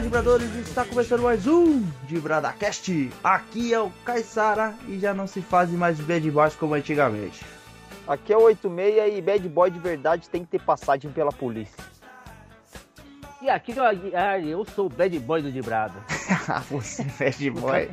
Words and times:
Olá, 0.00 0.06
Dibradores! 0.06 0.56
Está 0.56 0.82
começando 0.82 1.20
mais 1.20 1.46
um 1.46 1.82
DibradaCast. 2.04 3.10
Aqui 3.22 3.74
é 3.74 3.78
o 3.78 3.90
Caissara 4.02 4.74
e 4.88 4.98
já 4.98 5.12
não 5.12 5.26
se 5.26 5.42
fazem 5.42 5.76
mais 5.76 6.00
bad 6.00 6.30
boys 6.30 6.54
como 6.54 6.72
antigamente. 6.72 7.44
Aqui 8.08 8.32
é 8.32 8.36
o 8.38 8.44
86 8.44 9.18
e 9.18 9.20
bad 9.20 9.46
boy 9.50 9.70
de 9.70 9.78
verdade 9.78 10.30
tem 10.30 10.42
que 10.42 10.52
ter 10.52 10.62
passagem 10.62 11.10
pela 11.12 11.30
polícia. 11.30 11.84
E 13.42 13.50
aqui 13.50 13.78
é 13.78 13.82
o 13.82 13.84
Aguiar, 13.84 14.42
eu 14.42 14.64
sou 14.64 14.86
o 14.86 14.88
bad 14.88 15.18
boy 15.18 15.42
do 15.42 15.52
Dibrado. 15.52 15.98
você 16.70 17.02
é 17.02 17.24
bad 17.24 17.50
boy. 17.50 17.90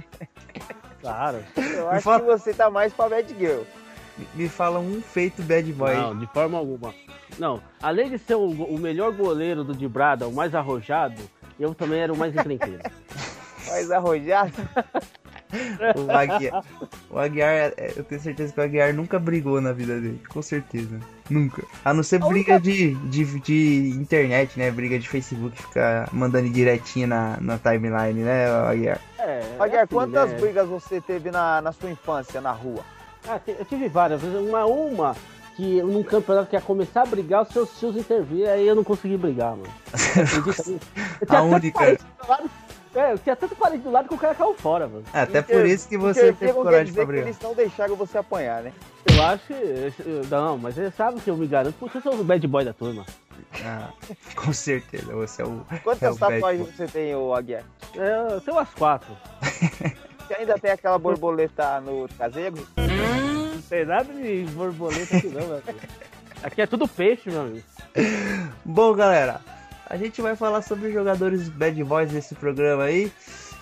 Claro. 1.01 1.43
Eu 1.57 1.89
acho 1.89 2.03
fala- 2.03 2.19
que 2.21 2.25
você 2.25 2.53
tá 2.53 2.69
mais 2.69 2.93
pra 2.93 3.09
bad 3.09 3.35
girl. 3.37 3.63
Me 4.33 4.47
fala 4.47 4.79
um 4.79 5.01
feito 5.01 5.43
bad 5.43 5.69
boy. 5.73 5.93
Não, 5.93 6.17
de 6.17 6.27
forma 6.27 6.57
alguma. 6.57 6.95
Não, 7.37 7.61
além 7.81 8.09
de 8.09 8.17
ser 8.17 8.35
o, 8.35 8.47
o 8.47 8.79
melhor 8.79 9.11
goleiro 9.11 9.61
do 9.61 9.75
Dibrada, 9.75 10.25
o 10.25 10.31
mais 10.31 10.55
arrojado, 10.55 11.21
eu 11.59 11.73
também 11.73 11.99
era 11.99 12.13
o 12.13 12.17
mais 12.17 12.35
encrenqueiro. 12.35 12.81
Mais 13.67 13.91
arrojado. 13.91 14.53
O 15.95 16.11
Aguiar, 16.11 16.63
o 17.09 17.19
Aguiar, 17.19 17.73
é, 17.77 17.93
eu 17.95 18.03
tenho 18.03 18.19
certeza 18.19 18.51
que 18.51 18.59
o 18.59 18.63
Aguiar 18.63 18.93
nunca 18.93 19.17
brigou 19.17 19.61
na 19.61 19.71
vida 19.71 19.99
dele. 19.99 20.21
Com 20.27 20.41
certeza. 20.41 20.99
Nunca. 21.29 21.63
A 21.85 21.93
não 21.93 22.03
ser 22.03 22.19
briga 22.19 22.59
de, 22.59 22.95
de, 23.09 23.39
de 23.39 23.89
internet, 23.95 24.57
né? 24.59 24.69
Briga 24.71 24.99
de 24.99 25.07
Facebook, 25.07 25.61
ficar 25.61 26.09
mandando 26.11 26.49
direitinho 26.49 27.07
na, 27.07 27.37
na 27.39 27.57
timeline, 27.57 28.23
né, 28.23 28.47
Aguiar? 28.47 28.99
É, 29.19 29.41
Aguiar, 29.59 29.83
assim, 29.83 29.93
quantas 29.93 30.31
né? 30.31 30.39
brigas 30.39 30.67
você 30.67 30.99
teve 30.99 31.31
na, 31.31 31.61
na 31.61 31.71
sua 31.71 31.89
infância, 31.89 32.41
na 32.41 32.51
rua? 32.51 32.83
Ah, 33.27 33.39
eu 33.47 33.65
tive 33.65 33.87
várias. 33.87 34.21
Uma, 34.23 34.65
uma 34.65 35.15
que 35.57 35.81
num 35.81 36.03
campeonato 36.03 36.47
que 36.49 36.55
ia 36.55 36.61
começar 36.61 37.01
a 37.01 37.05
brigar, 37.05 37.41
os 37.41 37.49
seus 37.49 37.77
tios 37.79 37.97
intervir, 37.97 38.47
aí 38.47 38.65
eu 38.65 38.75
não 38.75 38.83
consegui 38.83 39.17
brigar, 39.17 39.57
mano. 39.57 39.63
Eu 39.93 40.53
tinha 40.53 40.77
A 41.23 41.25
tanto 41.25 41.43
única. 41.55 41.79
parente 41.79 42.03
do 42.21 42.27
lado- 42.29 42.49
É, 42.95 43.11
eu 43.13 43.17
tinha 43.19 43.35
tanto 43.35 43.55
parente 43.55 43.83
do 43.83 43.91
lado 43.91 44.07
que 44.07 44.13
o 44.15 44.17
cara 44.17 44.33
caiu 44.33 44.53
fora, 44.55 44.87
mano. 44.87 45.03
Até 45.13 45.39
Inter- 45.39 45.57
por 45.57 45.65
isso 45.65 45.87
que 45.89 45.97
você 45.97 46.31
teve 46.33 46.53
coragem 46.53 46.93
pra 46.93 47.03
que 47.03 47.07
brigar. 47.07 47.27
eles 47.27 47.39
não 47.41 47.53
deixaram 47.53 47.95
você 47.95 48.17
apanhar, 48.17 48.61
né? 48.63 48.71
Eu 49.11 49.23
acho 49.23 49.43
que. 49.47 50.27
Não, 50.29 50.57
mas 50.57 50.77
ele 50.77 50.91
sabe 50.91 51.19
que 51.19 51.29
eu 51.29 51.35
me 51.37 51.47
garanto, 51.47 51.75
porque 51.79 51.97
eu 51.97 52.01
sou 52.01 52.13
o 52.15 52.23
bad 52.23 52.47
boy 52.47 52.63
da 52.63 52.73
turma. 52.73 53.05
Ah, 53.63 53.89
com 54.35 54.53
certeza, 54.53 55.11
você 55.13 55.41
é 55.41 55.45
o. 55.45 55.65
É 55.71 55.75
o 55.75 55.79
Quantas 55.81 56.17
bad 56.17 56.33
tatuagens 56.35 56.63
boy. 56.67 56.73
você 56.75 56.87
tem, 56.87 57.15
ô 57.15 57.33
Aguiar? 57.33 57.63
É, 57.95 58.33
Eu 58.35 58.41
tenho 58.41 58.57
umas 58.57 58.69
quatro. 58.73 59.09
Você 60.27 60.33
ainda 60.33 60.59
tem 60.59 60.71
aquela 60.71 60.99
borboleta 60.99 61.79
no 61.79 62.05
caseiro? 62.17 62.57
Tem 63.69 63.85
nada 63.85 64.13
de 64.13 64.45
borboleta 64.53 65.17
aqui 65.17 65.27
não, 65.27 65.43
amigo. 65.43 65.79
Aqui 66.41 66.61
é 66.61 66.67
tudo 66.67 66.87
peixe, 66.87 67.29
meu 67.29 67.41
amigo. 67.41 67.63
Bom, 68.63 68.93
galera, 68.93 69.41
a 69.85 69.97
gente 69.97 70.21
vai 70.21 70.35
falar 70.35 70.61
sobre 70.61 70.87
os 70.87 70.93
jogadores 70.93 71.49
bad 71.49 71.83
boys 71.83 72.11
desse 72.11 72.35
programa 72.35 72.83
aí. 72.83 73.11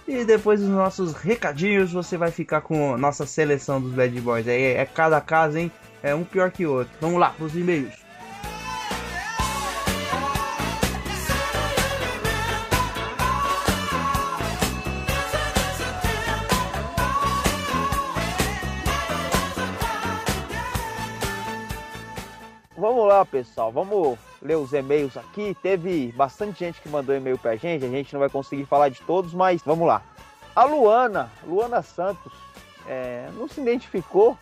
E 0.07 0.23
depois 0.23 0.59
dos 0.59 0.69
nossos 0.69 1.13
recadinhos, 1.13 1.91
você 1.91 2.15
vai 2.15 2.29
ficar 2.29 2.61
com 2.61 2.95
nossa 2.97 3.25
seleção 3.25 3.81
dos 3.81 3.93
bad 3.93 4.21
boys. 4.21 4.47
Aí 4.47 4.75
é 4.75 4.85
cada 4.85 5.19
caso, 5.19 5.57
hein? 5.57 5.71
É 6.03 6.13
um 6.13 6.23
pior 6.23 6.51
que 6.51 6.65
o 6.65 6.73
outro. 6.73 6.93
Vamos 7.01 7.19
lá 7.19 7.31
pros 7.31 7.55
e-mails. 7.55 8.04
Pessoal. 23.35 23.69
Vamos 23.69 24.17
ler 24.41 24.55
os 24.55 24.71
e-mails 24.71 25.17
aqui. 25.17 25.55
Teve 25.61 26.13
bastante 26.15 26.59
gente 26.59 26.79
que 26.79 26.87
mandou 26.87 27.13
e-mail 27.13 27.37
pra 27.37 27.57
gente. 27.57 27.83
A 27.83 27.89
gente 27.89 28.13
não 28.13 28.19
vai 28.21 28.29
conseguir 28.29 28.65
falar 28.65 28.87
de 28.87 29.01
todos, 29.01 29.33
mas 29.33 29.61
vamos 29.61 29.85
lá. 29.85 30.01
A 30.55 30.63
Luana, 30.63 31.29
Luana 31.45 31.81
Santos, 31.81 32.31
é, 32.87 33.27
não 33.33 33.47
se 33.49 33.59
identificou. 33.59 34.37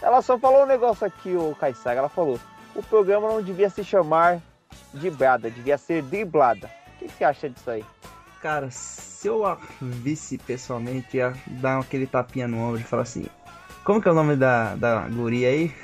Ela 0.00 0.22
só 0.22 0.38
falou 0.38 0.62
um 0.62 0.66
negócio 0.66 1.06
aqui, 1.06 1.36
o 1.36 1.54
Caissara. 1.60 1.98
Ela 1.98 2.08
falou: 2.08 2.40
o 2.74 2.82
programa 2.82 3.28
não 3.28 3.42
devia 3.42 3.68
se 3.68 3.84
chamar 3.84 4.40
Dibrada, 4.94 5.50
devia 5.50 5.76
ser 5.76 6.02
Driblada. 6.02 6.70
O 6.94 6.98
que 6.98 7.08
você 7.08 7.24
acha 7.24 7.50
disso 7.50 7.70
aí? 7.70 7.84
Cara, 8.40 8.70
se 8.70 9.28
eu 9.28 9.44
a 9.44 9.58
visse 9.82 10.38
pessoalmente, 10.38 11.18
ia 11.18 11.34
dar 11.46 11.78
aquele 11.78 12.06
tapinha 12.06 12.48
no 12.48 12.56
ombro 12.56 12.80
e 12.80 12.84
falar 12.84 13.02
assim: 13.02 13.26
Como 13.84 14.00
que 14.00 14.08
é 14.08 14.10
o 14.10 14.14
nome 14.14 14.34
da, 14.34 14.74
da 14.76 15.06
guria 15.08 15.48
aí? 15.48 15.74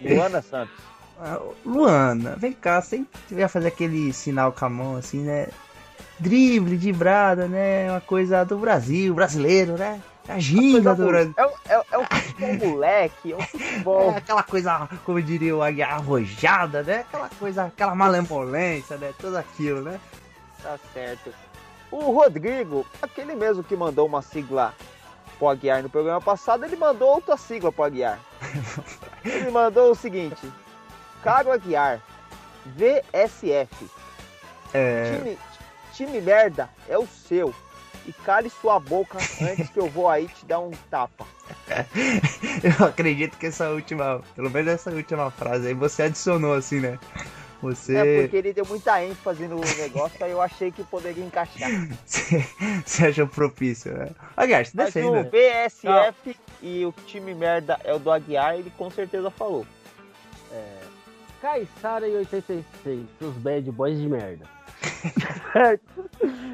Luana 0.00 0.40
Santos. 0.40 0.95
Ah, 1.18 1.40
Luana, 1.64 2.36
vem 2.36 2.52
cá, 2.52 2.80
você 2.80 3.02
ia 3.30 3.48
fazer 3.48 3.68
aquele 3.68 4.12
sinal 4.12 4.52
com 4.52 4.64
a 4.64 4.68
mão 4.68 4.96
assim, 4.96 5.20
né? 5.20 5.48
Drible, 6.18 6.76
dibrada, 6.76 7.46
né? 7.48 7.90
Uma 7.90 8.00
coisa 8.00 8.44
do 8.44 8.58
Brasil, 8.58 9.14
brasileiro, 9.14 9.76
né? 9.78 10.00
A 10.28 10.38
ginga 10.38 10.94
do 10.94 11.06
Brasil. 11.06 11.34
É, 11.36 11.46
o- 11.46 11.52
é, 11.68 11.82
é 11.92 11.98
o 11.98 12.04
futebol 12.04 12.54
moleque, 12.68 13.32
é 13.32 13.36
o 13.36 13.42
futebol. 13.42 14.12
É 14.12 14.16
aquela 14.16 14.42
coisa, 14.42 14.88
como 15.04 15.22
diria 15.22 15.56
o 15.56 15.62
Aguiar, 15.62 15.92
arrojada, 15.94 16.82
né? 16.82 17.00
Aquela 17.08 17.30
coisa, 17.38 17.64
aquela 17.64 17.94
malemolência, 17.94 18.96
né? 18.96 19.12
Tudo 19.18 19.36
aquilo, 19.38 19.80
né? 19.82 19.98
Tá 20.62 20.76
certo. 20.92 21.32
O 21.90 22.10
Rodrigo, 22.12 22.84
aquele 23.00 23.34
mesmo 23.34 23.62
que 23.62 23.76
mandou 23.76 24.06
uma 24.06 24.20
sigla 24.20 24.74
pro 25.38 25.48
Aguiar 25.48 25.82
no 25.82 25.88
programa 25.88 26.20
passado, 26.20 26.64
ele 26.64 26.76
mandou 26.76 27.08
outra 27.08 27.36
sigla 27.36 27.70
pro 27.70 27.84
Aguiar. 27.84 28.18
Ele 29.24 29.50
mandou 29.50 29.90
o 29.90 29.94
seguinte: 29.94 30.50
Caro 31.26 31.50
Aguiar, 31.50 32.00
VSF. 32.66 33.90
É, 34.72 35.18
Time, 35.18 35.38
time 35.92 36.20
merda 36.20 36.70
é 36.88 36.96
o 36.96 37.04
seu. 37.04 37.52
E 38.06 38.12
cale 38.12 38.48
sua 38.48 38.78
boca 38.78 39.18
antes 39.42 39.68
que 39.68 39.80
eu 39.80 39.88
vou 39.88 40.08
aí 40.08 40.28
te 40.28 40.46
dar 40.46 40.60
um 40.60 40.70
tapa. 40.88 41.26
eu 42.62 42.86
acredito 42.86 43.36
que 43.38 43.46
essa 43.46 43.70
última, 43.70 44.22
pelo 44.36 44.48
menos 44.50 44.72
essa 44.72 44.92
última 44.92 45.28
frase 45.32 45.66
aí, 45.66 45.74
você 45.74 46.04
adicionou 46.04 46.54
assim, 46.54 46.78
né? 46.78 46.96
Você, 47.60 47.96
É 47.96 48.20
porque 48.20 48.36
ele 48.36 48.52
deu 48.52 48.64
muita 48.64 49.02
ênfase 49.02 49.48
no 49.48 49.58
negócio, 49.58 50.24
aí 50.24 50.30
eu 50.30 50.40
achei 50.40 50.70
que 50.70 50.84
poderia 50.84 51.24
encaixar. 51.24 51.68
você, 52.06 53.04
achou 53.04 53.26
propício, 53.26 53.92
né? 53.98 54.10
Aguiar, 54.36 54.64
se 54.64 54.76
Mas 54.76 54.90
o 54.90 54.92
defenda. 54.92 55.28
VSF 55.28 56.36
e 56.62 56.86
o 56.86 56.92
time 57.04 57.34
merda 57.34 57.80
é 57.82 57.92
o 57.92 57.98
do 57.98 58.12
Aguiar, 58.12 58.54
ele 58.54 58.72
com 58.78 58.88
certeza 58.88 59.28
falou. 59.28 59.66
Caissara 61.46 62.08
e 62.08 62.16
86, 62.16 63.06
os 63.20 63.36
bad 63.36 63.70
boys 63.70 64.00
de 64.00 64.08
merda. 64.08 64.44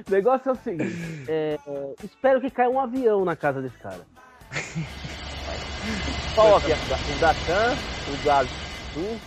o 0.07 0.11
negócio 0.11 0.51
é 0.51 0.53
o 0.53 0.57
seguinte: 0.57 1.25
é, 1.27 1.59
é, 1.67 1.95
espero 2.05 2.43
que 2.43 2.51
caia 2.51 2.69
um 2.69 2.79
avião 2.79 3.25
na 3.25 3.35
casa 3.35 3.63
desse 3.63 3.79
cara. 3.79 4.03
Qual 6.35 6.57
avião? 6.57 6.79
O 7.09 7.19
da 7.19 7.33
TAM, 7.33 7.79
o 8.07 8.17
da 8.23 8.41
Azul. 8.41 9.19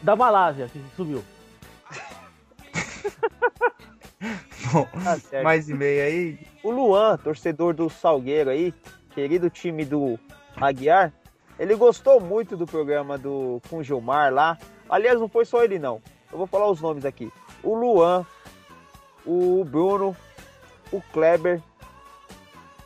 Da 0.00 0.14
Malásia, 0.14 0.68
que 0.68 0.80
subiu. 0.94 1.24
Bom, 4.72 4.86
Tá 5.02 5.18
certo. 5.18 5.42
mais 5.42 5.68
e-mail 5.68 6.04
aí. 6.04 6.38
O 6.62 6.70
Luan, 6.70 7.16
torcedor 7.16 7.74
do 7.74 7.90
Salgueiro 7.90 8.50
aí, 8.50 8.72
querido 9.10 9.50
time 9.50 9.84
do 9.84 10.16
Aguiar, 10.56 11.12
ele 11.58 11.74
gostou 11.74 12.20
muito 12.20 12.56
do 12.56 12.66
programa 12.66 13.16
do 13.16 13.60
com 13.68 13.78
o 13.78 13.82
Gilmar 13.82 14.32
lá. 14.32 14.58
Aliás, 14.88 15.18
não 15.18 15.28
foi 15.28 15.44
só 15.44 15.64
ele 15.64 15.78
não. 15.78 16.00
Eu 16.30 16.38
vou 16.38 16.46
falar 16.46 16.70
os 16.70 16.80
nomes 16.80 17.04
aqui. 17.04 17.32
O 17.62 17.74
Luan, 17.74 18.24
o 19.24 19.64
Bruno, 19.64 20.16
o 20.92 21.00
Kleber, 21.12 21.60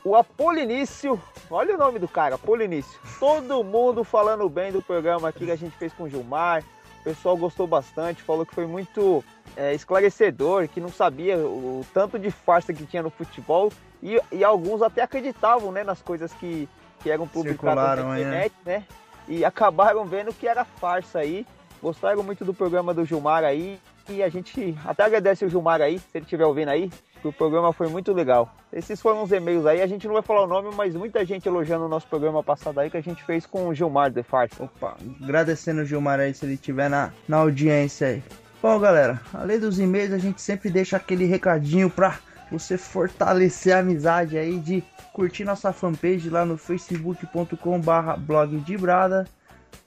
o 0.04 0.14
Apolinício. 0.14 1.20
Olha 1.50 1.74
o 1.74 1.78
nome 1.78 1.98
do 1.98 2.06
cara, 2.06 2.36
Apolinício. 2.36 2.98
Todo 3.18 3.64
mundo 3.64 4.04
falando 4.04 4.48
bem 4.48 4.70
do 4.70 4.80
programa 4.80 5.28
aqui 5.28 5.46
que 5.46 5.50
a 5.50 5.56
gente 5.56 5.76
fez 5.76 5.92
com 5.92 6.04
o 6.04 6.08
Gilmar. 6.08 6.62
O 7.00 7.04
pessoal 7.04 7.36
gostou 7.36 7.66
bastante, 7.66 8.22
falou 8.22 8.46
que 8.46 8.54
foi 8.54 8.66
muito 8.66 9.24
é, 9.56 9.74
esclarecedor, 9.74 10.68
que 10.68 10.80
não 10.80 10.90
sabia 10.90 11.38
o, 11.38 11.84
tanto 11.92 12.18
de 12.18 12.30
farsa 12.30 12.72
que 12.72 12.86
tinha 12.86 13.02
no 13.02 13.10
futebol 13.10 13.72
e, 14.02 14.20
e 14.30 14.44
alguns 14.44 14.82
até 14.82 15.02
acreditavam 15.02 15.72
né, 15.72 15.82
nas 15.82 16.02
coisas 16.02 16.32
que, 16.34 16.68
que 17.02 17.10
eram 17.10 17.26
publicadas 17.26 17.74
Circularam 17.74 18.08
na 18.08 18.14
né? 18.14 18.20
internet, 18.20 18.54
né? 18.64 18.84
E 19.28 19.44
acabaram 19.44 20.04
vendo 20.04 20.32
que 20.32 20.46
era 20.46 20.64
farsa 20.64 21.20
aí. 21.20 21.46
Gostaram 21.82 22.22
muito 22.22 22.44
do 22.44 22.52
programa 22.52 22.92
do 22.92 23.04
Gilmar 23.04 23.44
aí. 23.44 23.78
E 24.08 24.22
a 24.22 24.28
gente 24.28 24.76
até 24.84 25.04
agradece 25.04 25.44
o 25.44 25.48
Gilmar 25.48 25.80
aí, 25.80 25.98
se 25.98 26.06
ele 26.14 26.24
estiver 26.24 26.44
ouvindo 26.44 26.68
aí, 26.68 26.90
que 27.22 27.28
o 27.28 27.32
programa 27.32 27.72
foi 27.72 27.86
muito 27.88 28.12
legal. 28.12 28.52
Esses 28.72 29.00
foram 29.00 29.22
os 29.22 29.30
e-mails 29.30 29.66
aí, 29.66 29.80
a 29.80 29.86
gente 29.86 30.06
não 30.06 30.14
vai 30.14 30.22
falar 30.22 30.42
o 30.42 30.46
nome, 30.48 30.70
mas 30.74 30.96
muita 30.96 31.24
gente 31.24 31.46
elogiando 31.46 31.84
o 31.84 31.88
nosso 31.88 32.08
programa 32.08 32.42
passado 32.42 32.80
aí 32.80 32.90
que 32.90 32.96
a 32.96 33.02
gente 33.02 33.22
fez 33.22 33.46
com 33.46 33.68
o 33.68 33.74
Gilmar 33.74 34.10
de 34.10 34.24
Farsa. 34.24 34.64
Opa, 34.64 34.96
agradecendo 35.22 35.82
o 35.82 35.84
Gilmar 35.84 36.18
aí 36.18 36.34
se 36.34 36.44
ele 36.44 36.54
estiver 36.54 36.90
na, 36.90 37.12
na 37.28 37.36
audiência 37.36 38.08
aí. 38.08 38.22
Bom, 38.60 38.78
galera, 38.80 39.20
além 39.32 39.58
dos 39.58 39.78
e-mails, 39.78 40.12
a 40.12 40.18
gente 40.18 40.42
sempre 40.42 40.70
deixa 40.70 40.96
aquele 40.96 41.24
recadinho 41.24 41.88
pra 41.88 42.18
você 42.50 42.76
fortalecer 42.76 43.74
a 43.74 43.80
amizade 43.80 44.36
aí 44.36 44.58
de 44.58 44.82
curtir 45.12 45.44
nossa 45.44 45.72
fanpage 45.72 46.28
lá 46.28 46.44
no 46.44 46.56
facebook.com 46.56 47.80
barra 47.80 48.16
blog 48.16 48.58
de 48.58 48.76
brada. 48.76 49.26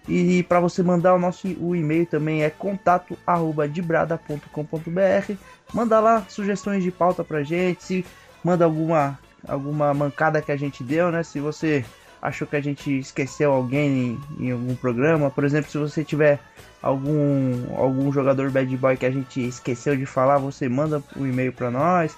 E 0.07 0.41
para 0.43 0.59
você 0.59 0.81
mandar 0.81 1.13
o 1.13 1.19
nosso 1.19 1.47
o 1.59 1.75
e-mail 1.75 2.05
também 2.05 2.43
é 2.43 2.49
contato@dibrada.com.br. 2.49 5.33
Manda 5.73 5.99
lá 5.99 6.25
sugestões 6.29 6.81
de 6.83 6.91
pauta 6.91 7.25
pra 7.25 7.43
gente, 7.43 7.83
se 7.83 8.05
manda 8.43 8.63
alguma 8.63 9.19
alguma 9.47 9.93
mancada 9.93 10.41
que 10.41 10.51
a 10.51 10.57
gente 10.57 10.83
deu, 10.83 11.11
né? 11.11 11.23
Se 11.23 11.39
você 11.39 11.85
achou 12.21 12.47
que 12.47 12.55
a 12.55 12.61
gente 12.61 12.99
esqueceu 12.99 13.51
alguém 13.51 14.19
em, 14.39 14.45
em 14.45 14.51
algum 14.51 14.75
programa, 14.75 15.29
por 15.29 15.43
exemplo, 15.43 15.69
se 15.69 15.77
você 15.77 16.03
tiver 16.03 16.39
algum 16.81 17.75
algum 17.75 18.11
jogador 18.11 18.49
bad 18.49 18.75
boy 18.77 18.97
que 18.97 19.05
a 19.05 19.11
gente 19.11 19.45
esqueceu 19.45 19.95
de 19.95 20.05
falar, 20.05 20.37
você 20.37 20.69
manda 20.69 21.03
o 21.15 21.21
um 21.21 21.27
e-mail 21.27 21.51
para 21.51 21.69
nós. 21.69 22.15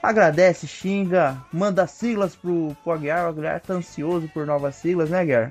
Agradece, 0.00 0.68
xinga, 0.68 1.36
manda 1.52 1.86
siglas 1.86 2.36
pro, 2.36 2.76
pro 2.84 2.92
Aguiar. 2.92 3.26
O 3.26 3.30
Aguiar 3.30 3.60
tá 3.60 3.74
ansioso 3.74 4.28
por 4.28 4.46
novas 4.46 4.76
siglas, 4.76 5.10
né, 5.10 5.20
Aguiar? 5.20 5.50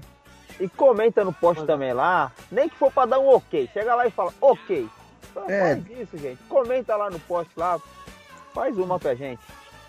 E 0.60 0.68
comenta 0.68 1.24
no 1.24 1.32
post 1.32 1.66
também 1.66 1.94
lá, 1.94 2.32
nem 2.52 2.68
que 2.68 2.76
for 2.76 2.92
para 2.92 3.10
dar 3.10 3.20
um 3.20 3.28
ok. 3.28 3.70
Chega 3.74 3.94
lá 3.96 4.08
e 4.08 4.12
fala 4.12 4.34
ok. 4.42 4.88
É. 5.48 5.76
Faz 5.76 6.00
isso, 6.00 6.18
gente. 6.18 6.40
Comenta 6.50 6.96
lá 6.96 7.10
no 7.10 7.20
post 7.20 7.52
lá, 7.56 7.80
faz 8.54 8.78
uma 8.78 9.00
pra 9.00 9.14
gente. 9.14 9.42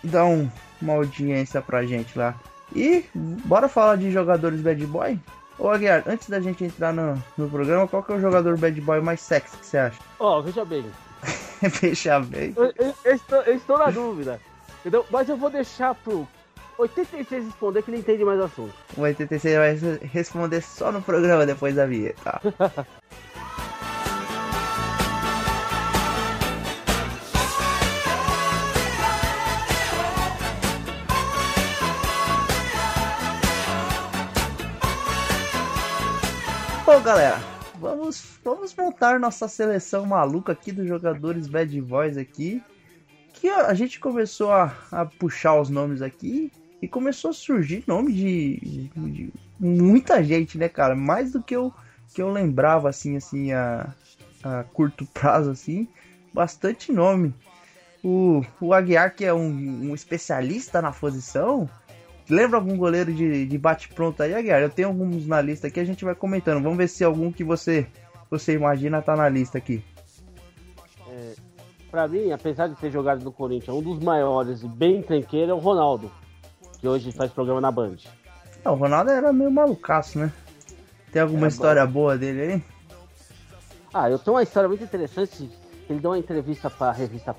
Dá 0.03 0.25
um, 0.25 0.49
uma 0.81 0.93
audiência 0.93 1.61
pra 1.61 1.85
gente 1.85 2.17
lá. 2.17 2.35
E 2.75 3.05
bora 3.15 3.67
falar 3.67 3.95
de 3.95 4.11
jogadores 4.11 4.61
bad 4.61 4.85
boy? 4.85 5.19
Ô 5.57 5.69
Aguiar, 5.69 6.03
antes 6.07 6.29
da 6.29 6.39
gente 6.39 6.63
entrar 6.63 6.93
no, 6.93 7.21
no 7.37 7.49
programa, 7.49 7.87
qual 7.87 8.03
que 8.03 8.13
é 8.13 8.15
o 8.15 8.21
jogador 8.21 8.57
bad 8.57 8.79
boy 8.79 9.01
mais 9.01 9.19
sexy 9.19 9.57
que 9.57 9.65
você 9.65 9.77
acha? 9.77 9.99
Ó, 10.19 10.37
oh, 10.37 10.41
veja 10.41 10.63
bem. 10.63 10.85
veja 11.81 12.19
bem. 12.19 12.53
Eu, 12.55 12.65
eu, 12.77 12.93
eu, 13.03 13.15
estou, 13.15 13.41
eu, 13.41 13.55
estou, 13.55 13.77
na 13.77 13.89
dúvida. 13.89 14.39
Entendeu? 14.79 15.05
Mas 15.09 15.27
eu 15.27 15.35
vou 15.35 15.49
deixar 15.49 15.95
pro 15.95 16.25
86 16.79 17.43
responder 17.43 17.83
que 17.83 17.91
ele 17.91 17.97
entende 17.97 18.23
mais 18.23 18.39
o 18.39 18.43
assunto. 18.43 18.73
O 18.95 19.01
86 19.01 19.57
vai 19.57 19.99
responder 20.07 20.61
só 20.61 20.93
no 20.93 21.01
programa 21.01 21.45
depois 21.45 21.75
da 21.75 21.85
vinheta. 21.85 22.39
Bom, 36.85 37.01
galera, 37.01 37.37
vamos, 37.75 38.39
vamos 38.43 38.73
montar 38.73 39.19
nossa 39.19 39.49
seleção 39.49 40.05
maluca 40.05 40.53
aqui 40.53 40.71
dos 40.71 40.87
jogadores 40.87 41.45
bad 41.45 41.81
boys 41.81 42.17
aqui. 42.17 42.63
Que 43.33 43.49
a, 43.49 43.73
gente 43.73 43.99
começou 43.99 44.51
a, 44.51 44.73
a, 44.91 45.05
puxar 45.05 45.59
os 45.59 45.69
nomes 45.69 46.01
aqui 46.01 46.51
e 46.81 46.87
começou 46.87 47.31
a 47.31 47.33
surgir 47.33 47.83
nome 47.87 48.13
de, 48.13 48.89
de, 48.95 49.33
muita 49.59 50.23
gente, 50.23 50.57
né, 50.57 50.69
cara? 50.69 50.95
Mais 50.95 51.31
do 51.31 51.43
que 51.43 51.55
eu, 51.55 51.73
que 52.13 52.21
eu 52.21 52.31
lembrava, 52.31 52.89
assim, 52.89 53.17
assim, 53.17 53.51
a, 53.51 53.93
a 54.43 54.63
curto 54.63 55.05
prazo, 55.13 55.51
assim. 55.51 55.87
Bastante 56.33 56.91
nome. 56.91 57.33
O, 58.03 58.41
o 58.61 58.73
Aguiar, 58.73 59.13
que 59.13 59.25
é 59.25 59.33
um, 59.33 59.89
um 59.89 59.93
especialista 59.93 60.81
na 60.81 60.91
posição, 60.91 61.69
Lembra 62.29 62.59
algum 62.59 62.77
goleiro 62.77 63.11
de, 63.11 63.47
de 63.47 63.57
bate-pronto 63.57 64.21
aí, 64.21 64.35
Aguiar? 64.35 64.61
Eu 64.61 64.69
tenho 64.69 64.89
alguns 64.89 65.25
na 65.25 65.41
lista 65.41 65.65
aqui, 65.65 65.79
a 65.79 65.83
gente 65.83 66.05
vai 66.05 66.13
comentando. 66.13 66.61
Vamos 66.61 66.77
ver 66.77 66.87
se 66.87 67.03
algum 67.03 67.31
que 67.31 67.43
você, 67.43 67.87
você 68.29 68.53
imagina 68.53 69.01
tá 69.01 69.15
na 69.15 69.27
lista 69.27 69.57
aqui. 69.57 69.83
É, 71.09 71.33
pra 71.89 72.07
mim, 72.07 72.31
apesar 72.31 72.67
de 72.67 72.75
ter 72.75 72.91
jogado 72.91 73.23
no 73.23 73.31
Corinthians, 73.31 73.75
um 73.75 73.81
dos 73.81 73.97
maiores 73.97 74.61
e 74.61 74.67
bem 74.67 75.01
tranqueiro 75.01 75.51
é 75.51 75.53
o 75.55 75.57
Ronaldo, 75.57 76.11
que 76.79 76.87
hoje 76.87 77.11
faz 77.11 77.31
programa 77.31 77.61
na 77.61 77.71
Band. 77.71 77.97
É, 78.63 78.69
o 78.69 78.75
Ronaldo 78.75 79.11
era 79.11 79.31
meio 79.31 79.51
malucaço, 79.51 80.19
né? 80.19 80.31
Tem 81.11 81.21
alguma 81.21 81.47
é, 81.47 81.49
história 81.49 81.85
bom. 81.85 81.93
boa 81.93 82.17
dele 82.17 82.41
aí? 82.41 82.63
Ah, 83.93 84.09
eu 84.09 84.19
tenho 84.19 84.35
uma 84.35 84.43
história 84.43 84.67
muito 84.67 84.83
interessante. 84.83 85.49
Ele 85.89 85.99
deu 85.99 86.11
uma 86.11 86.19
entrevista 86.19 86.69
para 86.69 86.89
a 86.89 86.93
revista 86.93 87.33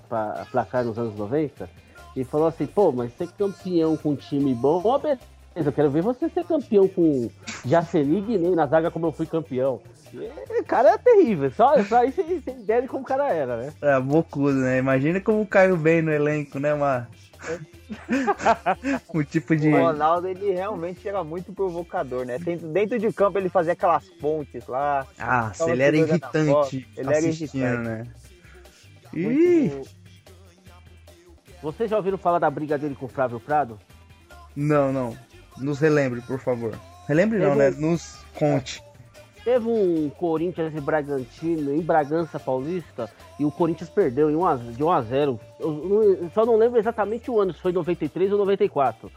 Placar 0.50 0.84
nos 0.84 0.98
anos 0.98 1.14
90 1.14 1.68
e 2.16 2.24
falou 2.24 2.48
assim, 2.48 2.66
pô, 2.66 2.90
mas 2.90 3.12
ser 3.16 3.28
campeão 3.28 3.96
com 3.96 4.10
um 4.10 4.16
time 4.16 4.52
bom, 4.54 4.82
ó, 4.84 4.98
beleza, 4.98 5.20
eu 5.54 5.72
quero 5.72 5.90
ver 5.90 6.02
você 6.02 6.28
ser 6.28 6.44
campeão 6.44 6.88
com 6.88 7.30
Jacenig 7.64 8.36
nem 8.36 8.54
na 8.54 8.66
zaga 8.66 8.90
como 8.90 9.06
eu 9.06 9.12
fui 9.12 9.26
campeão. 9.26 9.80
O 10.12 10.64
cara 10.64 10.90
é 10.90 10.98
terrível, 10.98 11.52
só, 11.52 11.80
só 11.84 11.98
aí 11.98 12.10
você 12.10 12.22
entende 12.22 12.88
como 12.88 13.02
o 13.02 13.06
cara 13.06 13.32
era, 13.32 13.56
né? 13.56 13.72
É, 13.80 14.00
bocudo, 14.00 14.58
né? 14.58 14.78
Imagina 14.78 15.20
como 15.20 15.46
caiu 15.46 15.76
bem 15.76 16.02
no 16.02 16.10
elenco, 16.10 16.58
né, 16.58 16.74
mano? 16.74 17.06
O 19.12 19.22
tipo 19.24 19.56
de. 19.56 19.68
O 19.68 19.76
Ronaldo, 19.76 20.28
ele 20.28 20.52
realmente 20.52 21.08
era 21.08 21.22
muito 21.24 21.52
provocador, 21.52 22.24
né? 22.24 22.38
Dentro 22.38 22.98
de 22.98 23.12
campo 23.12 23.38
ele 23.38 23.48
fazia 23.48 23.72
aquelas 23.72 24.08
pontes 24.08 24.66
lá. 24.66 25.06
Ah, 25.18 25.52
ele 25.66 25.82
era 25.82 25.96
irritante. 25.96 26.88
Ele 26.96 27.08
era 27.08 27.20
irritante, 27.20 27.56
né? 27.56 28.06
Muito... 29.12 29.88
Vocês 31.62 31.90
já 31.90 31.96
ouviram 31.96 32.16
falar 32.16 32.38
da 32.38 32.48
briga 32.48 32.78
dele 32.78 32.94
com 32.94 33.06
o 33.06 33.08
Flávio 33.08 33.40
Prado? 33.40 33.78
Não, 34.56 34.92
não. 34.92 35.16
Nos 35.58 35.78
relembre, 35.78 36.20
por 36.22 36.40
favor. 36.40 36.78
Relembre 37.06 37.38
Teve 37.38 37.50
não, 37.50 37.56
né? 37.56 37.70
Nos 37.70 38.16
conte. 38.34 38.82
Teve 39.44 39.68
um 39.68 40.10
Corinthians 40.10 40.74
e 40.74 40.80
Bragantino 40.80 41.74
em 41.74 41.80
Bragança 41.80 42.38
Paulista 42.38 43.10
e 43.38 43.44
o 43.44 43.50
Corinthians 43.50 43.88
perdeu 43.88 44.30
em 44.30 44.36
1 44.36 44.46
a, 44.46 44.56
de 44.56 44.84
1 44.84 44.90
a 44.90 45.02
0. 45.02 45.40
Eu, 45.58 46.30
só 46.34 46.44
não 46.44 46.56
lembro 46.56 46.78
exatamente 46.78 47.30
o 47.30 47.40
ano, 47.40 47.52
se 47.52 47.60
foi 47.60 47.72
93 47.72 48.32
ou 48.32 48.38
94. 48.38 49.10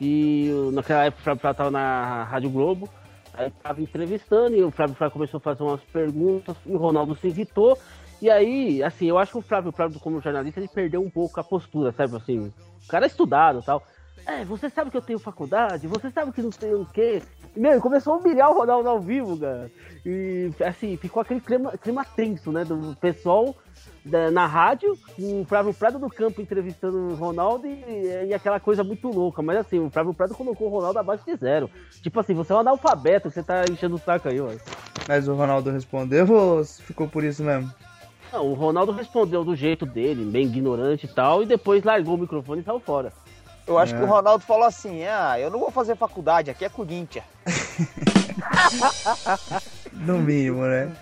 E 0.00 0.50
naquela 0.72 1.04
época 1.04 1.20
o 1.20 1.24
Flávio 1.24 1.40
Prado 1.40 1.54
estava 1.54 1.70
na 1.70 2.24
Rádio 2.24 2.50
Globo. 2.50 2.88
Aí 3.34 3.48
estava 3.48 3.82
entrevistando 3.82 4.56
e 4.56 4.62
o 4.64 4.70
Flávio 4.70 4.96
Prado 4.96 5.12
começou 5.12 5.38
a 5.38 5.42
fazer 5.42 5.62
umas 5.62 5.82
perguntas 5.82 6.56
e 6.64 6.72
o 6.72 6.78
Ronaldo 6.78 7.14
se 7.16 7.28
irritou 7.28 7.76
e 8.20 8.30
aí, 8.30 8.82
assim, 8.82 9.06
eu 9.06 9.18
acho 9.18 9.32
que 9.32 9.38
o 9.38 9.42
Flávio 9.42 9.72
Prado, 9.72 10.00
como 10.00 10.20
jornalista, 10.20 10.58
ele 10.58 10.68
perdeu 10.68 11.02
um 11.02 11.10
pouco 11.10 11.38
a 11.38 11.44
postura, 11.44 11.92
sabe? 11.92 12.16
Assim, 12.16 12.38
o 12.38 12.88
cara 12.88 13.04
é 13.04 13.08
estudado 13.08 13.62
tal. 13.62 13.82
É, 14.26 14.44
você 14.44 14.68
sabe 14.68 14.90
que 14.90 14.96
eu 14.96 15.02
tenho 15.02 15.20
faculdade, 15.20 15.86
você 15.86 16.10
sabe 16.10 16.32
que 16.32 16.42
não 16.42 16.50
sei 16.50 16.74
o 16.74 16.84
quê. 16.84 17.22
E, 17.54 17.60
meu, 17.60 17.80
começou 17.80 18.14
a 18.14 18.16
humilhar 18.16 18.50
o 18.50 18.58
Ronaldo 18.58 18.88
ao 18.88 19.00
vivo, 19.00 19.38
cara. 19.38 19.70
E, 20.04 20.50
assim, 20.66 20.96
ficou 20.96 21.22
aquele 21.22 21.40
clima, 21.40 21.72
clima 21.78 22.04
tenso, 22.04 22.50
né? 22.50 22.64
Do 22.64 22.96
pessoal 23.00 23.54
da, 24.04 24.28
na 24.32 24.44
rádio, 24.44 24.98
o 25.16 25.44
Flávio 25.44 25.72
Prado 25.72 26.00
no 26.00 26.10
campo 26.10 26.42
entrevistando 26.42 26.96
o 26.96 27.14
Ronaldo 27.14 27.68
e, 27.68 28.26
e, 28.28 28.34
aquela 28.34 28.58
coisa 28.58 28.82
muito 28.82 29.08
louca. 29.08 29.42
Mas, 29.42 29.58
assim, 29.58 29.78
o 29.78 29.90
Flávio 29.90 30.12
Prado 30.12 30.34
colocou 30.34 30.66
o 30.66 30.70
Ronaldo 30.70 30.98
abaixo 30.98 31.24
de 31.24 31.36
zero. 31.36 31.70
Tipo 32.02 32.18
assim, 32.18 32.34
você 32.34 32.52
é 32.52 32.56
um 32.56 32.60
analfabeto, 32.60 33.30
você 33.30 33.44
tá 33.44 33.64
enchendo 33.70 33.94
o 33.94 33.98
saco 33.98 34.28
aí, 34.28 34.40
ó. 34.40 34.48
Mas 35.06 35.28
o 35.28 35.34
Ronaldo 35.34 35.70
respondeu 35.70 36.28
ou 36.32 36.64
ficou 36.64 37.06
por 37.06 37.22
isso 37.22 37.44
mesmo? 37.44 37.72
Não, 38.32 38.44
o 38.44 38.54
Ronaldo 38.54 38.90
respondeu 38.90 39.44
do 39.44 39.54
jeito 39.54 39.86
dele, 39.86 40.24
bem 40.24 40.46
ignorante 40.46 41.06
e 41.06 41.08
tal, 41.08 41.44
e 41.44 41.46
depois 41.46 41.84
largou 41.84 42.16
o 42.16 42.18
microfone 42.18 42.60
e 42.60 42.64
saiu 42.64 42.80
fora. 42.80 43.12
Eu 43.66 43.78
acho 43.78 43.94
é. 43.94 43.98
que 43.98 44.04
o 44.04 44.06
Ronaldo 44.06 44.44
falou 44.44 44.64
assim: 44.64 45.04
ah, 45.04 45.38
eu 45.38 45.50
não 45.50 45.58
vou 45.58 45.70
fazer 45.70 45.96
faculdade, 45.96 46.50
aqui 46.50 46.64
é 46.64 46.68
Corinthians. 46.68 47.24
no 49.92 50.18
mínimo, 50.18 50.62
né? 50.62 50.92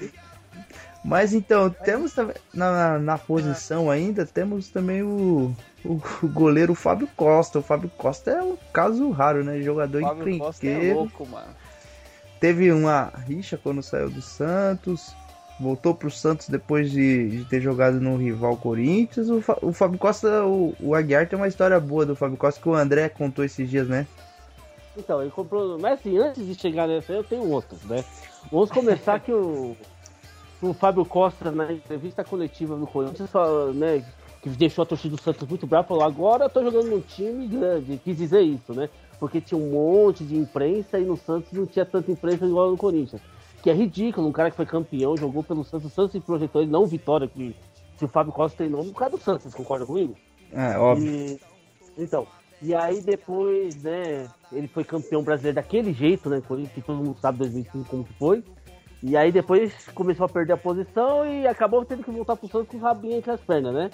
Mas 1.05 1.35
então, 1.35 1.69
temos 1.69 2.15
também 2.15 2.35
na, 2.53 2.99
na 2.99 3.19
posição 3.19 3.91
ainda, 3.91 4.25
temos 4.25 4.71
também 4.71 5.03
o, 5.03 5.55
o, 5.85 6.01
o, 6.23 6.29
goleiro 6.29 6.75
Fábio 6.75 7.07
Costa. 7.15 7.59
O 7.59 7.63
Fábio 7.63 7.91
Costa 7.91 8.31
é 8.31 8.43
um 8.43 8.57
caso 8.73 9.11
raro, 9.11 9.45
né? 9.45 9.61
Jogador 9.61 10.01
Fábio 10.01 10.23
encrenqueiro. 10.23 10.45
Costa 10.47 10.67
é 10.67 10.95
louco, 10.95 11.27
mano. 11.27 11.55
Teve 12.41 12.73
uma 12.73 13.13
rixa 13.27 13.61
quando 13.63 13.83
saiu 13.83 14.09
do 14.09 14.23
Santos 14.23 15.15
voltou 15.59 15.95
pro 15.95 16.11
Santos 16.11 16.49
depois 16.49 16.91
de, 16.91 17.29
de, 17.29 17.45
ter 17.45 17.61
jogado 17.61 18.01
no 18.01 18.17
rival 18.17 18.57
Corinthians. 18.57 19.29
O, 19.29 19.43
o 19.63 19.73
Fábio 19.73 19.99
Costa, 19.99 20.45
o, 20.45 20.75
o 20.81 20.95
Aguiar 20.95 21.29
tem 21.29 21.39
uma 21.39 21.49
história 21.49 21.79
boa 21.79 22.05
do 22.05 22.17
Fábio 22.17 22.37
Costa 22.37 22.61
que 22.61 22.69
o 22.69 22.75
André 22.75 23.09
contou 23.09 23.45
esses 23.45 23.69
dias, 23.69 23.89
né? 23.89 24.07
Então, 24.97 25.21
ele 25.23 25.31
comprou. 25.31 25.79
Mas 25.79 26.01
assim, 26.01 26.19
antes 26.19 26.47
de 26.47 26.55
chegar 26.55 26.87
nessa, 26.87 27.13
eu 27.13 27.25
tenho 27.25 27.49
outras, 27.51 27.83
né? 27.83 28.05
Vamos 28.51 28.71
começar 28.71 29.21
que 29.21 29.33
o, 29.33 29.77
o 30.61 30.73
Fábio 30.73 31.05
Costa, 31.05 31.51
na 31.51 31.73
entrevista 31.73 32.25
coletiva 32.25 32.77
do 32.77 32.87
Corinthians, 32.87 33.31
falou, 33.31 33.73
né? 33.73 34.05
Que 34.43 34.51
deixou 34.51 34.83
a 34.83 34.87
torcida 34.87 35.17
do 35.17 35.23
Santos 35.23 35.49
muito 35.49 35.67
brava, 35.67 35.89
falou: 35.89 36.05
agora 36.05 36.45
eu 36.45 36.51
tô 36.51 36.63
jogando 36.63 36.91
num 36.91 37.01
time 37.01 37.47
grande. 37.47 38.01
Quis 38.05 38.17
dizer 38.17 38.43
isso, 38.43 38.75
né? 38.75 38.89
Porque 39.19 39.41
tinha 39.41 39.59
um 39.59 39.71
monte 39.71 40.23
de 40.23 40.37
imprensa 40.37 40.99
e 40.99 41.05
no 41.05 41.17
Santos 41.17 41.51
não 41.53 41.65
tinha 41.65 41.85
tanta 41.85 42.11
imprensa 42.11 42.45
igual 42.45 42.71
no 42.71 42.77
Corinthians 42.77 43.23
que 43.65 43.71
é 43.71 43.73
ridículo. 43.73 44.29
Um 44.29 44.33
cara 44.33 44.51
que 44.51 44.57
foi 44.57 44.67
campeão, 44.67 45.17
jogou 45.17 45.43
pelo 45.43 45.65
Santos, 45.65 45.87
o 45.87 45.95
Santos 45.95 46.23
projetou 46.23 46.61
ele 46.61 46.71
não 46.71 46.85
vitória 46.85 47.27
que 47.27 47.57
se 47.97 48.05
o 48.05 48.09
Fábio 48.09 48.31
Costa 48.31 48.59
tem 48.59 48.69
nome, 48.69 48.89
no 48.89 48.93
caso 48.93 49.13
do 49.13 49.23
Santos, 49.23 49.45
vocês 49.45 49.55
concordam 49.55 49.87
comigo? 49.87 50.15
É, 50.53 50.77
óbvio. 50.77 51.11
E, 51.11 51.41
então, 51.97 52.27
e 52.61 52.75
aí 52.75 53.01
depois, 53.01 53.83
né, 53.83 54.29
ele 54.53 54.69
foi 54.69 54.85
campeão 54.85 55.23
brasileiro 55.23 55.55
daquele 55.55 55.95
jeito, 55.95 56.29
né, 56.29 56.43
que 56.75 56.83
todo 56.83 57.03
mundo 57.03 57.17
sabe 57.19 57.39
2005 57.39 57.89
como 57.89 58.05
que 58.05 58.13
foi. 58.19 58.45
E 59.03 59.17
aí 59.17 59.33
depois 59.33 59.73
começou 59.95 60.27
a 60.27 60.29
perder 60.29 60.53
a 60.53 60.59
posição 60.59 61.27
e 61.27 61.47
acabou 61.47 61.83
tendo 61.87 62.05
que 62.05 62.11
voltar 62.11 62.37
pro 62.37 62.49
Santos 62.49 62.69
com 62.69 62.77
o 62.77 62.81
rabinho 62.81 63.17
entre 63.17 63.31
as 63.31 63.41
pernas, 63.41 63.73
né? 63.73 63.91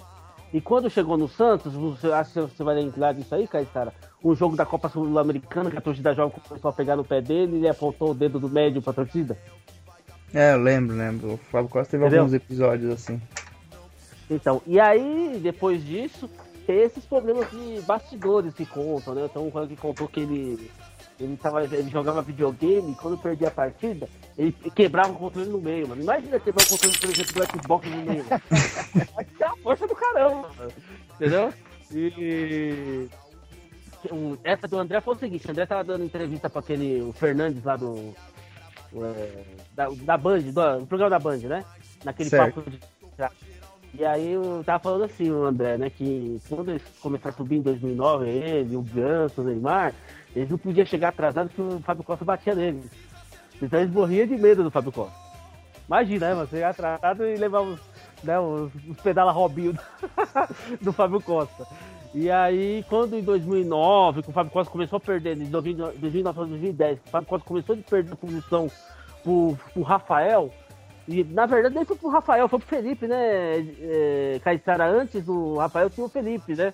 E 0.53 0.61
quando 0.61 0.91
chegou 0.91 1.17
no 1.17 1.29
Santos, 1.29 1.75
você 1.75 2.11
acha 2.11 2.49
que 2.49 2.57
você 2.57 2.65
vai 2.65 2.75
lembrar 2.75 3.13
disso 3.13 3.33
aí, 3.35 3.47
cara? 3.47 3.93
Um 4.23 4.35
jogo 4.35 4.57
da 4.57 4.67
Copa 4.67 4.89
Sul-Americana 4.89 5.71
que 5.71 5.79
a 5.79 5.81
torcida 5.81 6.13
jovem 6.13 6.37
começou 6.49 6.69
a 6.69 6.73
pegar 6.73 6.97
no 6.97 7.05
pé 7.05 7.21
dele 7.21 7.55
e 7.55 7.57
ele 7.59 7.69
apontou 7.69 8.11
o 8.11 8.15
dedo 8.15 8.41
do 8.41 8.49
médio 8.49 8.83
pra 8.83 8.93
torcida? 8.93 9.39
É, 10.33 10.53
eu 10.55 10.63
lembro, 10.63 10.97
lembro. 10.97 11.35
O 11.35 11.37
Fábio 11.37 11.69
Costa 11.69 11.91
teve 11.93 12.05
Entendeu? 12.05 12.21
alguns 12.21 12.35
episódios 12.35 12.93
assim. 12.93 13.21
Então, 14.31 14.63
e 14.67 14.79
aí, 14.79 15.41
depois 15.43 15.85
disso, 15.85 16.31
tem 16.67 16.83
esses 16.83 17.05
problemas 17.05 17.51
de 17.51 17.81
bastidores 17.83 18.55
que 18.55 18.65
contam, 18.65 19.15
né? 19.15 19.25
Então, 19.25 19.49
o 19.49 19.67
que 19.67 19.77
contou 19.77 20.07
que 20.07 20.21
ele 20.21 20.71
ele, 21.21 21.37
tava, 21.37 21.63
ele 21.65 21.91
jogava 21.91 22.23
videogame 22.23 22.93
e 22.93 22.95
quando 22.95 23.19
perdia 23.19 23.49
a 23.49 23.51
partida, 23.51 24.09
ele 24.39 24.53
quebrava 24.75 25.11
o 25.11 25.17
controle 25.17 25.51
no 25.51 25.61
meio, 25.61 25.87
mano. 25.87 26.03
Imagina 26.03 26.41
quebrar 26.41 26.65
o 26.65 26.69
controle, 26.69 26.99
por 26.99 27.11
exemplo, 27.11 27.33
do 27.35 27.63
Xbox 27.63 27.91
no 27.91 27.97
meio. 27.97 28.25
é 29.39 29.45
a 29.45 29.57
força 29.57 29.87
do 29.87 29.95
caramba, 29.95 30.51
mano. 30.57 30.73
Entendeu? 31.15 31.53
E. 31.93 33.09
Essa 34.43 34.67
do 34.67 34.79
André 34.79 34.99
foi 35.03 35.15
o 35.15 35.19
seguinte, 35.19 35.47
o 35.47 35.51
André 35.51 35.67
tava 35.67 35.85
dando 35.85 36.05
entrevista 36.05 36.49
pra 36.49 36.61
aquele 36.61 37.03
o 37.03 37.13
Fernandes 37.13 37.63
lá 37.63 37.77
do. 37.77 38.15
É, 38.93 39.45
da, 39.75 39.89
da 39.89 40.17
Band, 40.17 40.41
do, 40.41 40.81
do, 40.81 40.87
programa 40.87 41.11
da 41.11 41.19
Band, 41.19 41.39
né? 41.39 41.65
Naquele 42.05 42.29
certo. 42.29 42.57
papo 42.57 42.71
de. 42.71 42.81
E 43.93 44.05
aí 44.05 44.33
eu 44.33 44.63
tava 44.65 44.79
falando 44.79 45.05
assim, 45.05 45.31
o 45.31 45.45
André, 45.45 45.77
né? 45.77 45.91
Que 45.91 46.41
quando 46.49 46.71
eles 46.71 46.83
começaram 47.01 47.35
a 47.35 47.37
subir 47.37 47.57
em 47.57 47.63
2009, 47.63 48.29
ele, 48.29 48.77
o 48.77 48.83
Ganso, 48.83 49.41
o 49.41 49.45
Neymar, 49.45 49.93
eles 50.35 50.49
não 50.49 50.59
podiam 50.59 50.87
chegar 50.87 51.09
atrasado 51.09 51.49
que 51.49 51.61
o 51.61 51.81
Fábio 51.81 52.05
Costa 52.05 52.25
batia 52.25 52.55
neles. 52.55 52.91
Então 53.61 53.81
eles 53.81 53.93
morriam 53.93 54.27
de 54.27 54.37
medo 54.37 54.63
do 54.63 54.71
Fábio 54.71 54.93
Costa. 54.93 55.15
Imagina, 55.87 56.29
né, 56.29 56.35
Você 56.37 56.57
chegar 56.57 56.71
atrasado 56.71 57.27
e 57.27 57.37
levar 57.37 57.63
os, 57.63 57.81
né, 58.23 58.39
os, 58.39 58.73
os 58.89 59.01
pedala 59.01 59.33
Robinho 59.33 59.73
do, 59.73 59.81
do 60.81 60.93
Fábio 60.93 61.21
Costa. 61.21 61.67
E 62.13 62.31
aí, 62.31 62.85
quando 62.89 63.17
em 63.17 63.23
2009, 63.23 64.23
que 64.23 64.31
o 64.31 64.33
Fábio 64.33 64.53
Costa 64.53 64.73
começou 64.73 64.97
a 64.97 65.01
perder, 65.01 65.37
de 65.37 65.45
2009 65.45 66.23
para 66.23 66.45
2010, 66.45 66.99
o 67.07 67.11
Fábio 67.11 67.29
Costa 67.29 67.47
começou 67.47 67.77
a 67.77 67.91
perder 67.91 68.13
a 68.13 68.17
posição 68.17 68.71
pro, 69.23 69.57
pro 69.73 69.83
Rafael, 69.83 70.53
e 71.07 71.23
na 71.23 71.47
verdade 71.47 71.75
nem 71.75 71.85
foi 71.85 71.97
pro 71.97 72.09
Rafael, 72.09 72.49
foi 72.49 72.59
pro 72.59 72.69
Felipe, 72.69 73.07
né? 73.07 73.59
É, 73.81 74.41
Caissara, 74.43 74.87
antes 74.87 75.25
do 75.25 75.57
Rafael 75.57 75.89
tinha 75.89 76.05
o 76.05 76.11
Felipe, 76.11 76.55
né? 76.55 76.73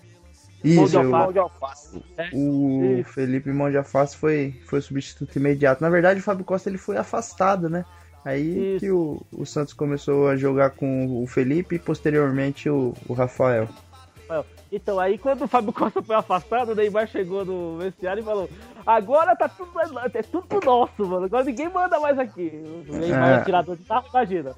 Isso, 0.64 1.02
mão 1.04 1.32
de 1.32 1.38
alface. 1.38 2.02
É. 2.16 2.30
O 2.32 3.04
Felipe 3.04 3.50
Mão 3.52 3.70
de 3.70 3.76
Alface 3.76 4.16
foi, 4.16 4.60
foi 4.66 4.80
o 4.80 4.82
substituto 4.82 5.36
imediato. 5.36 5.82
Na 5.82 5.90
verdade, 5.90 6.18
o 6.18 6.22
Fábio 6.22 6.44
Costa 6.44 6.68
ele 6.68 6.78
foi 6.78 6.96
afastado, 6.96 7.68
né? 7.68 7.84
Aí 8.24 8.74
Isso. 8.74 8.80
que 8.80 8.90
o, 8.90 9.22
o 9.30 9.46
Santos 9.46 9.72
começou 9.72 10.28
a 10.28 10.36
jogar 10.36 10.70
com 10.70 11.22
o 11.22 11.26
Felipe 11.26 11.76
e 11.76 11.78
posteriormente 11.78 12.68
o, 12.68 12.92
o 13.06 13.12
Rafael. 13.12 13.68
Então, 14.70 14.98
aí 14.98 15.16
quando 15.16 15.42
o 15.42 15.48
Fábio 15.48 15.72
Costa 15.72 16.02
foi 16.02 16.16
afastado, 16.16 16.72
o 16.72 16.74
Neymar 16.74 17.06
chegou 17.06 17.44
no 17.44 17.78
vestiário 17.78 18.20
e 18.20 18.24
falou: 18.24 18.50
Agora 18.84 19.36
tá 19.36 19.48
tudo, 19.48 19.70
é 20.12 20.22
tudo 20.22 20.60
nosso, 20.64 21.06
mano. 21.06 21.26
Agora 21.26 21.44
ninguém 21.44 21.68
manda 21.68 22.00
mais 22.00 22.18
aqui. 22.18 22.50
O 22.88 22.96
Neymar 22.96 23.28
é, 23.28 23.34
é 23.36 23.44
tirador 23.44 23.76
de 23.76 23.84
carro, 23.84 24.06
imagina. 24.10 24.54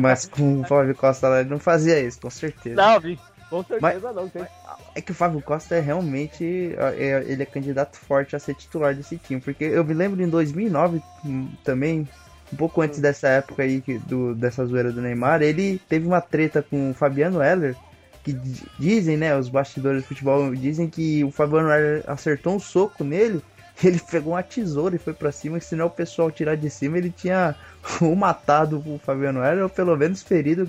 Mas 0.00 0.26
com 0.26 0.60
o 0.60 0.64
Fábio 0.64 0.94
Costa 0.94 1.40
ele 1.40 1.50
não 1.50 1.58
fazia 1.58 1.98
isso, 2.00 2.20
com 2.20 2.30
certeza. 2.30 2.76
Não, 2.76 3.00
com 3.48 3.62
certeza 3.62 4.00
Mas, 4.02 4.16
não. 4.16 4.28
Tem... 4.28 4.46
É 4.94 5.00
que 5.00 5.12
o 5.12 5.14
Fábio 5.14 5.42
Costa 5.42 5.74
é 5.74 5.80
realmente. 5.80 6.74
É, 6.96 7.24
ele 7.26 7.42
é 7.42 7.46
candidato 7.46 7.98
forte 7.98 8.34
a 8.34 8.38
ser 8.38 8.54
titular 8.54 8.94
desse 8.94 9.18
time. 9.18 9.40
Porque 9.40 9.64
eu 9.64 9.84
me 9.84 9.92
lembro 9.92 10.22
em 10.22 10.28
2009 10.28 11.02
hum, 11.24 11.50
também, 11.62 12.08
um 12.50 12.56
pouco 12.56 12.80
antes 12.80 12.98
dessa 12.98 13.28
época 13.28 13.62
aí 13.62 13.82
do, 14.06 14.34
dessa 14.34 14.64
zoeira 14.64 14.90
do 14.90 15.02
Neymar, 15.02 15.42
ele 15.42 15.78
teve 15.86 16.06
uma 16.06 16.20
treta 16.20 16.62
com 16.62 16.90
o 16.90 16.94
Fabiano 16.94 17.42
Heller. 17.42 17.76
Que 18.22 18.32
dizem, 18.78 19.16
né? 19.16 19.36
Os 19.36 19.48
bastidores 19.48 20.02
do 20.02 20.08
futebol 20.08 20.54
dizem 20.54 20.88
que 20.88 21.24
o 21.24 21.30
Fabiano 21.30 21.68
acertou 22.06 22.54
um 22.54 22.60
soco 22.60 23.02
nele. 23.02 23.42
Ele 23.82 23.98
pegou 23.98 24.34
uma 24.34 24.42
tesoura 24.42 24.94
e 24.94 24.98
foi 24.98 25.14
para 25.14 25.32
cima, 25.32 25.58
e 25.58 25.60
senão 25.60 25.86
o 25.86 25.90
pessoal 25.90 26.30
tirar 26.30 26.56
de 26.56 26.68
cima, 26.68 26.98
ele 26.98 27.10
tinha 27.10 27.56
ou 28.02 28.14
matado 28.14 28.82
o 28.86 28.98
Fabiano 28.98 29.42
Heller, 29.42 29.64
ou 29.64 29.68
pelo 29.68 29.96
menos 29.96 30.22
ferido 30.22 30.68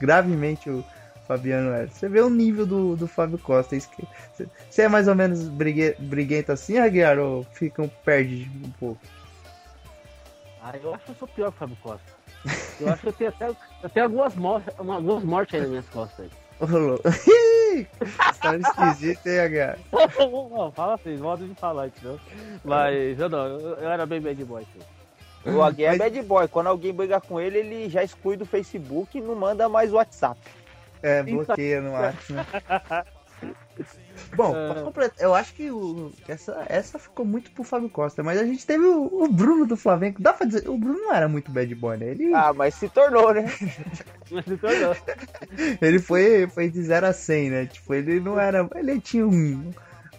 gravemente 0.00 0.70
o, 0.70 0.82
Fabiano 1.30 1.70
era. 1.70 1.88
Você 1.88 2.08
vê 2.08 2.20
o 2.20 2.28
nível 2.28 2.66
do, 2.66 2.96
do 2.96 3.06
Fábio 3.06 3.38
Costa. 3.38 3.78
Você 3.78 4.82
é 4.82 4.88
mais 4.88 5.06
ou 5.06 5.14
menos 5.14 5.48
brigue, 5.48 5.94
briguento 5.96 6.50
assim, 6.50 6.76
Aguiar, 6.78 7.20
ou 7.20 7.44
ficam 7.44 7.88
perde 8.04 8.50
um 8.64 8.70
pouco? 8.72 9.00
Ah, 10.60 10.74
eu 10.82 10.92
acho 10.92 11.04
que 11.04 11.10
eu 11.12 11.14
sou 11.14 11.28
pior 11.28 11.52
que 11.52 11.56
o 11.56 11.58
Fábio 11.60 11.76
Costa. 11.80 12.12
Eu 12.80 12.88
acho 12.88 13.02
que 13.02 13.08
eu 13.08 13.12
tenho 13.12 13.30
até 13.30 13.54
tenho 13.90 14.06
algumas, 14.06 14.34
mortes, 14.34 14.74
algumas 14.76 15.22
mortes 15.22 15.54
aí 15.54 15.60
nas 15.60 15.70
minhas 15.70 15.88
costas. 15.90 16.32
História 18.32 18.60
esquisita, 18.60 19.30
hein, 19.30 19.40
Aguiar? 19.40 19.78
Não, 20.18 20.72
fala 20.72 20.94
assim, 20.94 21.16
modo 21.16 21.46
de 21.46 21.54
falar, 21.54 21.86
entendeu? 21.86 22.20
Mas 22.64 23.18
eu 23.18 23.28
não, 23.28 23.46
eu, 23.46 23.90
era 23.90 24.04
bem 24.04 24.20
bad 24.20 24.44
boy. 24.44 24.62
Assim. 24.62 25.56
O 25.56 25.62
Aguiar 25.62 25.94
é 25.94 25.98
bad 25.98 26.22
boy. 26.22 26.48
Quando 26.48 26.66
alguém 26.66 26.92
briga 26.92 27.20
com 27.20 27.40
ele, 27.40 27.58
ele 27.58 27.88
já 27.88 28.04
exclui 28.04 28.36
do 28.36 28.44
Facebook 28.44 29.16
e 29.16 29.20
não 29.20 29.34
manda 29.34 29.68
mais 29.68 29.92
WhatsApp. 29.92 30.38
É, 31.02 31.22
bloqueia 31.22 31.80
no 31.80 31.92
WhatsApp, 31.92 32.32
né? 32.32 32.46
Bom, 34.36 34.54
é. 34.56 35.10
eu 35.18 35.34
acho 35.34 35.54
que, 35.54 35.70
o, 35.70 36.12
essa, 36.28 36.64
essa 36.68 36.98
ficou 36.98 37.24
muito 37.24 37.50
pro 37.50 37.64
Fábio 37.64 37.88
Costa, 37.88 38.22
mas 38.22 38.38
a 38.38 38.44
gente 38.44 38.66
teve 38.66 38.84
o, 38.84 39.24
o, 39.24 39.28
Bruno 39.28 39.66
do 39.66 39.76
Flamengo. 39.76 40.20
Dá 40.20 40.32
pra 40.32 40.46
dizer, 40.46 40.68
o 40.68 40.78
Bruno 40.78 40.98
não 40.98 41.14
era 41.14 41.28
muito 41.28 41.50
bad 41.50 41.74
boy, 41.74 41.96
né? 41.96 42.10
Ele... 42.10 42.32
Ah, 42.34 42.52
mas 42.52 42.74
se 42.74 42.88
tornou, 42.88 43.34
né? 43.34 43.44
mas 44.30 44.44
se 44.44 44.56
tornou. 44.56 44.96
ele 45.80 45.98
foi, 45.98 46.46
foi 46.48 46.68
de 46.70 46.82
0 46.82 47.06
a 47.06 47.12
100, 47.12 47.50
né? 47.50 47.66
Tipo, 47.66 47.94
ele 47.94 48.20
não 48.20 48.38
era. 48.38 48.68
Ele 48.76 49.00
tinha 49.00 49.26
um, 49.26 49.70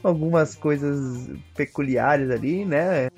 algumas 0.03 0.55
coisas 0.55 1.29
peculiares 1.55 2.29
ali, 2.29 2.65
né? 2.65 3.09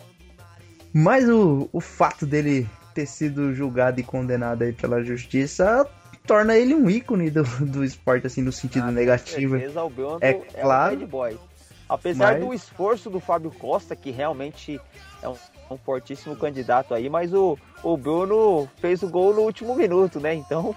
Mas 0.93 1.27
o, 1.27 1.69
o 1.73 1.79
fato 1.79 2.25
dele 2.25 2.69
ter 2.93 3.07
sido 3.07 3.53
julgado 3.53 4.00
e 4.00 4.03
condenado 4.03 4.62
aí 4.62 4.73
pela 4.73 5.03
justiça 5.03 5.89
torna 6.25 6.56
ele 6.56 6.74
um 6.74 6.89
ícone 6.89 7.30
do, 7.30 7.44
do 7.65 7.84
esporte, 7.84 8.27
assim, 8.27 8.42
no 8.42 8.51
sentido 8.51 8.88
ah, 8.88 8.92
negativo. 8.92 9.58
Certeza, 9.58 9.84
o 9.84 9.89
Bruno 9.89 10.18
é, 10.22 10.30
é 10.30 10.34
claro, 10.34 10.96
um 10.96 11.00
bad 11.00 11.12
boy. 11.12 11.39
Apesar 11.88 12.34
mas... 12.34 12.46
do 12.46 12.53
esforço 12.53 13.10
do 13.10 13.20
Fábio 13.20 13.51
Costa, 13.51 13.96
que 13.96 14.10
realmente 14.10 14.80
é 15.22 15.30
um, 15.30 15.36
um, 15.70 15.77
fortíssimo 15.77 16.36
candidato 16.36 16.94
aí, 16.94 17.10
mas 17.10 17.34
o, 17.34 17.58
o 17.84 17.98
Bruno 17.98 18.70
fez 18.77 19.03
o 19.03 19.10
gol 19.10 19.34
no 19.34 19.42
último 19.42 19.75
minuto, 19.75 20.20
né? 20.20 20.34
Então. 20.34 20.75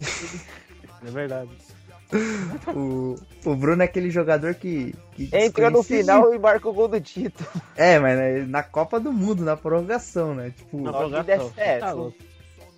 é 0.00 1.10
verdade. 1.10 1.50
o, 2.74 3.16
o 3.44 3.54
Bruno 3.54 3.82
é 3.82 3.84
aquele 3.84 4.10
jogador 4.10 4.54
que. 4.54 4.94
que 5.12 5.30
Entra 5.32 5.70
no 5.70 5.82
final 5.82 6.34
e 6.34 6.38
marca 6.38 6.68
o 6.68 6.72
gol 6.72 6.88
do 6.88 7.00
título. 7.00 7.48
É, 7.76 7.98
mas 8.00 8.18
né, 8.18 8.44
na 8.46 8.64
Copa 8.64 8.98
do 8.98 9.12
Mundo, 9.12 9.44
na 9.44 9.56
prorrogação, 9.56 10.34
né? 10.34 10.50
Tipo, 10.50 10.80
na 10.80 10.92
prorrogação. 10.92 11.52
É, 11.56 11.78
tá 11.78 11.94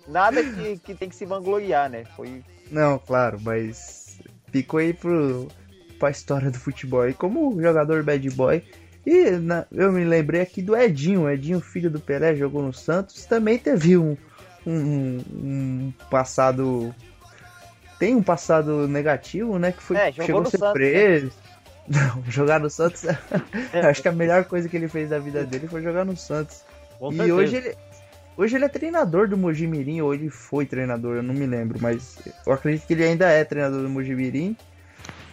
nada 0.07 0.43
que, 0.43 0.77
que 0.79 0.95
tem 0.95 1.09
que 1.09 1.15
se 1.15 1.25
vangloriar, 1.25 1.89
né? 1.89 2.03
Foi... 2.15 2.43
Não, 2.71 2.97
claro, 2.99 3.39
mas 3.41 4.19
ficou 4.51 4.79
aí 4.79 4.93
pro, 4.93 5.47
pra 5.99 6.11
história 6.11 6.51
do 6.51 6.59
futebol. 6.59 7.07
E 7.07 7.13
como 7.13 7.61
jogador 7.61 8.03
bad 8.03 8.29
boy. 8.31 8.63
E 9.05 9.31
na, 9.31 9.65
eu 9.71 9.91
me 9.91 10.03
lembrei 10.03 10.41
aqui 10.41 10.61
do 10.61 10.75
Edinho, 10.75 11.29
Edinho, 11.29 11.59
filho 11.59 11.89
do 11.89 11.99
Pelé, 11.99 12.35
jogou 12.35 12.61
no 12.61 12.73
Santos, 12.73 13.25
também 13.25 13.57
teve 13.57 13.97
um, 13.97 14.15
um, 14.65 15.21
um 15.33 15.93
passado. 16.09 16.93
Tem 17.99 18.15
um 18.15 18.23
passado 18.23 18.87
negativo, 18.87 19.59
né? 19.59 19.71
Que 19.71 19.83
foi 19.83 19.97
é, 19.97 20.11
chegou 20.11 20.41
a 20.41 20.45
ser 20.45 20.57
Santos, 20.57 20.67
né? 20.67 20.73
preso. 20.73 21.25
Né? 21.25 21.33
Não, 22.15 22.23
jogar 22.31 22.61
no 22.61 22.69
Santos. 22.69 23.03
Acho 23.89 24.01
que 24.01 24.07
a 24.07 24.13
melhor 24.13 24.45
coisa 24.45 24.69
que 24.69 24.77
ele 24.77 24.87
fez 24.87 25.09
da 25.09 25.19
vida 25.19 25.43
dele 25.43 25.67
foi 25.67 25.81
jogar 25.81 26.05
no 26.05 26.15
Santos. 26.15 26.63
e 27.11 27.31
hoje 27.31 27.57
ele, 27.57 27.75
Hoje 28.35 28.55
ele 28.55 28.65
é 28.65 28.69
treinador 28.69 29.27
do 29.27 29.37
Mojimirim, 29.37 30.01
ou 30.01 30.13
ele 30.13 30.29
foi 30.29 30.65
treinador, 30.65 31.17
eu 31.17 31.23
não 31.23 31.33
me 31.33 31.45
lembro, 31.45 31.79
mas 31.79 32.17
eu 32.45 32.53
acredito 32.53 32.87
que 32.87 32.93
ele 32.93 33.03
ainda 33.03 33.29
é 33.29 33.43
treinador 33.43 33.81
do 33.81 33.89
Mojimirim. 33.89 34.57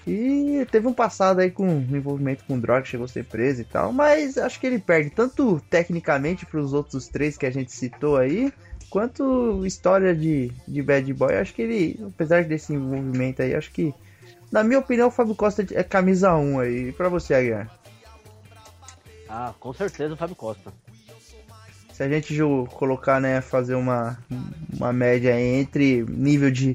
E 0.06 0.66
teve 0.70 0.86
um 0.86 0.92
passado 0.92 1.40
aí 1.40 1.50
com 1.50 1.66
envolvimento 1.66 2.44
com 2.44 2.58
droga, 2.58 2.84
chegou 2.84 3.04
a 3.04 3.08
ser 3.08 3.24
preso 3.24 3.62
e 3.62 3.64
tal, 3.64 3.92
mas 3.92 4.36
acho 4.36 4.58
que 4.58 4.66
ele 4.66 4.78
perde 4.78 5.10
tanto 5.10 5.60
tecnicamente 5.70 6.44
para 6.44 6.60
os 6.60 6.72
outros 6.72 7.08
três 7.08 7.36
que 7.36 7.46
a 7.46 7.50
gente 7.50 7.72
citou 7.72 8.16
aí, 8.16 8.52
quanto 8.88 9.64
história 9.64 10.14
de, 10.14 10.52
de 10.66 10.82
bad 10.82 11.12
boy. 11.14 11.34
Acho 11.36 11.54
que 11.54 11.62
ele, 11.62 12.00
apesar 12.06 12.44
desse 12.44 12.72
envolvimento 12.72 13.42
aí, 13.42 13.54
acho 13.54 13.70
que, 13.70 13.94
na 14.50 14.62
minha 14.64 14.78
opinião, 14.78 15.08
o 15.08 15.12
Fábio 15.12 15.34
Costa 15.34 15.64
é 15.72 15.82
camisa 15.82 16.34
1 16.34 16.60
aí. 16.60 16.88
E 16.88 17.08
você, 17.08 17.34
Aguiar? 17.34 17.70
Ah, 19.28 19.54
com 19.60 19.72
certeza 19.72 20.14
o 20.14 20.16
Fábio 20.16 20.34
Costa 20.34 20.72
se 22.00 22.04
a 22.04 22.08
gente 22.08 22.34
colocar, 22.76 23.20
né, 23.20 23.42
fazer 23.42 23.74
uma, 23.74 24.16
uma 24.74 24.90
média 24.90 25.38
entre 25.38 26.02
nível 26.08 26.50
de, 26.50 26.74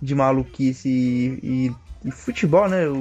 de 0.00 0.14
maluquice 0.14 0.88
e, 0.88 1.40
e, 1.42 2.08
e 2.08 2.10
futebol, 2.12 2.68
né, 2.68 2.86
o 2.86 3.00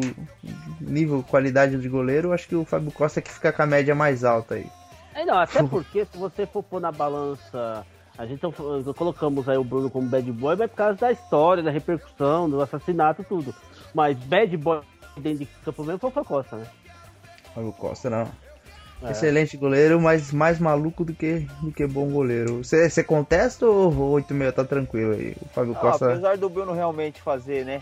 nível, 0.81 1.21
qualidade 1.21 1.79
de 1.79 1.87
goleiro, 1.87 2.33
acho 2.33 2.47
que 2.47 2.55
o 2.55 2.65
Fábio 2.65 2.91
Costa 2.91 3.19
é 3.19 3.21
que 3.21 3.31
fica 3.31 3.53
com 3.53 3.61
a 3.61 3.67
média 3.67 3.93
mais 3.93 4.23
alta 4.23 4.55
aí. 4.55 4.65
É, 5.13 5.23
não, 5.23 5.37
até 5.37 5.61
porque 5.69 6.05
se 6.05 6.17
você 6.17 6.47
for 6.47 6.63
pôr 6.63 6.81
na 6.81 6.91
balança 6.91 7.85
A 8.17 8.25
gente 8.25 8.43
então, 8.43 8.51
colocamos 8.95 9.47
aí 9.47 9.57
o 9.57 9.63
Bruno 9.63 9.91
como 9.91 10.09
bad 10.09 10.31
boy, 10.31 10.55
mas 10.55 10.71
por 10.71 10.77
causa 10.77 10.97
da 10.97 11.11
história, 11.11 11.61
da 11.61 11.69
repercussão, 11.69 12.49
do 12.49 12.59
assassinato, 12.63 13.23
tudo. 13.23 13.53
Mas 13.93 14.17
bad 14.17 14.57
boy 14.57 14.81
dentro 15.17 15.45
de 15.45 15.51
campo 15.63 15.83
mesmo 15.83 15.99
foi 15.99 16.09
o 16.09 16.13
Fábio 16.13 16.29
Costa, 16.29 16.55
né? 16.55 16.65
Fábio 17.53 17.73
Costa, 17.73 18.09
não. 18.09 18.48
É. 19.01 19.11
Excelente 19.11 19.55
goleiro, 19.55 19.99
mas 20.01 20.31
mais 20.31 20.59
maluco 20.59 21.05
do 21.05 21.13
que, 21.13 21.47
do 21.61 21.71
que 21.71 21.87
bom 21.87 22.09
goleiro. 22.09 22.63
Você 22.63 23.03
contesta 23.03 23.65
ou 23.65 23.91
8-6 24.19 24.51
tá 24.51 24.65
tranquilo 24.65 25.13
aí? 25.13 25.35
O 25.41 25.47
Fábio 25.49 25.73
não, 25.73 25.79
Costa. 25.79 26.11
Apesar 26.11 26.37
do 26.37 26.49
Bruno 26.49 26.73
realmente 26.73 27.21
fazer, 27.21 27.65
né? 27.65 27.81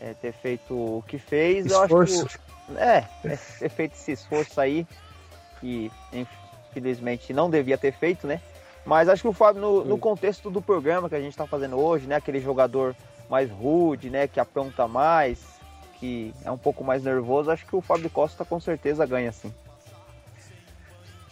É, 0.00 0.12
ter 0.14 0.32
feito 0.32 0.74
o 0.74 1.02
que 1.06 1.18
fez, 1.18 1.66
esforço. 1.66 2.20
eu 2.20 2.26
acho 2.26 2.38
que. 2.38 2.48
É, 2.76 3.04
é, 3.24 3.38
ter 3.58 3.68
feito 3.70 3.94
esse 3.94 4.12
esforço 4.12 4.60
aí, 4.60 4.86
que 5.58 5.90
infelizmente 6.12 7.32
não 7.32 7.48
devia 7.48 7.78
ter 7.78 7.92
feito, 7.92 8.26
né? 8.26 8.42
Mas 8.84 9.08
acho 9.08 9.22
que 9.22 9.28
o 9.28 9.32
Fábio, 9.32 9.60
no, 9.60 9.84
no 9.84 9.98
contexto 9.98 10.50
do 10.50 10.60
programa 10.60 11.08
que 11.08 11.14
a 11.14 11.20
gente 11.20 11.30
está 11.30 11.46
fazendo 11.46 11.78
hoje, 11.78 12.06
né? 12.06 12.16
Aquele 12.16 12.40
jogador 12.40 12.94
mais 13.28 13.50
rude, 13.50 14.10
né? 14.10 14.28
Que 14.28 14.38
apronta 14.38 14.86
mais, 14.86 15.42
que 15.98 16.32
é 16.44 16.50
um 16.50 16.58
pouco 16.58 16.84
mais 16.84 17.02
nervoso, 17.02 17.50
acho 17.50 17.66
que 17.66 17.74
o 17.74 17.80
Fábio 17.80 18.10
Costa 18.10 18.44
com 18.44 18.60
certeza 18.60 19.06
ganha 19.06 19.32
sim. 19.32 19.52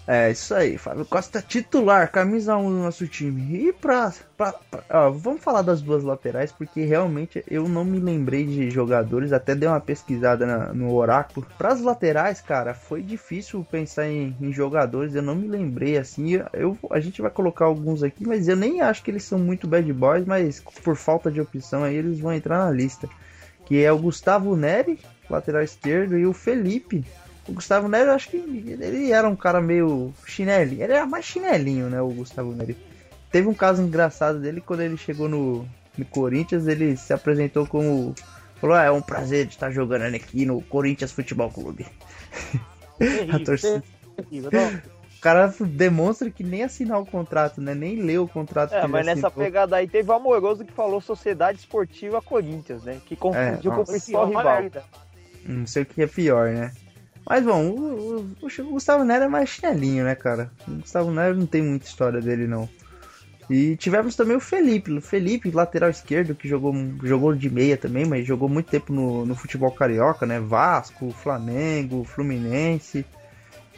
É, 0.08 0.30
isso 0.30 0.54
aí, 0.54 0.78
Fábio 0.78 1.04
Costa 1.04 1.42
titular, 1.42 2.12
camisa 2.12 2.56
1 2.56 2.70
do 2.70 2.78
nosso 2.78 3.08
time. 3.08 3.66
E 3.66 3.72
pra. 3.72 4.12
pra, 4.36 4.52
pra 4.52 4.84
ó, 4.88 5.10
vamos 5.10 5.42
falar 5.42 5.62
das 5.62 5.82
duas 5.82 6.04
laterais, 6.04 6.52
porque 6.52 6.84
realmente 6.84 7.42
eu 7.50 7.68
não 7.68 7.84
me 7.84 7.98
lembrei 7.98 8.46
de 8.46 8.70
jogadores, 8.70 9.32
até 9.32 9.52
dei 9.52 9.68
uma 9.68 9.80
pesquisada 9.80 10.46
na, 10.46 10.72
no 10.72 10.94
Oráculo. 10.94 11.44
Para 11.58 11.72
as 11.72 11.80
laterais, 11.80 12.40
cara, 12.40 12.72
foi 12.72 13.02
difícil 13.02 13.66
pensar 13.68 14.06
em, 14.06 14.36
em, 14.40 14.52
jogadores, 14.52 15.16
eu 15.16 15.22
não 15.22 15.34
me 15.34 15.48
lembrei 15.48 15.98
assim. 15.98 16.40
Eu, 16.52 16.78
a 16.92 17.00
gente 17.00 17.20
vai 17.20 17.30
colocar 17.30 17.64
alguns 17.64 18.04
aqui, 18.04 18.24
mas 18.24 18.46
eu 18.46 18.54
nem 18.54 18.80
acho 18.80 19.02
que 19.02 19.10
eles 19.10 19.24
são 19.24 19.40
muito 19.40 19.66
bad 19.66 19.92
boys, 19.92 20.24
mas 20.24 20.60
por 20.84 20.94
falta 20.94 21.32
de 21.32 21.40
opção 21.40 21.82
aí 21.82 21.96
eles 21.96 22.20
vão 22.20 22.32
entrar 22.32 22.64
na 22.64 22.70
lista. 22.70 23.08
Que 23.64 23.82
é 23.82 23.90
o 23.90 23.98
Gustavo 23.98 24.54
Neri, 24.54 25.00
lateral 25.28 25.62
esquerdo, 25.62 26.16
e 26.16 26.24
o 26.24 26.32
Felipe, 26.32 27.04
o 27.48 27.52
Gustavo 27.52 27.88
Neri, 27.88 28.08
eu 28.08 28.14
acho 28.14 28.28
que 28.28 28.36
ele 28.36 29.12
era 29.12 29.28
um 29.28 29.36
cara 29.36 29.60
meio 29.60 30.12
chinelinho. 30.24 30.82
Ele 30.82 30.92
era 30.92 31.06
mais 31.06 31.24
chinelinho, 31.24 31.88
né? 31.88 32.00
O 32.00 32.08
Gustavo 32.08 32.52
Neri. 32.52 32.76
Teve 33.30 33.48
um 33.48 33.54
caso 33.54 33.82
engraçado 33.82 34.40
dele 34.40 34.60
quando 34.60 34.80
ele 34.80 34.96
chegou 34.96 35.28
no, 35.28 35.66
no 35.96 36.04
Corinthians. 36.06 36.66
Ele 36.66 36.96
se 36.96 37.12
apresentou 37.12 37.66
como. 37.66 38.14
Falou: 38.56 38.76
ah, 38.76 38.84
é 38.84 38.90
um 38.90 39.02
prazer 39.02 39.46
de 39.46 39.54
estar 39.54 39.70
jogando 39.70 40.14
aqui 40.14 40.44
no 40.44 40.60
Corinthians 40.62 41.12
Futebol 41.12 41.50
Clube. 41.50 41.86
a 43.32 43.38
torcida. 43.44 43.82
O 45.16 45.20
cara 45.20 45.52
demonstra 45.60 46.30
que 46.30 46.44
nem 46.44 46.62
assinar 46.62 47.00
o 47.00 47.06
contrato, 47.06 47.60
né? 47.60 47.74
Nem 47.74 48.00
leu 48.00 48.24
o 48.24 48.28
contrato. 48.28 48.74
É, 48.74 48.86
mas 48.86 49.06
nessa 49.06 49.30
pegada 49.30 49.76
aí 49.76 49.88
teve 49.88 50.10
o 50.10 50.14
amoroso 50.14 50.64
que 50.64 50.72
falou 50.72 51.00
Sociedade 51.00 51.58
Esportiva 51.58 52.20
Corinthians, 52.20 52.84
né? 52.84 53.00
Que 53.04 53.16
confundiu 53.16 53.72
é, 53.72 53.74
com 53.74 53.82
o 53.82 53.86
principal 53.86 54.26
rival. 54.26 54.62
Não 55.44 55.66
sei 55.66 55.82
o 55.82 55.86
que 55.86 56.02
é 56.02 56.06
pior, 56.06 56.50
né? 56.50 56.72
Mas 57.28 57.44
bom, 57.44 57.70
o, 57.70 58.20
o, 58.40 58.46
o, 58.46 58.70
Gustavo 58.70 59.04
Nery 59.04 59.24
é 59.24 59.28
mais 59.28 59.48
chinelinho, 59.48 60.04
né, 60.04 60.14
cara? 60.14 60.50
O 60.66 60.76
Gustavo 60.76 61.10
Nery 61.10 61.36
não 61.36 61.46
tem 61.46 61.60
muita 61.60 61.86
história 61.86 62.20
dele, 62.20 62.46
não. 62.46 62.68
E 63.50 63.76
tivemos 63.76 64.14
também 64.14 64.36
o 64.36 64.40
Felipe, 64.40 64.92
o 64.92 65.00
Felipe, 65.00 65.50
lateral 65.50 65.90
esquerdo, 65.90 66.34
que 66.34 66.48
jogou, 66.48 66.72
jogou 67.02 67.34
de 67.34 67.50
meia 67.50 67.76
também, 67.76 68.04
mas 68.04 68.26
jogou 68.26 68.48
muito 68.48 68.70
tempo 68.70 68.92
no, 68.92 69.26
no 69.26 69.34
futebol 69.34 69.70
carioca, 69.72 70.24
né? 70.24 70.38
Vasco, 70.38 71.10
Flamengo, 71.10 72.04
Fluminense. 72.04 73.04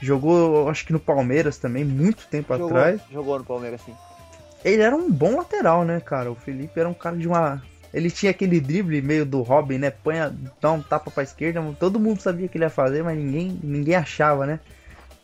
Jogou, 0.00 0.68
acho 0.68 0.86
que 0.86 0.92
no 0.92 1.00
Palmeiras 1.00 1.58
também, 1.58 1.84
muito 1.84 2.26
tempo 2.28 2.52
jogou, 2.52 2.68
atrás. 2.68 3.00
Jogou 3.10 3.38
no 3.38 3.44
Palmeiras, 3.44 3.80
sim. 3.80 3.94
Ele 4.64 4.82
era 4.82 4.94
um 4.94 5.10
bom 5.10 5.36
lateral, 5.36 5.84
né, 5.84 6.00
cara? 6.00 6.30
O 6.30 6.34
Felipe 6.34 6.78
era 6.78 6.88
um 6.88 6.94
cara 6.94 7.16
de 7.16 7.26
uma 7.26 7.62
ele 7.92 8.10
tinha 8.10 8.30
aquele 8.30 8.60
drible 8.60 9.00
meio 9.00 9.24
do 9.24 9.42
Robin, 9.42 9.78
né? 9.78 9.90
Põe, 9.90 10.16
dá 10.60 10.72
um 10.72 10.82
tapa 10.82 11.10
pra 11.10 11.22
esquerda. 11.22 11.62
Todo 11.78 12.00
mundo 12.00 12.20
sabia 12.20 12.48
que 12.48 12.58
ele 12.58 12.64
ia 12.64 12.70
fazer, 12.70 13.02
mas 13.02 13.16
ninguém, 13.16 13.58
ninguém 13.62 13.94
achava, 13.94 14.46
né? 14.46 14.60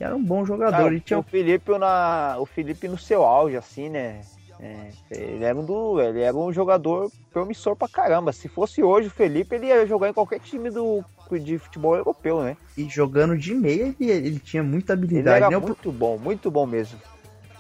E 0.01 0.05
era 0.05 0.15
um 0.15 0.23
bom 0.23 0.45
jogador. 0.45 0.93
Ah, 0.93 1.01
tinha... 1.01 1.19
O 1.19 1.23
Felipe 1.23 1.79
na, 1.79 2.37
o 2.39 2.47
Felipe 2.47 2.89
no 2.89 2.99
seu 2.99 3.23
auge, 3.23 3.57
assim, 3.57 3.89
né? 3.89 4.21
É, 4.61 4.89
ele, 5.11 5.45
era 5.45 5.59
um 5.59 5.65
do, 5.65 6.01
ele 6.01 6.21
era 6.21 6.37
um 6.37 6.53
jogador 6.53 7.11
promissor 7.33 7.77
pra 7.77 7.89
caramba. 7.89 8.33
Se 8.33 8.49
fosse 8.49 8.83
hoje 8.83 9.09
o 9.09 9.11
Felipe, 9.11 9.55
ele 9.55 9.67
ia 9.67 9.87
jogar 9.87 10.09
em 10.09 10.13
qualquer 10.13 10.41
time 10.41 10.71
do, 10.71 11.05
de 11.33 11.59
futebol 11.59 11.97
europeu, 11.97 12.43
né? 12.43 12.57
E 12.77 12.89
jogando 12.89 13.37
de 13.37 13.53
meia, 13.53 13.95
ele, 13.99 14.11
ele 14.11 14.39
tinha 14.39 14.63
muita 14.63 14.93
habilidade. 14.93 15.37
Ele 15.37 15.45
era 15.45 15.61
né? 15.61 15.67
muito 15.67 15.93
bom, 15.93 16.17
muito 16.19 16.51
bom 16.51 16.67
mesmo. 16.67 16.99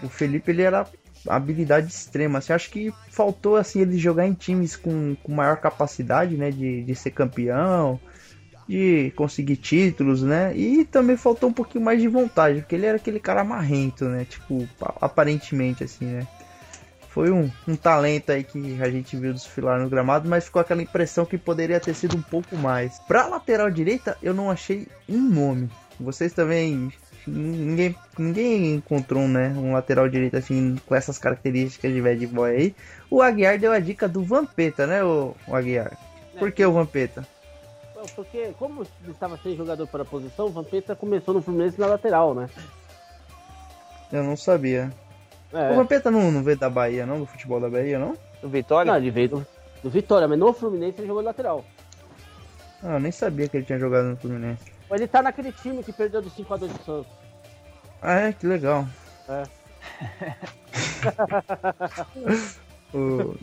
O 0.02 0.08
Felipe, 0.08 0.50
ele 0.50 0.62
era 0.62 0.86
habilidade 1.28 1.88
extrema. 1.88 2.40
Você 2.40 2.52
acha 2.52 2.70
que 2.70 2.92
faltou 3.10 3.56
assim 3.56 3.80
ele 3.80 3.98
jogar 3.98 4.26
em 4.26 4.34
times 4.34 4.76
com, 4.76 5.16
com 5.22 5.32
maior 5.32 5.56
capacidade, 5.56 6.36
né, 6.36 6.50
de, 6.50 6.82
de 6.82 6.94
ser 6.94 7.10
campeão, 7.10 7.98
de 8.68 9.12
conseguir 9.16 9.56
títulos, 9.56 10.22
né? 10.22 10.56
E 10.56 10.84
também 10.84 11.16
faltou 11.16 11.48
um 11.48 11.52
pouquinho 11.52 11.84
mais 11.84 12.00
de 12.00 12.08
vontade, 12.08 12.60
porque 12.60 12.74
ele 12.74 12.86
era 12.86 12.96
aquele 12.96 13.20
cara 13.20 13.44
marrento, 13.44 14.06
né? 14.06 14.24
Tipo, 14.24 14.66
aparentemente 15.00 15.84
assim, 15.84 16.06
né? 16.06 16.26
Foi 17.08 17.30
um, 17.30 17.48
um 17.68 17.76
talento 17.76 18.32
aí 18.32 18.42
que 18.42 18.82
a 18.82 18.90
gente 18.90 19.16
viu 19.16 19.32
desfilar 19.32 19.80
no 19.80 19.88
gramado, 19.88 20.28
mas 20.28 20.46
ficou 20.46 20.60
aquela 20.60 20.82
impressão 20.82 21.24
que 21.24 21.38
poderia 21.38 21.78
ter 21.78 21.94
sido 21.94 22.16
um 22.16 22.22
pouco 22.22 22.56
mais. 22.56 22.98
Pra 23.06 23.28
lateral 23.28 23.70
direita, 23.70 24.18
eu 24.20 24.34
não 24.34 24.50
achei 24.50 24.88
um 25.08 25.20
nome. 25.20 25.70
Vocês 26.00 26.32
também 26.32 26.92
ninguém, 27.26 27.96
ninguém 28.18 28.74
encontrou 28.74 29.26
né, 29.26 29.48
um 29.56 29.72
lateral 29.72 30.08
direito 30.08 30.36
assim 30.36 30.76
com 30.86 30.94
essas 30.94 31.18
características 31.18 31.92
de 31.92 32.00
bad 32.00 32.26
boy 32.26 32.50
aí. 32.50 32.74
O 33.10 33.22
Aguiar 33.22 33.58
deu 33.58 33.72
a 33.72 33.78
dica 33.78 34.08
do 34.08 34.22
Vampeta, 34.22 34.86
né, 34.86 35.02
o, 35.02 35.34
o 35.46 35.54
Aguiar? 35.54 35.96
Por 36.38 36.50
que 36.52 36.64
o 36.64 36.72
Vampeta? 36.72 37.26
Porque 38.14 38.52
como 38.58 38.86
estava 39.08 39.36
sem 39.38 39.56
jogador 39.56 39.86
para 39.86 40.02
a 40.02 40.06
posição, 40.06 40.46
o 40.46 40.50
Vampeta 40.50 40.94
começou 40.94 41.32
no 41.32 41.40
Fluminense 41.40 41.80
na 41.80 41.86
lateral, 41.86 42.34
né? 42.34 42.48
Eu 44.12 44.22
não 44.22 44.36
sabia. 44.36 44.92
É. 45.52 45.70
O 45.70 45.76
Vampeta 45.76 46.10
não, 46.10 46.30
não 46.30 46.42
veio 46.42 46.58
da 46.58 46.68
Bahia, 46.68 47.06
não? 47.06 47.20
Do 47.20 47.26
futebol 47.26 47.60
da 47.60 47.70
Bahia, 47.70 47.98
não? 47.98 48.16
Do 48.42 48.48
Vitória? 48.48 48.90
Não, 48.90 48.98
ele 48.98 49.10
veio 49.10 49.28
do, 49.30 49.46
do 49.82 49.88
Vitória, 49.88 50.28
mas 50.28 50.38
no 50.38 50.52
Fluminense 50.52 51.00
ele 51.00 51.06
jogou 51.06 51.22
lateral. 51.22 51.64
Ah, 52.82 52.94
eu 52.94 53.00
nem 53.00 53.12
sabia 53.12 53.48
que 53.48 53.56
ele 53.56 53.64
tinha 53.64 53.78
jogado 53.78 54.06
no 54.06 54.16
Fluminense. 54.16 54.73
Ele 54.90 55.06
tá 55.08 55.22
naquele 55.22 55.52
time 55.52 55.82
que 55.82 55.92
perdeu 55.92 56.22
do 56.22 56.30
5x2 56.30 56.58
do 56.58 56.84
Santos. 56.84 57.12
Ah, 58.00 58.20
é? 58.20 58.32
Que 58.32 58.46
legal. 58.46 58.86
É. 59.28 59.44
o... 62.96 63.34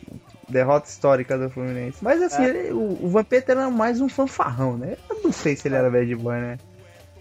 Derrota 0.48 0.88
histórica 0.88 1.38
do 1.38 1.50
Fluminense. 1.50 2.04
Mas 2.04 2.22
assim, 2.22 2.44
é. 2.44 2.50
ele, 2.50 2.74
o, 2.74 3.06
o 3.06 3.10
Vampeta 3.10 3.54
era 3.54 3.70
mais 3.70 4.02
um 4.02 4.10
fanfarrão, 4.10 4.78
né? 4.78 4.98
Eu 5.10 5.24
não 5.24 5.32
sei 5.32 5.56
se 5.56 5.68
ele 5.68 5.76
era 5.76 5.90
bad 5.90 6.14
boy, 6.16 6.40
né? 6.40 6.58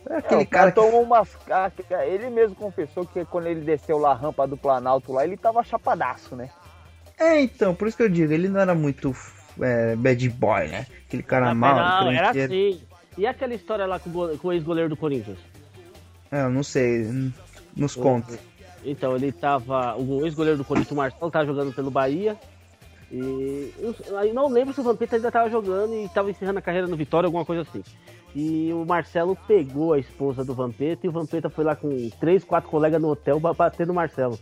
É 0.09 0.17
aquele 0.17 0.43
é, 0.43 0.47
cara, 0.47 0.73
cara 0.73 0.73
tomou 0.73 1.01
que... 1.01 1.07
umas. 1.07 1.29
Ele 2.07 2.31
mesmo 2.31 2.57
confessou 2.57 3.07
que 3.07 3.25
quando 3.25 3.47
ele 3.47 3.61
desceu 3.61 3.99
lá 3.99 4.11
a 4.11 4.15
rampa 4.15 4.47
do 4.47 4.57
Planalto 4.57 5.13
lá, 5.13 5.25
ele 5.25 5.37
tava 5.37 5.63
chapadaço, 5.63 6.35
né? 6.35 6.51
É, 7.19 7.41
então, 7.41 7.75
por 7.75 7.87
isso 7.87 7.97
que 7.97 8.03
eu 8.03 8.09
digo, 8.09 8.33
ele 8.33 8.49
não 8.49 8.61
era 8.61 8.75
muito 8.75 9.15
é, 9.61 9.95
bad 9.95 10.29
boy, 10.31 10.69
né? 10.69 10.87
Aquele 11.07 11.23
cara 11.23 11.49
não, 11.49 11.55
mal. 11.55 12.05
Não, 12.05 12.11
era 12.11 12.31
assim. 12.31 12.81
E 13.21 13.27
aquela 13.27 13.53
história 13.53 13.85
lá 13.85 13.99
com, 13.99 14.11
com 14.39 14.49
o 14.49 14.53
ex-goleiro 14.53 14.89
do 14.89 14.97
Corinthians? 14.97 15.37
É, 16.33 16.43
eu 16.43 16.49
não 16.49 16.63
sei. 16.63 17.07
Nos 17.77 17.95
conta. 17.95 18.39
Então, 18.83 19.15
ele 19.15 19.31
tava. 19.31 19.95
O 19.99 20.25
ex-goleiro 20.25 20.57
do 20.57 20.65
Corinthians, 20.65 20.93
o 20.93 20.95
Marcelo, 20.95 21.31
tava 21.31 21.45
jogando 21.45 21.71
pelo 21.71 21.91
Bahia. 21.91 22.35
E 23.13 23.75
eu 23.79 23.95
não 24.33 24.49
lembro 24.49 24.73
se 24.73 24.81
o 24.81 24.83
Vampeta 24.83 25.17
ainda 25.17 25.31
tava 25.31 25.51
jogando 25.51 25.93
e 25.93 26.09
tava 26.09 26.31
encerrando 26.31 26.61
a 26.61 26.63
carreira 26.63 26.87
no 26.87 26.97
Vitória, 26.97 27.27
alguma 27.27 27.45
coisa 27.45 27.61
assim. 27.61 27.83
E 28.35 28.73
o 28.73 28.87
Marcelo 28.87 29.37
pegou 29.47 29.93
a 29.93 29.99
esposa 29.99 30.43
do 30.43 30.55
Vampeta 30.55 31.05
e 31.05 31.11
o 31.11 31.13
Vampeta 31.13 31.51
foi 31.51 31.65
lá 31.65 31.77
com 31.77 32.09
três, 32.19 32.43
quatro 32.43 32.71
colegas 32.71 33.03
no 33.03 33.11
hotel 33.11 33.39
bater 33.39 33.87
no 33.87 33.93
Marcelo. 33.93 34.39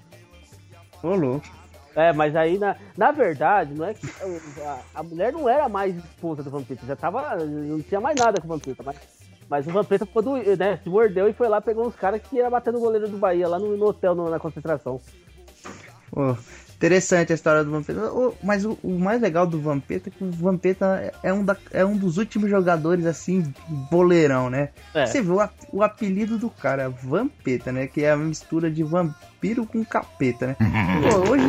Ô, 1.02 1.16
louco. 1.16 1.57
É, 1.98 2.12
mas 2.12 2.36
aí, 2.36 2.58
na, 2.58 2.76
na 2.96 3.10
verdade, 3.10 3.74
não 3.74 3.84
é 3.84 3.92
que 3.92 4.06
a, 4.62 4.78
a 4.94 5.02
mulher 5.02 5.32
não 5.32 5.48
era 5.48 5.68
mais 5.68 5.96
esposa 5.96 6.44
do 6.44 6.50
Vampeta, 6.50 6.86
já 6.86 6.94
tava. 6.94 7.34
Não 7.44 7.80
tinha 7.80 8.00
mais 8.00 8.16
nada 8.16 8.40
com 8.40 8.46
o 8.46 8.50
Vampeta, 8.50 8.84
mas, 8.84 8.96
mas 9.50 9.66
o 9.66 9.72
Vampeta 9.72 10.06
ficou 10.06 10.22
do, 10.22 10.36
né, 10.56 10.78
se 10.80 10.88
mordeu 10.88 11.28
e 11.28 11.32
foi 11.32 11.48
lá, 11.48 11.60
pegou 11.60 11.84
uns 11.84 11.96
caras 11.96 12.22
que 12.22 12.36
ia 12.36 12.48
bater 12.48 12.72
no 12.72 12.78
goleiro 12.78 13.08
do 13.08 13.18
Bahia, 13.18 13.48
lá 13.48 13.58
no, 13.58 13.76
no 13.76 13.86
hotel, 13.86 14.14
no, 14.14 14.30
na 14.30 14.38
concentração. 14.38 15.00
Interessante 16.78 17.32
a 17.32 17.34
história 17.34 17.64
do 17.64 17.72
Vampeta. 17.72 18.00
Mas 18.40 18.64
o, 18.64 18.78
o, 18.84 19.00
mais 19.00 19.20
legal 19.20 19.44
do 19.44 19.60
Vampeta 19.60 20.08
é 20.08 20.12
que 20.16 20.22
o 20.22 20.30
Vampeta 20.30 21.12
é 21.24 21.32
um, 21.32 21.44
da, 21.44 21.56
é 21.72 21.84
um 21.84 21.96
dos 21.96 22.18
últimos 22.18 22.48
jogadores, 22.48 23.04
assim, 23.04 23.52
boleirão, 23.90 24.48
né? 24.48 24.68
É. 24.94 25.04
Você 25.04 25.20
vê 25.20 25.32
o, 25.32 25.48
o, 25.72 25.82
apelido 25.82 26.38
do 26.38 26.48
cara, 26.48 26.88
Vampeta, 26.88 27.72
né? 27.72 27.88
Que 27.88 28.04
é 28.04 28.12
a 28.12 28.16
mistura 28.16 28.70
de 28.70 28.84
vampiro 28.84 29.66
com 29.66 29.84
capeta, 29.84 30.46
né? 30.46 30.56
Pô, 31.10 31.32
hoje, 31.32 31.44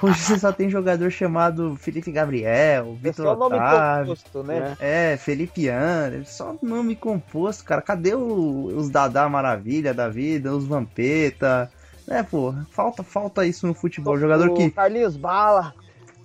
hoje 0.00 0.20
você 0.20 0.38
só 0.38 0.52
tem 0.52 0.70
jogador 0.70 1.10
chamado 1.10 1.74
Felipe 1.74 2.12
Gabriel, 2.12 2.96
é 3.02 3.08
Vitor 3.08 3.26
é 3.26 3.30
Otávio. 3.30 4.06
Composto, 4.06 4.42
né? 4.44 4.76
É, 4.78 5.16
Felipe 5.16 5.68
Anderson, 5.68 6.30
só 6.30 6.56
nome 6.62 6.94
composto, 6.94 7.64
cara. 7.64 7.82
Cadê 7.82 8.14
o, 8.14 8.66
os 8.66 8.88
Dadá 8.88 9.28
Maravilha 9.28 9.92
da 9.92 10.08
vida, 10.08 10.54
os 10.54 10.64
Vampeta? 10.64 11.68
É, 12.08 12.22
pô, 12.22 12.54
falta, 12.70 13.02
falta 13.02 13.46
isso 13.46 13.66
no 13.66 13.74
futebol. 13.74 14.18
Jogador 14.18 14.50
o 14.50 14.54
que. 14.54 14.70
Carlinhos 14.70 15.16
Bala. 15.16 15.74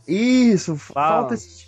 Isso, 0.07 0.75
Fala. 0.75 1.21
falta 1.21 1.33
esse. 1.35 1.67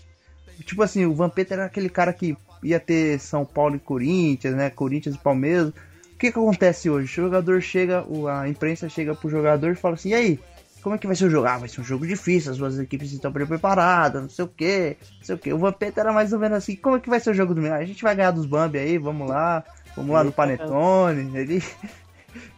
Tipo 0.66 0.84
assim, 0.84 1.06
o 1.06 1.14
Vampeta 1.14 1.54
era 1.54 1.66
aquele 1.66 1.90
cara 1.90 2.12
que 2.14 2.38
ia 2.64 2.80
ter 2.80 3.20
São 3.20 3.46
Paulo 3.46 3.76
e 3.76 3.80
Corinthians, 3.80 4.56
né? 4.56 4.70
Corinthians 4.70 5.16
e 5.16 5.20
Palmeiras. 5.20 5.70
O 5.70 5.74
que 6.18 6.32
que 6.32 6.40
acontece 6.40 6.90
hoje? 6.90 7.06
O 7.06 7.24
jogador 7.24 7.62
chega, 7.62 8.06
a 8.32 8.48
imprensa 8.48 8.88
chega 8.88 9.16
pro 9.16 9.30
jogador 9.30 9.72
e 9.72 9.76
fala 9.76 9.96
assim: 9.96 10.10
e 10.10 10.14
aí? 10.14 10.40
Como 10.82 10.96
é 10.96 10.98
que 10.98 11.06
vai 11.06 11.16
ser 11.16 11.26
o 11.26 11.30
jogo? 11.30 11.48
Ah, 11.48 11.60
vai 11.60 11.70
ser 11.70 11.80
um 11.80 11.84
jogo 11.84 12.08
difícil, 12.08 12.52
as 12.52 12.58
duas 12.58 12.80
equipes 12.80 13.12
estão 13.12 13.32
bem 13.32 13.46
preparadas, 13.46 14.20
não 14.20 14.30
sei 14.30 14.46
o 14.46 14.48
que, 14.48 14.98
não 15.18 15.24
sei 15.24 15.36
o 15.36 15.38
que. 15.38 15.54
O 15.54 15.60
Vampeta 15.60 16.02
era 16.02 16.12
mais 16.12 16.34
ou 16.34 16.40
menos 16.40 16.58
assim: 16.58 16.76
como 16.76 16.96
é 16.96 17.00
que 17.00 17.10
vai 17.10 17.20
ser 17.20 17.30
o 17.30 17.34
jogo 17.34 17.54
do 17.54 17.56
domingo? 17.58 17.76
Ah, 17.76 17.78
a 17.78 17.86
gente 17.86 18.02
vai 18.02 18.16
ganhar 18.16 18.32
dos 18.32 18.48
Bambi 18.48 18.80
aí, 18.80 18.98
vamos 18.98 19.30
lá, 19.30 19.64
vamos 19.96 20.12
lá 20.12 20.24
no 20.24 20.32
Panetone. 20.32 21.38
Ele, 21.38 21.64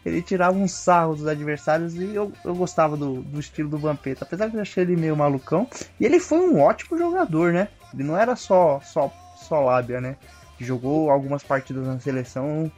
ele 0.04 0.22
tirava 0.22 0.56
um 0.56 0.68
sarro 0.68 1.14
dos 1.16 1.26
adversários 1.26 1.94
e 1.94 2.14
eu, 2.14 2.32
eu 2.44 2.54
gostava 2.54 2.96
do, 2.96 3.22
do 3.22 3.40
estilo 3.40 3.68
do 3.68 3.78
Vampeta, 3.78 4.24
apesar 4.24 4.48
de 4.48 4.56
eu 4.56 4.62
achar 4.62 4.82
ele 4.82 4.96
meio 4.96 5.16
malucão. 5.16 5.68
E 5.98 6.04
ele 6.04 6.20
foi 6.20 6.38
um 6.38 6.60
ótimo 6.60 6.98
jogador, 6.98 7.52
né? 7.52 7.68
Ele 7.92 8.04
não 8.04 8.16
era 8.16 8.36
só, 8.36 8.80
só, 8.82 9.12
só 9.36 9.60
lábia, 9.60 10.00
né? 10.00 10.16
Jogou 10.58 11.10
algumas 11.10 11.42
partidas 11.42 11.86
na 11.86 11.98
seleção. 11.98 12.70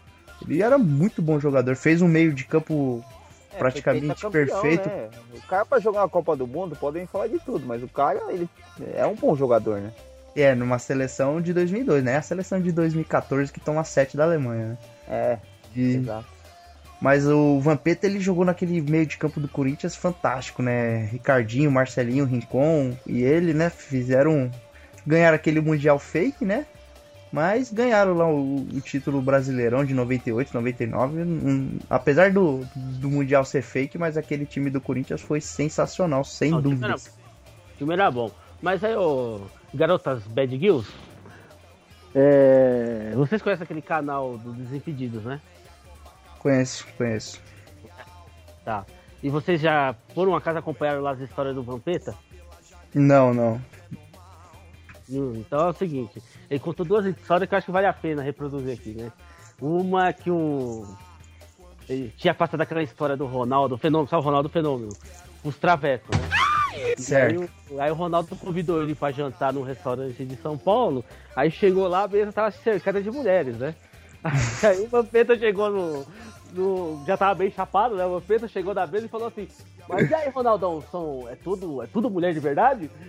Ele 0.42 0.62
era 0.62 0.78
muito 0.78 1.20
bom 1.22 1.38
jogador, 1.40 1.76
fez 1.76 2.02
um 2.02 2.08
meio 2.08 2.32
de 2.32 2.44
campo 2.44 3.02
É, 3.52 3.58
Praticamente 3.58 4.06
pentacampeão, 4.08 4.60
perfeito. 4.60 4.88
né? 4.88 5.08
O 5.34 5.40
cara 5.46 5.64
pra 5.64 5.78
jogar 5.78 6.00
uma 6.02 6.08
Copa 6.08 6.36
do 6.36 6.46
Mundo, 6.46 6.76
podem 6.76 7.06
falar 7.06 7.28
de 7.28 7.38
tudo, 7.38 7.64
mas 7.66 7.82
o 7.82 7.88
cara, 7.88 8.20
ele 8.30 8.48
é 8.94 9.06
um 9.06 9.14
bom 9.14 9.34
jogador, 9.34 9.80
né? 9.80 9.92
É, 10.34 10.54
numa 10.54 10.78
seleção 10.78 11.40
de 11.40 11.54
2002, 11.54 12.04
né? 12.04 12.16
A 12.18 12.22
seleção 12.22 12.60
de 12.60 12.70
2014 12.70 13.50
que 13.50 13.58
toma 13.60 13.82
7 13.84 14.16
da 14.18 14.24
Alemanha, 14.24 14.66
né? 14.68 14.78
É, 15.08 15.38
E- 15.74 15.96
exato. 15.96 16.26
Mas 17.00 17.26
o 17.26 17.60
Vampeta 17.60 18.06
ele 18.06 18.18
jogou 18.18 18.44
naquele 18.44 18.80
meio 18.80 19.06
de 19.06 19.18
campo 19.18 19.38
do 19.38 19.48
Corinthians 19.48 19.94
fantástico, 19.94 20.62
né? 20.62 21.04
Ricardinho, 21.06 21.70
Marcelinho, 21.70 22.24
Rincon 22.24 22.96
e 23.06 23.22
ele, 23.22 23.52
né? 23.52 23.68
Fizeram. 23.70 24.50
Ganharam 25.06 25.36
aquele 25.36 25.60
Mundial 25.60 25.98
fake, 25.98 26.44
né? 26.44 26.66
Mas 27.30 27.70
ganharam 27.70 28.14
lá 28.14 28.26
o, 28.26 28.62
o 28.62 28.80
título 28.80 29.20
brasileirão 29.20 29.84
de 29.84 29.92
98, 29.92 30.54
99. 30.54 31.22
Hum, 31.22 31.78
apesar 31.90 32.32
do, 32.32 32.66
do 32.74 33.10
Mundial 33.10 33.44
ser 33.44 33.62
fake, 33.62 33.98
mas 33.98 34.16
aquele 34.16 34.46
time 34.46 34.70
do 34.70 34.80
Corinthians 34.80 35.20
foi 35.20 35.40
sensacional, 35.40 36.24
sem 36.24 36.50
Não, 36.50 36.58
o 36.58 36.62
time 36.62 36.74
dúvidas. 36.74 37.06
O 37.74 37.78
time 37.78 37.92
era 37.92 38.10
bom. 38.10 38.30
Mas 38.62 38.82
aí, 38.82 38.96
ô, 38.96 39.42
garotas 39.74 40.22
Bad 40.26 40.56
Girls, 40.56 40.88
é, 42.14 43.12
vocês 43.14 43.42
conhecem 43.42 43.64
aquele 43.64 43.82
canal 43.82 44.38
do 44.38 44.54
Desimpedidos, 44.54 45.22
né? 45.22 45.38
Conheço, 46.38 46.86
conheço. 46.96 47.40
Tá. 48.64 48.84
E 49.22 49.30
vocês 49.30 49.60
já, 49.60 49.94
por 50.14 50.28
um 50.28 50.34
acaso, 50.36 50.58
acompanharam 50.58 51.00
lá 51.02 51.12
as 51.12 51.20
histórias 51.20 51.54
do 51.54 51.62
Vampeta? 51.62 52.14
Não, 52.94 53.32
não. 53.34 53.60
Hum, 55.08 55.34
Então 55.36 55.60
é 55.66 55.70
o 55.70 55.72
seguinte, 55.72 56.20
ele 56.50 56.58
contou 56.60 56.84
duas 56.84 57.04
histórias 57.06 57.48
que 57.48 57.54
eu 57.54 57.58
acho 57.58 57.66
que 57.66 57.72
vale 57.72 57.86
a 57.86 57.92
pena 57.92 58.22
reproduzir 58.22 58.72
aqui, 58.74 58.90
né? 58.90 59.12
Uma 59.60 60.12
que 60.12 60.30
o. 60.30 60.84
Ele 61.88 62.12
tinha 62.16 62.34
passado 62.34 62.60
aquela 62.60 62.82
história 62.82 63.16
do 63.16 63.24
Ronaldo, 63.26 63.78
fenômeno, 63.78 64.08
sabe 64.08 64.22
o 64.22 64.24
Ronaldo 64.24 64.48
Fenômeno? 64.48 64.92
Os 65.44 65.56
travecos, 65.56 66.16
né? 66.18 66.94
Certo. 66.98 67.40
Aí, 67.40 67.48
o- 67.70 67.80
aí 67.80 67.90
o 67.90 67.94
Ronaldo 67.94 68.34
convidou 68.36 68.82
ele 68.82 68.94
pra 68.94 69.12
jantar 69.12 69.52
num 69.52 69.62
restaurante 69.62 70.24
de 70.24 70.36
São 70.36 70.58
Paulo. 70.58 71.04
Aí 71.36 71.50
chegou 71.50 71.86
lá, 71.86 72.02
a 72.02 72.08
mesa 72.08 72.32
tava 72.32 72.50
cercada 72.50 73.00
de 73.00 73.10
mulheres, 73.10 73.56
né? 73.56 73.74
Aí 74.62 74.80
o 74.84 74.88
Vampeta 74.88 75.36
chegou 75.38 75.70
no, 75.70 76.06
no- 76.52 77.04
Já 77.06 77.16
tava 77.16 77.34
bem 77.34 77.50
chapado, 77.50 77.96
né? 77.96 78.04
O 78.06 78.18
Vampeta 78.20 78.48
chegou 78.48 78.74
na 78.74 78.86
mesa 78.86 79.06
e 79.06 79.08
falou 79.08 79.28
assim: 79.28 79.48
Mas 79.88 80.10
e 80.10 80.14
aí, 80.14 80.28
Ronaldão, 80.30 80.82
são, 80.90 81.28
é, 81.28 81.34
tudo, 81.36 81.82
é 81.82 81.86
tudo 81.86 82.10
mulher 82.10 82.32
de 82.34 82.40
verdade? 82.40 82.90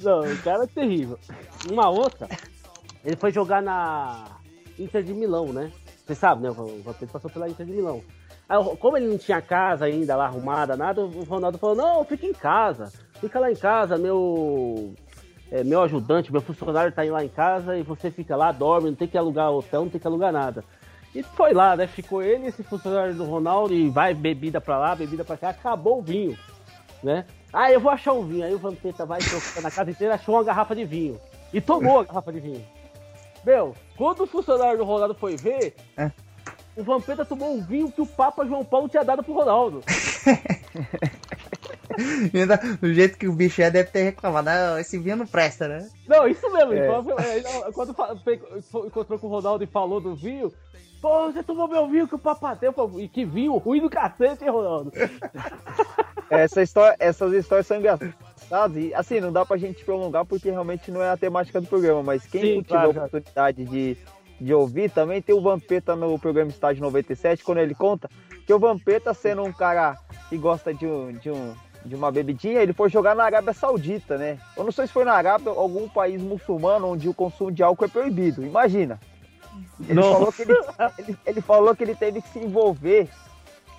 Não, 0.00 0.20
o 0.20 0.42
cara 0.42 0.64
é 0.64 0.66
terrível. 0.66 1.18
Uma 1.64 1.88
outra, 1.88 2.28
ele 3.04 3.16
foi 3.16 3.30
jogar 3.30 3.62
na 3.62 4.26
Inter 4.78 5.02
de 5.02 5.14
Milão, 5.14 5.52
né? 5.52 5.70
Você 6.06 6.14
sabe, 6.14 6.42
né? 6.42 6.50
O 6.50 6.82
Vampeta 6.82 7.12
passou 7.12 7.30
pela 7.30 7.48
Inter 7.48 7.66
de 7.66 7.72
Milão. 7.72 8.02
Aí, 8.48 8.58
como 8.76 8.96
ele 8.96 9.06
não 9.06 9.18
tinha 9.18 9.40
casa 9.40 9.84
ainda 9.84 10.16
lá 10.16 10.26
arrumada, 10.26 10.76
nada, 10.76 11.00
o 11.02 11.22
Ronaldo 11.24 11.58
falou: 11.58 11.76
Não, 11.76 12.04
fica 12.04 12.26
em 12.26 12.32
casa. 12.32 12.92
Fica 13.20 13.38
lá 13.38 13.50
em 13.52 13.56
casa, 13.56 13.96
meu. 13.96 14.94
É, 15.52 15.62
meu 15.62 15.82
ajudante, 15.82 16.32
meu 16.32 16.40
funcionário 16.40 16.90
tá 16.90 17.02
aí 17.02 17.10
lá 17.10 17.22
em 17.22 17.28
casa 17.28 17.76
e 17.76 17.82
você 17.82 18.10
fica 18.10 18.34
lá, 18.34 18.50
dorme, 18.50 18.88
não 18.88 18.96
tem 18.96 19.06
que 19.06 19.18
alugar 19.18 19.50
hotel, 19.50 19.82
não 19.82 19.90
tem 19.90 20.00
que 20.00 20.06
alugar 20.06 20.32
nada. 20.32 20.64
E 21.14 21.22
foi 21.22 21.52
lá, 21.52 21.76
né? 21.76 21.86
Ficou 21.86 22.22
ele 22.22 22.46
esse 22.46 22.62
funcionário 22.62 23.14
do 23.14 23.24
Ronaldo 23.26 23.74
e 23.74 23.90
vai 23.90 24.14
bebida 24.14 24.62
pra 24.62 24.78
lá, 24.78 24.94
bebida 24.96 25.22
pra 25.26 25.36
cá, 25.36 25.50
acabou 25.50 25.98
o 25.98 26.02
vinho, 26.02 26.38
né? 27.02 27.26
Ah, 27.52 27.70
eu 27.70 27.78
vou 27.78 27.92
achar 27.92 28.14
um 28.14 28.24
vinho. 28.24 28.46
Aí 28.46 28.54
o 28.54 28.58
Vampeta 28.58 29.04
vai 29.04 29.18
na 29.62 29.70
casa 29.70 29.90
inteira, 29.90 30.14
achou 30.14 30.36
uma 30.36 30.42
garrafa 30.42 30.74
de 30.74 30.86
vinho. 30.86 31.20
E 31.52 31.60
tomou 31.60 32.00
a 32.00 32.04
garrafa 32.04 32.32
de 32.32 32.40
vinho. 32.40 32.64
Meu, 33.44 33.76
quando 33.94 34.22
o 34.22 34.26
funcionário 34.26 34.78
do 34.78 34.84
Ronaldo 34.84 35.14
foi 35.14 35.36
ver, 35.36 35.74
É. 35.98 36.10
o 36.74 36.82
Vampeta 36.82 37.26
tomou 37.26 37.52
um 37.52 37.60
vinho 37.60 37.92
que 37.92 38.00
o 38.00 38.06
Papa 38.06 38.46
João 38.46 38.64
Paulo 38.64 38.88
tinha 38.88 39.04
dado 39.04 39.22
pro 39.22 39.34
Ronaldo. 39.34 39.82
Ainda, 42.34 42.56
do 42.80 42.92
jeito 42.92 43.18
que 43.18 43.28
o 43.28 43.32
bicho 43.32 43.60
é, 43.62 43.70
deve 43.70 43.90
ter 43.90 44.02
reclamado. 44.04 44.48
Ah, 44.48 44.80
esse 44.80 44.98
vinho 44.98 45.16
não 45.16 45.26
presta, 45.26 45.68
né? 45.68 45.88
Não, 46.08 46.26
isso 46.26 46.50
mesmo. 46.52 46.72
É. 46.72 47.36
ele- 47.36 47.72
quando 47.72 47.94
encontrou 48.86 49.18
com 49.18 49.26
o 49.26 49.30
Ronaldo 49.30 49.64
e 49.64 49.66
falou 49.66 50.00
do 50.00 50.14
vinho, 50.14 50.52
pô, 51.00 51.30
você 51.32 51.42
tomou 51.42 51.68
meu 51.68 51.88
vinho 51.88 52.08
que 52.08 52.14
o 52.14 52.18
Papa 52.18 52.54
deu. 52.54 52.72
Pô, 52.72 52.90
E 52.98 53.08
que 53.08 53.24
vinho 53.24 53.56
ruim 53.56 53.80
do 53.80 53.90
cacete, 53.90 54.44
hein, 54.44 54.50
Ronaldo? 54.50 54.92
Essa 56.30 56.62
história, 56.62 56.96
essas 56.98 57.30
histórias 57.34 57.66
são 57.66 57.76
engraçadas 57.76 58.76
e 58.76 58.94
assim, 58.94 59.20
não 59.20 59.30
dá 59.30 59.44
pra 59.44 59.58
gente 59.58 59.84
prolongar 59.84 60.24
porque 60.24 60.50
realmente 60.50 60.90
não 60.90 61.02
é 61.02 61.10
a 61.10 61.16
temática 61.16 61.60
do 61.60 61.66
programa, 61.66 62.02
mas 62.02 62.24
quem 62.26 62.40
Sim, 62.40 62.62
tiver 62.62 62.68
claro, 62.68 62.88
a 63.00 63.04
oportunidade 63.04 63.64
de, 63.66 63.98
de 64.40 64.54
ouvir, 64.54 64.90
também 64.90 65.20
tem 65.20 65.34
o 65.34 65.42
Vampeta 65.42 65.94
no 65.94 66.18
programa 66.18 66.50
Estádio 66.50 66.80
97, 66.82 67.44
quando 67.44 67.58
ele 67.58 67.74
conta 67.74 68.08
que 68.46 68.52
o 68.54 68.58
Vampeta, 68.58 69.12
sendo 69.12 69.42
um 69.42 69.52
cara 69.52 69.94
que 70.30 70.38
gosta 70.38 70.72
de, 70.72 70.86
um, 70.86 71.12
de, 71.12 71.30
um, 71.30 71.54
de 71.84 71.94
uma 71.94 72.10
bebidinha, 72.10 72.62
ele 72.62 72.72
foi 72.72 72.88
jogar 72.88 73.14
na 73.14 73.24
Arábia 73.24 73.52
Saudita, 73.52 74.16
né? 74.16 74.38
Eu 74.56 74.64
não 74.64 74.72
sei 74.72 74.86
se 74.86 74.92
foi 74.92 75.04
na 75.04 75.14
Arábia 75.14 75.52
ou 75.52 75.58
algum 75.58 75.88
país 75.88 76.20
muçulmano 76.20 76.88
onde 76.88 77.08
o 77.08 77.14
consumo 77.14 77.50
de 77.50 77.62
álcool 77.62 77.84
é 77.84 77.88
proibido, 77.88 78.44
imagina. 78.44 79.00
Ele 79.80 79.94
Nossa. 79.94 80.12
falou, 80.12 80.32
que 80.32 80.42
ele, 80.42 80.54
ele, 80.98 81.18
ele 81.26 81.40
falou 81.40 81.76
que 81.76 81.84
ele 81.84 81.94
teve 81.94 82.22
que 82.22 82.28
se 82.28 82.38
envolver 82.38 83.08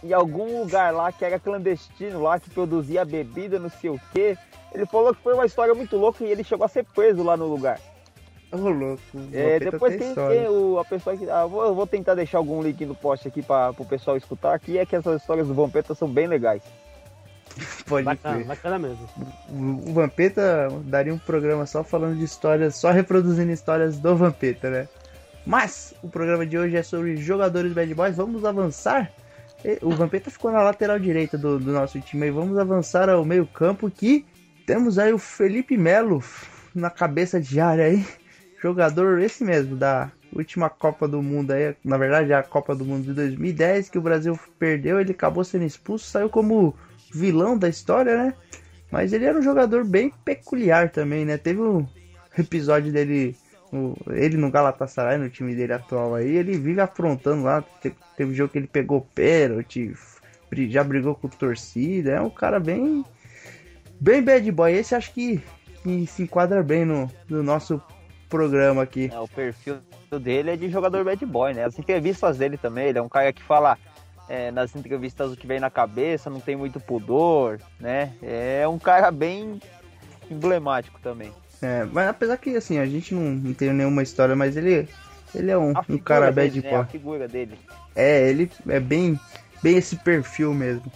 em 0.04 0.14
algum 0.14 0.60
lugar 0.60 0.94
lá 0.94 1.12
que 1.12 1.24
era 1.24 1.40
clandestino 1.40 2.22
lá, 2.22 2.40
que 2.40 2.50
produzia 2.50 3.06
bebida, 3.06 3.58
não 3.58 3.70
sei 3.70 3.90
o 3.90 4.00
quê. 4.12 4.38
Ele 4.74 4.86
falou 4.86 5.16
que 5.16 5.22
foi 5.22 5.34
uma 5.34 5.46
história 5.46 5.74
muito 5.74 5.96
louca 5.96 6.24
e 6.24 6.32
ele 6.32 6.44
chegou 6.44 6.66
a 6.66 6.70
ser 6.70 6.84
preso 6.84 7.24
lá 7.24 7.38
no 7.38 7.48
lugar. 7.48 7.80
Ô, 8.52 8.70
louco. 8.70 9.02
É, 9.32 9.60
depois 9.60 9.98
tem 9.98 10.14
quem 10.14 10.48
o, 10.48 10.78
a 10.78 10.86
pessoa 10.86 11.16
que. 11.18 11.28
Ah, 11.30 11.46
vou, 11.46 11.74
vou 11.74 11.88
tentar 11.88 12.14
deixar 12.16 12.38
algum 12.38 12.62
link 12.62 12.86
no 12.86 12.94
post 12.94 13.28
aqui 13.28 13.42
para 13.42 13.72
o 13.72 13.86
pessoal 13.86 14.18
escutar, 14.18 14.60
que 14.60 14.78
é 14.78 14.86
que 14.86 14.96
essas 14.96 15.22
histórias 15.22 15.48
do 15.48 15.54
Vampeta 15.54 15.96
são 15.96 16.08
bem 16.08 16.28
legais. 16.28 16.62
Pode 17.86 18.06
Bacana, 18.06 18.44
bacana 18.46 18.80
mesmo. 18.80 19.08
O, 19.50 19.90
o 19.90 19.94
Vampeta 19.94 20.70
daria 20.86 21.14
um 21.14 21.20
programa 21.20 21.66
só 21.66 21.84
falando 21.84 22.18
de 22.18 22.24
histórias, 22.24 22.76
só 22.76 22.92
reproduzindo 22.92 23.52
histórias 23.52 24.00
do 24.00 24.16
Vampeta, 24.16 24.70
né? 24.70 24.88
Mas 25.46 25.94
o 26.02 26.08
programa 26.08 26.46
de 26.46 26.58
hoje 26.58 26.78
é 26.78 26.84
sobre 26.84 27.18
jogadores 27.18 27.74
bad 27.74 27.94
boys. 27.94 28.16
Vamos 28.16 28.46
avançar. 28.46 29.12
O 29.82 29.92
Vampeta 29.92 30.30
ficou 30.30 30.52
na 30.52 30.62
lateral 30.62 31.00
direita 31.00 31.38
do, 31.38 31.60
do 31.60 31.72
nosso 31.72 32.00
time 32.00 32.26
aí. 32.26 32.32
Vamos 32.32 32.58
avançar 32.58 33.10
ao 33.10 33.24
meio-campo 33.26 33.90
que 33.90 34.26
temos 34.66 34.98
aí 34.98 35.14
o 35.14 35.18
Felipe 35.18 35.78
Melo 35.78 36.24
na 36.74 36.90
cabeça 36.90 37.40
de 37.40 37.60
área 37.60 37.86
aí. 37.86 38.06
Jogador 38.62 39.20
esse 39.20 39.44
mesmo, 39.44 39.76
da 39.76 40.10
última 40.34 40.70
Copa 40.70 41.08
do 41.08 41.22
Mundo 41.22 41.52
aí. 41.52 41.76
Na 41.84 41.98
verdade, 41.98 42.34
a 42.34 42.42
Copa 42.42 42.74
do 42.74 42.86
Mundo 42.86 43.04
de 43.04 43.14
2010, 43.14 43.90
que 43.90 43.98
o 43.98 44.02
Brasil 44.02 44.40
perdeu. 44.58 45.00
Ele 45.00 45.12
acabou 45.12 45.44
sendo 45.44 45.66
expulso, 45.66 46.06
saiu 46.06 46.30
como 46.30 46.74
vilão 47.14 47.58
da 47.58 47.70
história, 47.70 48.18
né? 48.18 48.34
Mas 48.92 49.12
ele 49.14 49.26
era 49.26 49.38
um 49.38 49.42
jogador 49.42 49.84
bem 49.86 50.12
peculiar 50.24 50.90
também, 50.90 51.26
né? 51.26 51.38
Teve 51.38 51.62
um 51.62 51.86
episódio 52.38 52.92
dele, 52.92 53.36
o- 53.72 53.96
ele 54.12 54.38
no 54.38 54.52
Galatasaray, 54.52 55.18
no 55.18 55.30
time 55.30 55.56
dele 55.56 55.74
atual 55.74 56.16
aí, 56.16 56.36
ele 56.36 56.58
vive 56.58 56.80
afrontando 56.82 57.44
lá. 57.44 57.64
Te- 57.82 57.96
Teve 58.16 58.32
um 58.32 58.36
jogo 58.36 58.52
que 58.52 58.60
ele 58.60 58.68
pegou 58.68 59.02
pênalti, 59.16 59.94
já 60.70 60.84
brigou 60.84 61.16
com 61.16 61.28
torcida. 61.28 62.12
É 62.12 62.22
um 62.22 62.30
cara 62.30 62.60
bem, 62.60 63.04
bem 64.00 64.22
bad 64.22 64.52
boy. 64.52 64.72
Esse 64.72 64.94
acho 64.94 65.12
que, 65.12 65.42
que 65.82 66.06
se 66.06 66.22
enquadra 66.24 66.62
bem 66.62 66.86
no, 66.86 67.10
no 67.28 67.42
nosso 67.42 67.82
programa 68.30 68.84
aqui. 68.84 69.10
É, 69.12 69.20
o 69.20 69.28
perfil 69.28 69.78
dele 70.22 70.52
é 70.52 70.56
de 70.56 70.70
jogador 70.70 71.04
bad 71.04 71.26
boy, 71.26 71.54
né? 71.56 71.64
As 71.66 71.80
entrevistas 71.80 72.38
dele 72.38 72.56
também, 72.58 72.86
ele 72.90 73.00
é 73.00 73.02
um 73.02 73.10
cara 73.10 73.34
que 73.34 73.42
fala 73.42 73.76
é, 74.28 74.52
nas 74.52 74.76
entrevistas 74.76 75.32
o 75.32 75.38
que 75.38 75.48
vem 75.48 75.60
na 75.60 75.70
cabeça, 75.70 76.30
não 76.30 76.40
tem 76.40 76.56
muito 76.56 76.80
pudor, 76.80 77.60
né? 77.80 78.14
É 78.22 78.68
um 78.68 78.80
cara 78.80 79.12
bem 79.12 79.60
emblemático 80.30 81.00
também. 81.02 81.32
É, 81.62 81.86
mas 81.92 82.08
apesar 82.10 82.38
que 82.38 82.56
assim, 82.56 82.78
a 82.78 82.86
gente 82.86 83.14
não, 83.14 83.22
não 83.22 83.54
tem 83.54 83.72
nenhuma 83.72 84.04
história, 84.04 84.36
mas 84.36 84.58
ele, 84.58 84.88
ele 85.34 85.52
é 85.52 85.58
um, 85.58 85.74
um 85.90 85.98
cara 85.98 86.32
dele, 86.32 86.62
bad 86.62 86.62
né? 86.62 86.70
boy. 86.70 86.80
A 86.80 86.86
figura 86.86 87.28
dele. 87.28 87.58
É, 87.96 88.30
ele 88.30 88.52
é 88.68 88.80
bem. 88.80 89.20
bem 89.62 89.78
esse 89.78 89.96
perfil 89.96 90.54
mesmo. 90.54 90.92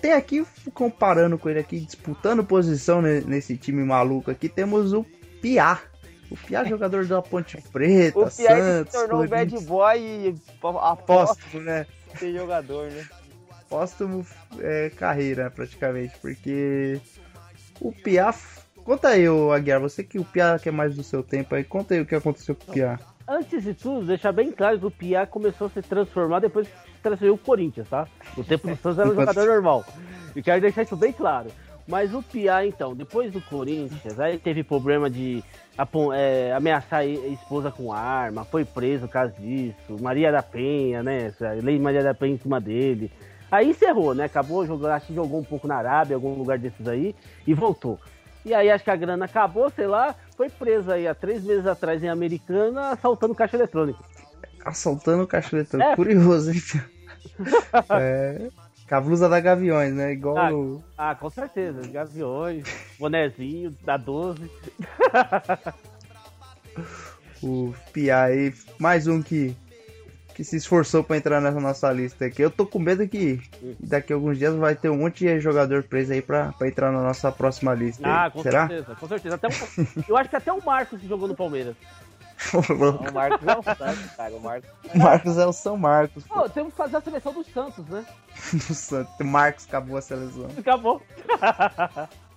Tem 0.00 0.12
aqui, 0.12 0.46
comparando 0.72 1.36
com 1.36 1.50
ele 1.50 1.58
aqui, 1.58 1.80
disputando 1.80 2.44
posição 2.44 3.02
nesse 3.02 3.56
time 3.56 3.84
maluco 3.84 4.30
aqui, 4.30 4.48
temos 4.48 4.92
o 4.92 5.04
Piá. 5.42 5.80
O 6.30 6.36
Piá, 6.36 6.64
jogador 6.64 7.04
da 7.04 7.20
Ponte 7.20 7.60
Preta, 7.72 8.18
o 8.18 8.22
Piá 8.22 8.56
Santos. 8.56 8.92
se 8.92 8.98
tornou 8.98 9.24
um 9.24 9.28
bad 9.28 9.58
boy 9.64 10.34
apóstolo, 10.62 11.62
né? 11.62 11.86
Ser 12.18 12.32
jogador, 12.32 12.90
né? 12.90 13.04
Póstumo 13.68 14.24
é, 14.60 14.90
carreira, 14.90 15.50
praticamente, 15.50 16.16
porque 16.20 17.00
o 17.80 17.92
Piá. 17.92 18.34
Conta 18.84 19.08
aí, 19.08 19.28
o 19.28 19.50
Aguiar, 19.50 19.80
você 19.80 20.04
que 20.04 20.18
o 20.18 20.24
Piá 20.24 20.58
quer 20.58 20.70
mais 20.70 20.94
do 20.94 21.02
seu 21.02 21.22
tempo 21.22 21.54
aí, 21.54 21.64
conta 21.64 21.94
aí 21.94 22.00
o 22.00 22.06
que 22.06 22.14
aconteceu 22.14 22.54
com 22.54 22.70
o 22.70 22.74
Piá. 22.74 22.98
Antes 23.28 23.64
de 23.64 23.74
tudo, 23.74 24.06
deixar 24.06 24.30
bem 24.30 24.52
claro 24.52 24.78
que 24.78 24.86
o 24.86 24.90
Piá 24.90 25.26
começou 25.26 25.66
a 25.66 25.70
se 25.70 25.82
transformar 25.82 26.38
depois 26.38 26.68
que 26.68 26.74
se 26.74 27.00
transferiu 27.02 27.34
o 27.34 27.38
Corinthians, 27.38 27.88
tá? 27.88 28.06
No 28.36 28.44
tempo 28.44 28.68
do 28.68 28.76
Santos 28.76 29.00
era 29.00 29.08
um 29.08 29.14
jogador 29.16 29.46
normal. 29.46 29.84
E 30.36 30.42
quero 30.42 30.60
deixar 30.60 30.82
isso 30.82 30.96
bem 30.96 31.12
claro. 31.12 31.50
Mas 31.86 32.12
o 32.12 32.22
Piá, 32.22 32.66
então, 32.66 32.94
depois 32.94 33.30
do 33.32 33.40
Corinthians, 33.40 34.18
aí 34.18 34.38
teve 34.38 34.64
problema 34.64 35.08
de 35.08 35.42
é, 36.14 36.52
ameaçar 36.52 37.00
a 37.00 37.06
esposa 37.06 37.70
com 37.70 37.92
arma, 37.92 38.44
foi 38.44 38.64
preso 38.64 39.06
por 39.06 39.12
causa 39.12 39.32
disso, 39.38 39.96
Maria 40.00 40.32
da 40.32 40.42
Penha, 40.42 41.02
né? 41.02 41.32
Lei 41.62 41.78
Maria 41.78 42.02
da 42.02 42.12
Penha 42.14 42.34
em 42.34 42.38
cima 42.38 42.60
dele. 42.60 43.12
Aí 43.50 43.70
encerrou, 43.70 44.14
né? 44.14 44.24
Acabou 44.24 44.66
jogando, 44.66 44.90
acho 44.90 45.06
que 45.06 45.14
jogou 45.14 45.38
um 45.38 45.44
pouco 45.44 45.68
na 45.68 45.76
Arábia, 45.76 46.16
algum 46.16 46.34
lugar 46.34 46.58
desses 46.58 46.88
aí, 46.88 47.14
e 47.46 47.54
voltou. 47.54 48.00
E 48.44 48.52
aí 48.52 48.70
acho 48.70 48.82
que 48.82 48.90
a 48.90 48.96
grana 48.96 49.24
acabou, 49.24 49.70
sei 49.70 49.86
lá, 49.86 50.14
foi 50.36 50.48
preso 50.48 50.90
aí 50.90 51.06
há 51.06 51.14
três 51.14 51.44
meses 51.44 51.66
atrás 51.66 52.02
em 52.02 52.08
Americana, 52.08 52.90
assaltando 52.90 53.34
caixa 53.34 53.56
eletrônico. 53.56 54.04
Assaltando 54.64 55.26
caixa 55.26 55.54
eletrônico, 55.54 55.90
é. 55.90 55.96
curioso, 55.96 56.50
hein? 56.50 56.62
é. 57.90 58.48
Com 58.88 58.94
a 58.94 59.00
blusa 59.00 59.28
da 59.28 59.40
Gaviões, 59.40 59.92
né? 59.92 60.12
Igual 60.12 60.38
ah, 60.38 60.50
no... 60.50 60.84
ah, 60.96 61.14
com 61.14 61.28
certeza. 61.28 61.80
Gaviões, 61.88 62.64
bonezinho, 62.98 63.74
da 63.84 63.96
12. 63.96 64.50
o 67.42 67.74
Pia 67.92 68.22
aí, 68.22 68.54
mais 68.78 69.06
um 69.06 69.22
que 69.22 69.56
que 70.36 70.44
se 70.44 70.54
esforçou 70.54 71.02
para 71.02 71.16
entrar 71.16 71.40
nessa 71.40 71.58
nossa 71.58 71.90
lista 71.90 72.26
aqui. 72.26 72.42
Eu 72.42 72.50
tô 72.50 72.66
com 72.66 72.78
medo 72.78 73.08
que 73.08 73.40
daqui 73.80 74.12
a 74.12 74.16
alguns 74.16 74.36
dias 74.36 74.54
vai 74.54 74.76
ter 74.76 74.90
um 74.90 74.98
monte 74.98 75.24
de 75.24 75.40
jogador 75.40 75.82
preso 75.82 76.12
aí 76.12 76.20
pra, 76.20 76.52
pra 76.52 76.68
entrar 76.68 76.92
na 76.92 77.02
nossa 77.02 77.32
próxima 77.32 77.72
lista. 77.72 78.06
Ah, 78.06 78.30
com 78.30 78.42
Será? 78.42 78.68
certeza, 78.68 78.94
com 78.94 79.08
certeza. 79.08 79.34
Até 79.36 79.48
um, 79.48 79.50
eu 80.06 80.14
acho 80.14 80.28
que 80.28 80.36
até 80.36 80.52
o 80.52 80.62
Marcos 80.62 81.00
jogou 81.00 81.26
no 81.26 81.34
Palmeiras. 81.34 81.74
o 82.52 83.12
Marcos 83.12 83.46
é 83.46 83.56
o 83.56 83.62
Santos, 83.62 84.10
cara. 84.16 84.34
O 84.34 84.40
Marcos, 84.40 84.70
Marcos 84.94 85.38
é 85.38 85.46
o 85.46 85.52
São 85.52 85.76
Marcos. 85.76 86.24
Pô, 86.24 86.34
pô 86.34 86.48
temos 86.48 86.72
que 86.72 86.76
fazer 86.76 86.96
a 86.96 87.00
seleção 87.00 87.32
dos 87.32 87.46
Santos, 87.48 87.86
né? 87.86 88.04
do 88.52 88.74
Santos. 88.74 89.12
O 89.20 89.24
Marcos 89.24 89.66
acabou 89.66 89.96
a 89.96 90.02
seleção. 90.02 90.48
Acabou. 90.58 91.02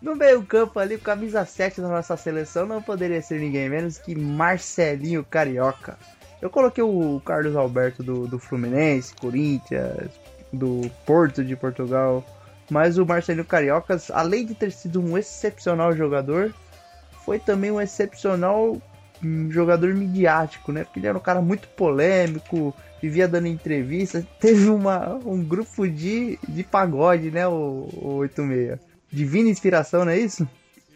No 0.01 0.15
meio 0.15 0.41
campo 0.43 0.79
ali, 0.79 0.97
camisa 0.97 1.45
7 1.45 1.81
da 1.81 1.89
nossa 1.89 2.15
seleção, 2.15 2.65
não 2.65 2.81
poderia 2.81 3.21
ser 3.21 3.39
ninguém 3.39 3.69
menos 3.69 3.97
que 3.97 4.15
Marcelinho 4.15 5.25
Carioca. 5.25 5.97
Eu 6.41 6.49
coloquei 6.49 6.83
o 6.83 7.21
Carlos 7.25 7.53
Alberto 7.55 8.01
do, 8.01 8.25
do 8.25 8.39
Fluminense, 8.39 9.13
Corinthians, 9.13 10.09
do 10.53 10.89
Porto 11.05 11.43
de 11.43 11.55
Portugal. 11.55 12.23
Mas 12.69 12.97
o 12.97 13.05
Marcelinho 13.05 13.45
Cariocas, 13.45 14.09
além 14.11 14.45
de 14.45 14.55
ter 14.55 14.71
sido 14.71 15.01
um 15.01 15.17
excepcional 15.17 15.93
jogador, 15.93 16.53
foi 17.25 17.39
também 17.39 17.71
um 17.71 17.81
excepcional 17.81 18.81
hum, 19.23 19.49
jogador 19.51 19.93
midiático, 19.93 20.71
né? 20.71 20.83
Porque 20.83 20.99
ele 20.99 21.07
era 21.07 21.17
um 21.17 21.21
cara 21.21 21.41
muito 21.41 21.67
polêmico, 21.69 22.73
vivia 23.01 23.27
dando 23.27 23.47
entrevistas. 23.47 24.25
Teve 24.39 24.69
uma, 24.69 25.15
um 25.25 25.43
grupo 25.43 25.87
de, 25.87 26.39
de 26.47 26.63
pagode, 26.63 27.31
né? 27.31 27.47
O, 27.47 27.89
o 27.93 28.15
86. 28.17 28.79
Divina 29.11 29.49
Inspiração, 29.49 30.05
não 30.05 30.11
é 30.11 30.17
isso? 30.19 30.47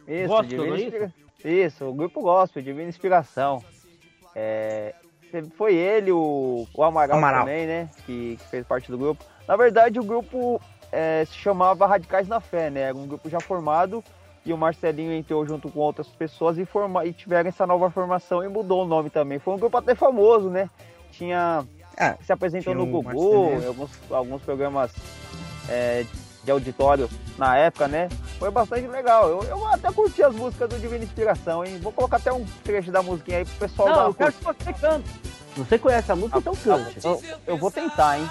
Isso, 0.08 0.28
gospel, 0.28 0.64
Divina 0.66 0.76
é 0.76 0.82
isso? 0.82 1.14
isso, 1.44 1.86
o 1.86 1.94
grupo 1.94 2.22
Gospel, 2.22 2.62
Divina 2.62 2.90
Inspiração. 2.90 3.64
É, 4.36 4.94
foi 5.56 5.76
ele, 5.76 6.12
o, 6.12 6.68
o 6.74 6.84
Amaral, 6.84 7.18
Amaral, 7.18 7.46
também, 7.46 7.66
né? 7.66 7.90
Que, 8.06 8.38
que, 8.38 8.48
fez 8.50 8.66
parte 8.66 8.92
do 8.92 8.98
grupo. 8.98 9.24
Na 9.48 9.56
verdade, 9.56 10.00
o 10.00 10.04
grupo 10.04 10.62
é, 10.92 11.26
se 11.26 11.34
chamava 11.34 11.88
Radicais 11.88 12.28
na 12.28 12.40
Fé, 12.40 12.70
né? 12.70 12.82
Era 12.82 12.96
um 12.96 13.08
grupo 13.08 13.30
já 13.30 13.40
formado 13.40 14.04
e 14.46 14.52
o 14.52 14.58
Marcelinho 14.58 15.14
entrou 15.14 15.46
junto 15.46 15.70
com 15.70 15.80
outras 15.80 16.08
pessoas 16.08 16.58
e, 16.58 16.66
forma, 16.66 17.06
e 17.06 17.14
tiveram 17.14 17.50
essa 17.50 17.66
nova 17.66 17.90
formação 17.90 18.44
e 18.44 18.48
mudou 18.48 18.84
o 18.84 18.88
nome 18.88 19.10
também. 19.10 19.40
Foi 19.40 19.54
um 19.54 19.58
grupo 19.58 19.78
até 19.78 19.96
famoso, 19.96 20.50
né? 20.50 20.70
Tinha. 21.12 21.66
É, 21.96 22.18
se 22.24 22.34
apresentou 22.34 22.74
no 22.74 22.88
Google, 22.88 23.62
em 23.62 23.68
alguns, 23.68 23.92
alguns 24.10 24.42
programas 24.42 24.92
é, 25.70 26.06
de 26.44 26.52
auditório 26.52 27.08
na 27.38 27.56
época, 27.56 27.88
né? 27.88 28.10
Foi 28.40 28.50
bastante 28.50 28.88
legal. 28.88 29.30
Eu, 29.30 29.44
eu 29.44 29.68
até 29.68 29.92
curti 29.92 30.24
as 30.24 30.36
músicas 30.36 30.70
do 30.70 30.80
Divina 30.80 31.04
Inspiração, 31.04 31.64
hein? 31.64 31.78
Vou 31.82 31.92
colocar 31.92 32.18
até 32.18 32.34
um 32.34 32.44
trecho 32.64 32.92
da 32.92 33.04
musiquinha 33.04 33.38
aí 33.40 33.46
pro 33.46 33.68
pessoal 33.68 33.90
Não, 33.90 33.96
dar 33.96 34.06
eu 34.06 34.14
quero 34.14 34.34
que 34.34 34.44
você 34.44 34.74
cante. 34.74 35.10
Você 35.56 35.78
conhece 35.78 36.12
a 36.12 36.16
música, 36.16 36.40
então 36.40 36.56
cante. 36.56 36.98
Eu, 37.06 37.22
eu 37.46 37.58
vou 37.58 37.70
tentar, 37.70 38.18
hein? 38.18 38.28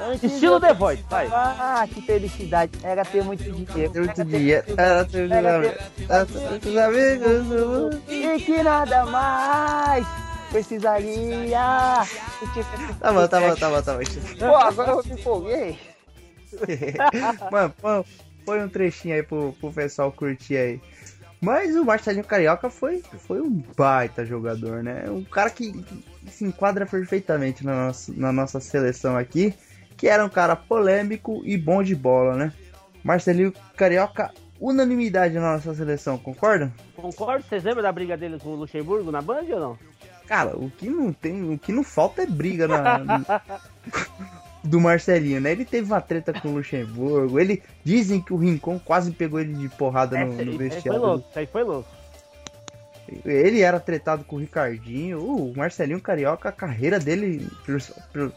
Antes 0.00 0.32
Estilo 0.32 0.60
The 0.60 0.74
Voice, 0.74 1.02
vai. 1.08 1.26
Ah, 1.32 1.86
que 1.92 2.02
felicidade. 2.02 2.72
Era 2.82 3.04
ter 3.04 3.24
muito 3.24 3.42
dinheiro. 3.42 3.92
Ter 3.92 4.00
muito 4.00 4.24
dinheiro. 4.24 4.64
Era 4.76 5.04
ter 5.04 6.50
muitos 6.50 6.76
amigos. 6.76 8.02
E 8.08 8.38
que 8.40 8.62
nada 8.62 9.06
mais 9.06 10.06
precisaria. 10.50 11.58
Tá 13.00 13.12
bom, 13.12 13.26
tá 13.26 13.40
bom, 13.40 13.54
tá 13.54 13.70
bom, 13.70 13.82
tá 13.82 13.94
bom. 13.94 14.00
Pô, 14.38 14.56
agora 14.56 14.90
eu 14.92 15.04
me 15.04 15.20
empolguei. 15.20 15.78
Mano, 17.50 17.74
põe, 17.80 18.04
põe 18.44 18.62
um 18.62 18.68
trechinho 18.68 19.14
aí 19.14 19.22
pro, 19.22 19.54
pro 19.60 19.72
pessoal 19.72 20.12
curtir 20.12 20.56
aí. 20.56 20.80
Mas 21.40 21.76
o 21.76 21.84
Marcelinho 21.84 22.24
Carioca 22.24 22.70
foi, 22.70 23.02
foi 23.26 23.40
um 23.40 23.62
baita 23.76 24.24
jogador, 24.24 24.82
né? 24.82 25.04
Um 25.08 25.22
cara 25.22 25.50
que, 25.50 25.72
que 25.72 26.30
se 26.30 26.44
enquadra 26.44 26.86
perfeitamente 26.86 27.64
na 27.64 27.86
nossa, 27.86 28.12
na 28.16 28.32
nossa 28.32 28.58
seleção 28.58 29.16
aqui, 29.16 29.54
que 29.96 30.08
era 30.08 30.24
um 30.24 30.28
cara 30.28 30.54
polêmico 30.54 31.42
e 31.44 31.56
bom 31.56 31.82
de 31.82 31.94
bola, 31.94 32.34
né? 32.34 32.52
Marcelinho 33.02 33.52
Carioca, 33.76 34.32
unanimidade 34.60 35.34
na 35.34 35.54
nossa 35.54 35.74
seleção, 35.74 36.18
concorda? 36.18 36.72
Concordo. 36.94 37.44
Vocês 37.48 37.62
lembram 37.62 37.82
da 37.82 37.92
briga 37.92 38.16
dele 38.16 38.38
com 38.38 38.50
o 38.50 38.56
Luxemburgo 38.56 39.10
na 39.10 39.22
Band 39.22 39.44
ou 39.52 39.60
não? 39.60 39.78
Cara, 40.26 40.56
o 40.56 40.70
que 40.70 40.88
não 40.88 41.12
tem, 41.12 41.54
o 41.54 41.58
que 41.58 41.70
não 41.72 41.84
falta 41.84 42.22
é 42.22 42.26
briga 42.26 42.66
na, 42.66 43.20
do 44.64 44.80
Marcelinho, 44.80 45.40
né? 45.40 45.52
Ele 45.52 45.64
teve 45.64 45.86
uma 45.86 46.00
treta 46.00 46.32
com 46.32 46.48
o 46.48 46.54
Luxemburgo. 46.56 47.38
Ele 47.38 47.62
dizem 47.84 48.20
que 48.20 48.32
o 48.32 48.36
Rincon 48.36 48.78
quase 48.78 49.12
pegou 49.12 49.38
ele 49.38 49.54
de 49.54 49.68
porrada 49.68 50.18
no, 50.18 50.32
no 50.44 50.58
vestiário. 50.58 50.68
Isso 50.68 50.88
aí 50.88 50.92
foi 50.92 50.98
louco, 50.98 51.28
isso 51.30 51.38
aí 51.38 51.46
foi 51.46 51.62
louco. 51.62 51.95
Ele 53.24 53.60
era 53.60 53.78
tretado 53.78 54.24
com 54.24 54.36
o 54.36 54.38
Ricardinho. 54.38 55.20
Uh, 55.20 55.50
o 55.50 55.56
Marcelinho 55.56 56.00
Carioca, 56.00 56.48
a 56.48 56.52
carreira 56.52 56.98
dele, 56.98 57.48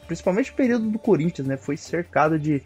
principalmente 0.07 0.51
o 0.51 0.55
período 0.55 0.89
do 0.89 0.99
Corinthians, 0.99 1.47
né? 1.47 1.57
Foi 1.57 1.75
cercado 1.75 2.37
de 2.37 2.61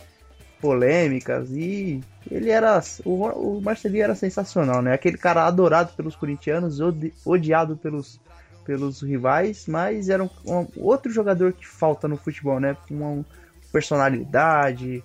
polêmicas 0.61 1.51
e 1.51 2.01
ele 2.31 2.49
era. 2.49 2.81
O, 3.05 3.59
Marcelinho 3.61 4.03
era 4.03 4.15
sensacional, 4.15 4.81
né? 4.81 4.93
Aquele 4.93 5.17
cara 5.17 5.45
adorado 5.45 5.93
pelos 5.93 6.15
corintianos, 6.15 6.79
odiado 7.25 7.77
pelos, 7.77 8.19
pelos 8.65 9.01
rivais, 9.01 9.65
mas 9.67 10.09
era 10.09 10.23
um, 10.23 10.29
um, 10.45 10.67
outro 10.77 11.11
jogador 11.11 11.53
que 11.53 11.67
falta 11.67 12.07
no 12.07 12.17
futebol, 12.17 12.59
né? 12.59 12.77
Um, 12.89 13.23
personalidade, 13.71 15.03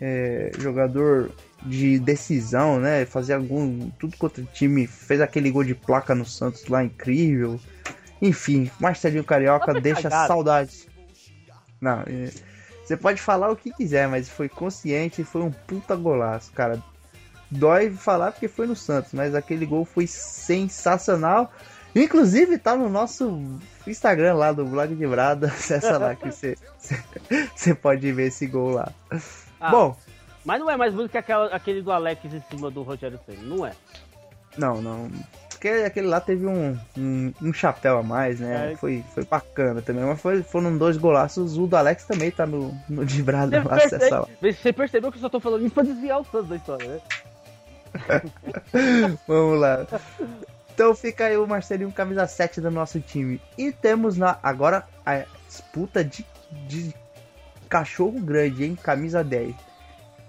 é, 0.00 0.50
jogador 0.58 1.30
de 1.64 1.98
decisão, 1.98 2.78
né? 2.78 3.04
Fazer 3.06 3.34
algum. 3.34 3.90
Tudo 3.90 4.16
contra 4.16 4.42
o 4.42 4.46
time. 4.46 4.86
Fez 4.86 5.20
aquele 5.20 5.50
gol 5.50 5.64
de 5.64 5.74
placa 5.74 6.14
no 6.14 6.26
Santos 6.26 6.66
lá 6.68 6.84
incrível. 6.84 7.58
Enfim, 8.20 8.70
Marcelinho 8.78 9.24
Carioca 9.24 9.72
deixa 9.80 10.02
cagado. 10.02 10.28
saudades. 10.28 10.86
Não, 11.80 12.02
é, 12.06 12.30
você 12.84 12.96
pode 12.96 13.20
falar 13.20 13.50
o 13.50 13.56
que 13.56 13.72
quiser, 13.72 14.08
mas 14.08 14.28
foi 14.28 14.48
consciente 14.48 15.22
e 15.22 15.24
foi 15.24 15.42
um 15.42 15.50
puta 15.50 15.96
golaço, 15.96 16.52
cara. 16.52 16.82
Dói 17.50 17.90
falar 17.90 18.32
porque 18.32 18.48
foi 18.48 18.66
no 18.66 18.76
Santos, 18.76 19.12
mas 19.12 19.34
aquele 19.34 19.64
gol 19.64 19.84
foi 19.84 20.06
sensacional. 20.06 21.52
Inclusive 21.94 22.58
tá 22.58 22.76
no 22.76 22.88
nosso 22.88 23.40
Instagram 23.86 24.34
lá 24.34 24.52
do 24.52 24.64
Blog 24.64 24.94
de 24.94 25.06
Brada. 25.06 25.46
Acessa 25.54 25.96
lá 25.96 26.14
que 26.14 26.30
você, 26.30 26.56
você 27.54 27.74
pode 27.74 28.10
ver 28.12 28.28
esse 28.28 28.46
gol 28.46 28.70
lá. 28.70 28.92
Ah, 29.60 29.70
Bom. 29.70 29.96
Mas 30.44 30.60
não 30.60 30.70
é 30.70 30.76
mais 30.76 30.92
bonito 30.92 31.10
que 31.10 31.18
aquela, 31.18 31.46
aquele 31.46 31.80
do 31.80 31.90
Alex 31.90 32.24
em 32.24 32.42
cima 32.50 32.70
do 32.70 32.82
Rogério 32.82 33.18
Senna, 33.24 33.42
não 33.42 33.66
é? 33.66 33.72
Não, 34.56 34.80
não. 34.80 35.10
Porque 35.48 35.68
aquele 35.68 36.06
lá 36.06 36.20
teve 36.20 36.46
um, 36.46 36.78
um, 36.96 37.32
um 37.40 37.52
chapéu 37.52 37.98
a 37.98 38.02
mais, 38.02 38.38
né? 38.38 38.72
É. 38.72 38.76
Foi, 38.76 39.02
foi 39.14 39.24
bacana 39.24 39.80
também. 39.80 40.04
Mas 40.04 40.20
foi, 40.20 40.42
foram 40.42 40.76
dois 40.76 40.98
golaços. 40.98 41.56
O 41.56 41.66
do 41.66 41.76
Alex 41.76 42.04
também 42.04 42.30
tá 42.30 42.44
no, 42.44 42.74
no 42.88 43.02
lá, 43.02 43.76
acessa 43.76 44.20
lá. 44.20 44.28
Você 44.42 44.72
percebeu 44.72 45.10
que 45.10 45.16
eu 45.16 45.22
só 45.22 45.28
tô 45.30 45.40
falando 45.40 45.64
isso 45.64 45.74
pra 45.74 45.82
desviar 45.82 46.20
o 46.20 46.24
Santos 46.24 46.50
da 46.50 46.56
história, 46.56 46.86
né? 46.86 47.00
Vamos 49.26 49.58
lá. 49.58 49.86
Então 50.74 50.94
fica 50.94 51.26
aí 51.26 51.36
o 51.36 51.46
Marcelinho 51.46 51.90
camisa 51.92 52.26
7 52.26 52.60
do 52.60 52.70
nosso 52.70 53.00
time. 53.00 53.40
E 53.56 53.72
temos 53.72 54.18
na, 54.18 54.38
agora 54.42 54.84
a 55.06 55.24
disputa 55.48 56.04
de, 56.04 56.26
de 56.66 56.92
cachorro 57.68 58.20
grande, 58.20 58.64
hein? 58.64 58.76
Camisa 58.80 59.24
10. 59.24 59.54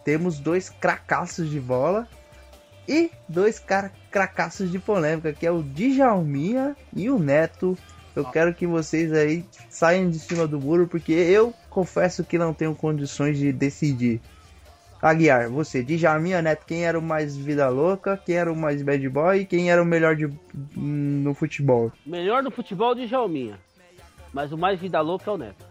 Temos 0.06 0.40
dois 0.40 0.70
cracassos 0.70 1.50
de 1.50 1.60
bola 1.60 2.08
e 2.88 3.10
dois 3.28 3.58
cara 3.58 3.92
cracassos 4.12 4.72
de 4.72 4.78
polêmica, 4.78 5.34
que 5.34 5.48
é 5.48 5.52
o 5.52 5.64
Djalminha 5.64 6.78
e 6.96 7.10
o 7.10 7.18
Neto. 7.18 7.76
Eu 8.16 8.24
quero 8.24 8.54
que 8.54 8.66
vocês 8.66 9.12
aí 9.12 9.44
saiam 9.68 10.10
de 10.10 10.20
cima 10.20 10.48
do 10.48 10.62
muro, 10.62 10.88
porque 10.88 11.12
eu 11.12 11.54
confesso 11.70 12.24
que 12.24 12.38
não 12.38 12.54
tenho 12.54 12.74
condições 12.76 13.38
de 13.38 13.52
decidir. 13.52 14.22
Aguiar, 15.02 15.50
você, 15.50 15.84
Djalminha, 15.84 16.42
Neto, 16.42 16.66
quem 16.66 16.86
era 16.86 16.98
o 16.98 17.02
mais 17.02 17.36
vida 17.36 17.68
louca, 17.68 18.16
quem 18.16 18.36
era 18.36 18.52
o 18.52 18.56
mais 18.56 18.82
bad 18.84 19.10
boy 19.10 19.40
e 19.40 19.46
quem 19.46 19.72
era 19.72 19.82
o 19.82 19.86
melhor 19.86 20.16
de, 20.16 20.32
no 20.76 21.34
futebol? 21.34 21.92
Melhor 22.06 22.44
no 22.44 22.52
futebol, 22.52 22.96
Djalminha. 22.96 23.60
Mas 24.32 24.52
o 24.52 24.58
mais 24.58 24.80
vida 24.80 25.02
louca 25.02 25.32
é 25.32 25.34
o 25.34 25.38
Neto. 25.38 25.66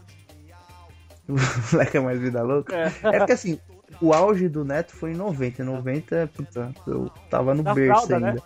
o 1.29 1.35
moleque 1.73 1.97
é 1.97 2.01
mais 2.01 2.21
vida 2.21 2.43
louca? 2.43 2.77
É. 2.77 2.93
é 3.03 3.19
porque 3.19 3.33
assim, 3.33 3.59
o 4.01 4.13
auge 4.13 4.49
do 4.49 4.65
Neto 4.65 4.95
foi 4.95 5.13
em 5.13 5.17
90. 5.17 5.63
Em 5.63 5.65
90, 5.65 6.31
puta, 6.35 6.73
eu 6.87 7.11
tava 7.31 7.55
no 7.55 7.63
Na 7.63 7.75
berço 7.75 8.07
fralda, 8.07 8.27
ainda. 8.29 8.33
Né? 8.33 8.41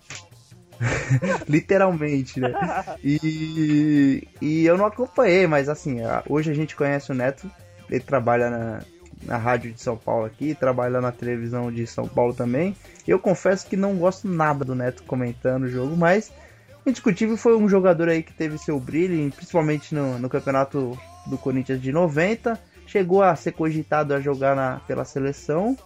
Literalmente, 1.49 2.41
né? 2.41 2.53
E, 3.03 4.29
e 4.41 4.67
eu 4.67 4.77
não 4.77 4.87
acompanhei, 4.87 5.47
mas 5.47 5.69
assim, 5.69 5.99
hoje 6.29 6.51
a 6.51 6.55
gente 6.55 6.77
conhece 6.77 7.11
o 7.11 7.15
Neto, 7.15 7.51
ele 7.91 8.01
trabalha 8.01 8.49
na, 8.49 8.81
na 9.23 9.37
rádio 9.37 9.73
de 9.73 9.81
São 9.81 9.97
Paulo 9.97 10.27
aqui, 10.27 10.55
trabalha 10.55 11.01
na 11.01 11.11
televisão 11.11 11.73
de 11.73 11.87
São 11.87 12.07
Paulo 12.07 12.33
também. 12.33 12.77
Eu 13.07 13.19
confesso 13.19 13.67
que 13.67 13.77
não 13.77 13.97
gosto 13.97 14.29
nada 14.29 14.65
do 14.65 14.75
Neto 14.75 15.03
comentando 15.05 15.65
o 15.65 15.69
jogo, 15.69 15.97
mas 15.97 16.33
indiscutível 16.87 17.37
foi 17.37 17.57
um 17.57 17.69
jogador 17.69 18.09
aí 18.09 18.23
que 18.23 18.33
teve 18.33 18.57
seu 18.59 18.79
brilho, 18.79 19.31
principalmente 19.33 19.95
no, 19.95 20.19
no 20.19 20.29
campeonato 20.29 20.99
do 21.27 21.37
Corinthians 21.37 21.81
de 21.81 21.93
90 21.93 22.59
chegou 22.89 23.23
a 23.23 23.37
ser 23.37 23.53
cogitado 23.53 24.15
a 24.15 24.21
jogar 24.21 24.57
na, 24.57 24.81
pela 24.87 25.05
seleção. 25.05 25.77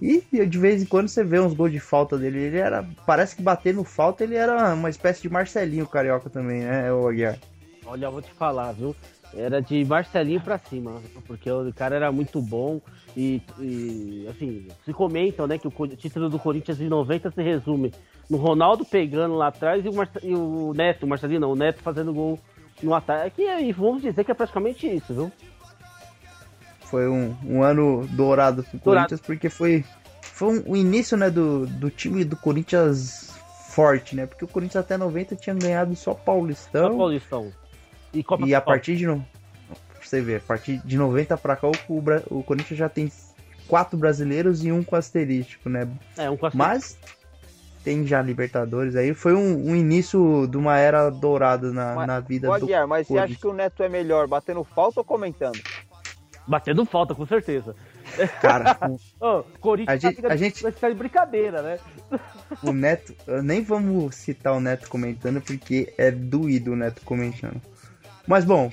E 0.00 0.22
de 0.46 0.58
vez 0.58 0.82
em 0.82 0.86
quando 0.86 1.08
você 1.08 1.24
vê 1.24 1.40
uns 1.40 1.54
gols 1.54 1.72
de 1.72 1.80
falta 1.80 2.18
dele. 2.18 2.38
Ele 2.38 2.58
era. 2.58 2.86
Parece 3.06 3.34
que 3.34 3.42
bater 3.42 3.72
no 3.72 3.84
falta 3.84 4.22
ele 4.22 4.34
era 4.34 4.74
uma 4.74 4.90
espécie 4.90 5.22
de 5.22 5.30
Marcelinho 5.30 5.86
carioca 5.86 6.28
também, 6.28 6.60
né, 6.60 6.92
o 6.92 7.08
Aguiar? 7.08 7.38
Olha, 7.86 8.06
eu 8.06 8.12
vou 8.12 8.22
te 8.22 8.30
falar, 8.32 8.72
viu? 8.72 8.94
Era 9.34 9.60
de 9.60 9.84
Marcelinho 9.84 10.40
pra 10.40 10.58
cima, 10.58 11.00
porque 11.26 11.50
o 11.50 11.72
cara 11.72 11.96
era 11.96 12.12
muito 12.12 12.40
bom 12.40 12.80
e, 13.16 13.42
e 13.58 14.26
assim, 14.28 14.68
se 14.84 14.92
comentam, 14.92 15.46
né, 15.46 15.58
que 15.58 15.66
o 15.66 15.88
título 15.88 16.28
do 16.28 16.38
Corinthians 16.38 16.78
de 16.78 16.88
90 16.88 17.32
se 17.32 17.42
resume 17.42 17.92
no 18.30 18.36
Ronaldo 18.36 18.84
pegando 18.84 19.34
lá 19.34 19.48
atrás 19.48 19.84
e 19.84 19.88
o, 19.88 19.92
e 20.22 20.34
o 20.34 20.72
Neto, 20.72 21.04
o 21.04 21.08
Marcelinho 21.08 21.40
não, 21.40 21.52
o 21.52 21.56
Neto 21.56 21.82
fazendo 21.82 22.12
gol 22.12 22.38
no 22.82 22.94
ataque. 22.94 23.42
E 23.42 23.72
vamos 23.72 24.02
dizer 24.02 24.24
que 24.24 24.30
é 24.30 24.34
praticamente 24.34 24.86
isso, 24.86 25.12
viu? 25.12 25.32
Foi 26.94 27.08
um, 27.08 27.36
um 27.44 27.60
ano 27.60 28.06
dourado 28.12 28.62
pro 28.62 28.78
dourado. 28.78 29.08
Corinthians, 29.08 29.20
porque 29.20 29.50
foi, 29.50 29.84
foi 30.22 30.60
um, 30.60 30.62
o 30.64 30.76
início 30.76 31.16
né, 31.16 31.28
do, 31.28 31.66
do 31.66 31.90
time 31.90 32.22
do 32.24 32.36
Corinthians 32.36 33.34
forte, 33.70 34.14
né? 34.14 34.26
Porque 34.26 34.44
o 34.44 34.48
Corinthians 34.48 34.84
até 34.84 34.96
90 34.96 35.34
tinha 35.34 35.56
ganhado 35.56 35.96
só 35.96 36.14
Paulistão. 36.14 36.92
Só 36.92 36.96
Paulistão. 36.96 37.52
E, 38.12 38.22
Copa 38.22 38.46
e 38.46 38.54
a 38.54 38.60
partir 38.60 38.94
de. 38.94 39.08
No... 39.08 39.26
Você 40.00 40.20
vê, 40.20 40.36
a 40.36 40.40
partir 40.40 40.80
de 40.84 40.96
90 40.96 41.36
pra 41.36 41.56
cá, 41.56 41.66
o, 41.66 41.74
o 42.30 42.44
Corinthians 42.44 42.78
já 42.78 42.88
tem 42.88 43.10
quatro 43.66 43.98
brasileiros 43.98 44.64
e 44.64 44.70
um 44.70 44.84
com 44.84 44.94
asterístico, 44.94 45.68
né? 45.68 45.88
É, 46.16 46.30
um 46.30 46.36
com 46.36 46.46
asterístico. 46.46 46.56
Mas 46.56 46.96
tem 47.82 48.06
já 48.06 48.22
Libertadores 48.22 48.94
aí. 48.94 49.12
Foi 49.14 49.34
um, 49.34 49.70
um 49.70 49.74
início 49.74 50.46
de 50.46 50.56
uma 50.56 50.78
era 50.78 51.10
dourada 51.10 51.72
na, 51.72 51.92
mas, 51.96 52.06
na 52.06 52.20
vida 52.20 52.46
do. 52.46 52.66
Guilherme, 52.66 52.86
mas 52.86 53.08
você 53.08 53.18
acha 53.18 53.34
que 53.34 53.48
o 53.48 53.52
Neto 53.52 53.82
é 53.82 53.88
melhor 53.88 54.28
batendo 54.28 54.62
falta 54.62 55.00
ou 55.00 55.04
comentando? 55.04 55.60
Batendo 56.46 56.84
falta, 56.84 57.14
com 57.14 57.24
certeza. 57.24 57.74
Cara, 58.40 58.76
oh, 59.20 59.42
Corinthians 59.60 60.04
a 60.04 60.08
gente, 60.08 60.26
a 60.26 60.36
gente 60.36 60.62
vai 60.62 60.72
ficar 60.72 60.90
de 60.90 60.94
brincadeira, 60.94 61.62
né? 61.62 61.78
O 62.62 62.72
Neto, 62.72 63.14
nem 63.42 63.62
vamos 63.62 64.14
citar 64.14 64.52
o 64.52 64.60
Neto 64.60 64.88
comentando 64.88 65.40
porque 65.40 65.94
é 65.96 66.10
doído 66.10 66.72
o 66.72 66.76
Neto 66.76 67.00
comentando. 67.02 67.60
Mas 68.26 68.44
bom, 68.44 68.70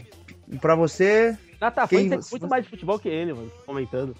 para 0.60 0.76
você. 0.76 1.38
Nata 1.60 1.88
quem, 1.88 2.10
tem 2.10 2.20
muito 2.30 2.48
mais 2.48 2.64
de 2.64 2.70
futebol 2.72 3.00
que 3.00 3.08
ele, 3.08 3.34
mano, 3.34 3.52
comentando. 3.66 4.16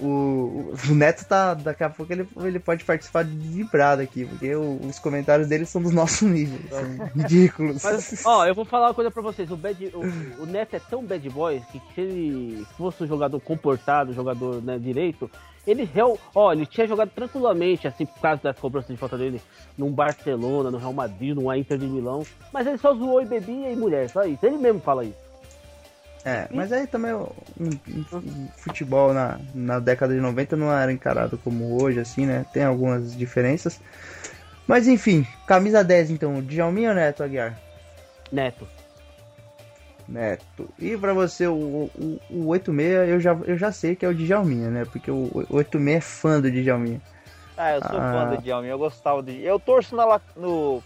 O, 0.00 0.72
o 0.88 0.94
Neto 0.94 1.24
tá. 1.24 1.54
Daqui 1.54 1.84
a 1.84 1.90
pouco 1.90 2.12
ele, 2.12 2.26
ele 2.36 2.58
pode 2.58 2.84
participar 2.84 3.24
de 3.24 3.36
vibrado 3.36 4.02
aqui, 4.02 4.24
porque 4.24 4.54
o, 4.54 4.80
os 4.86 4.98
comentários 4.98 5.48
dele 5.48 5.66
são 5.66 5.82
dos 5.82 5.92
nossos 5.92 6.22
níveis. 6.28 6.68
São 6.70 7.06
ridículos. 7.14 7.82
Mas, 7.82 8.22
ó, 8.24 8.46
eu 8.46 8.54
vou 8.54 8.64
falar 8.64 8.88
uma 8.88 8.94
coisa 8.94 9.10
pra 9.10 9.22
vocês. 9.22 9.50
O, 9.50 9.56
bad, 9.56 9.84
o, 9.94 10.42
o 10.42 10.46
Neto 10.46 10.74
é 10.74 10.80
tão 10.80 11.04
bad 11.04 11.28
boy 11.30 11.62
que 11.70 11.80
se 11.94 12.00
ele 12.00 12.66
fosse 12.76 13.04
um 13.04 13.06
jogador 13.06 13.38
comportado, 13.40 14.12
jogador 14.12 14.62
né, 14.62 14.78
direito, 14.78 15.30
ele, 15.66 15.88
ó, 16.34 16.52
ele 16.52 16.66
tinha 16.66 16.86
jogado 16.86 17.10
tranquilamente, 17.10 17.86
assim, 17.86 18.04
por 18.04 18.20
causa 18.20 18.42
das 18.42 18.58
cobranças 18.58 18.90
de 18.90 18.96
falta 18.96 19.16
dele, 19.16 19.40
num 19.78 19.92
Barcelona, 19.92 20.70
no 20.70 20.78
Real 20.78 20.92
Madrid, 20.92 21.36
num 21.36 21.52
Inter 21.54 21.78
de 21.78 21.86
Milão. 21.86 22.24
Mas 22.52 22.66
ele 22.66 22.78
só 22.78 22.92
zoou 22.94 23.22
e 23.22 23.26
bebia 23.26 23.70
e 23.70 23.76
mulher, 23.76 24.08
só 24.10 24.24
isso. 24.24 24.44
Ele 24.44 24.58
mesmo 24.58 24.80
fala 24.80 25.04
isso. 25.04 25.31
É, 26.24 26.46
mas 26.52 26.72
aí 26.72 26.86
também 26.86 27.12
um, 27.12 28.48
futebol 28.56 29.12
na, 29.12 29.40
na 29.52 29.80
década 29.80 30.14
de 30.14 30.20
90 30.20 30.56
não 30.56 30.72
era 30.72 30.92
encarado 30.92 31.36
como 31.36 31.82
hoje, 31.82 31.98
assim, 31.98 32.26
né? 32.26 32.46
Tem 32.52 32.62
algumas 32.62 33.16
diferenças. 33.16 33.80
Mas 34.66 34.86
enfim, 34.86 35.26
camisa 35.46 35.82
10 35.82 36.10
então, 36.10 36.40
Djalminha 36.40 36.90
ou 36.90 36.94
Neto 36.94 37.24
Aguiar? 37.24 37.58
Neto. 38.30 38.68
Neto. 40.08 40.68
E 40.78 40.96
pra 40.96 41.12
você, 41.12 41.46
o, 41.46 41.90
o, 41.94 42.20
o 42.30 42.46
86 42.48 43.08
eu 43.08 43.20
já, 43.20 43.32
eu 43.44 43.56
já 43.56 43.72
sei 43.72 43.96
que 43.96 44.04
é 44.04 44.08
o 44.08 44.14
Djalminha, 44.14 44.70
né? 44.70 44.84
Porque 44.84 45.10
o, 45.10 45.28
o 45.50 45.56
86 45.56 45.96
é 45.96 46.00
fã 46.00 46.40
do 46.40 46.50
Djalminha. 46.50 47.00
Ah, 47.56 47.72
eu 47.72 47.80
sou 47.82 47.98
ah. 47.98 48.12
fã 48.12 48.36
do 48.36 48.42
Djalminha, 48.42 48.72
eu 48.72 48.78
gostava 48.78 49.22
do 49.22 49.30
Eu 49.30 49.58
torço 49.58 49.96
na, 49.96 50.20
no, 50.36 50.82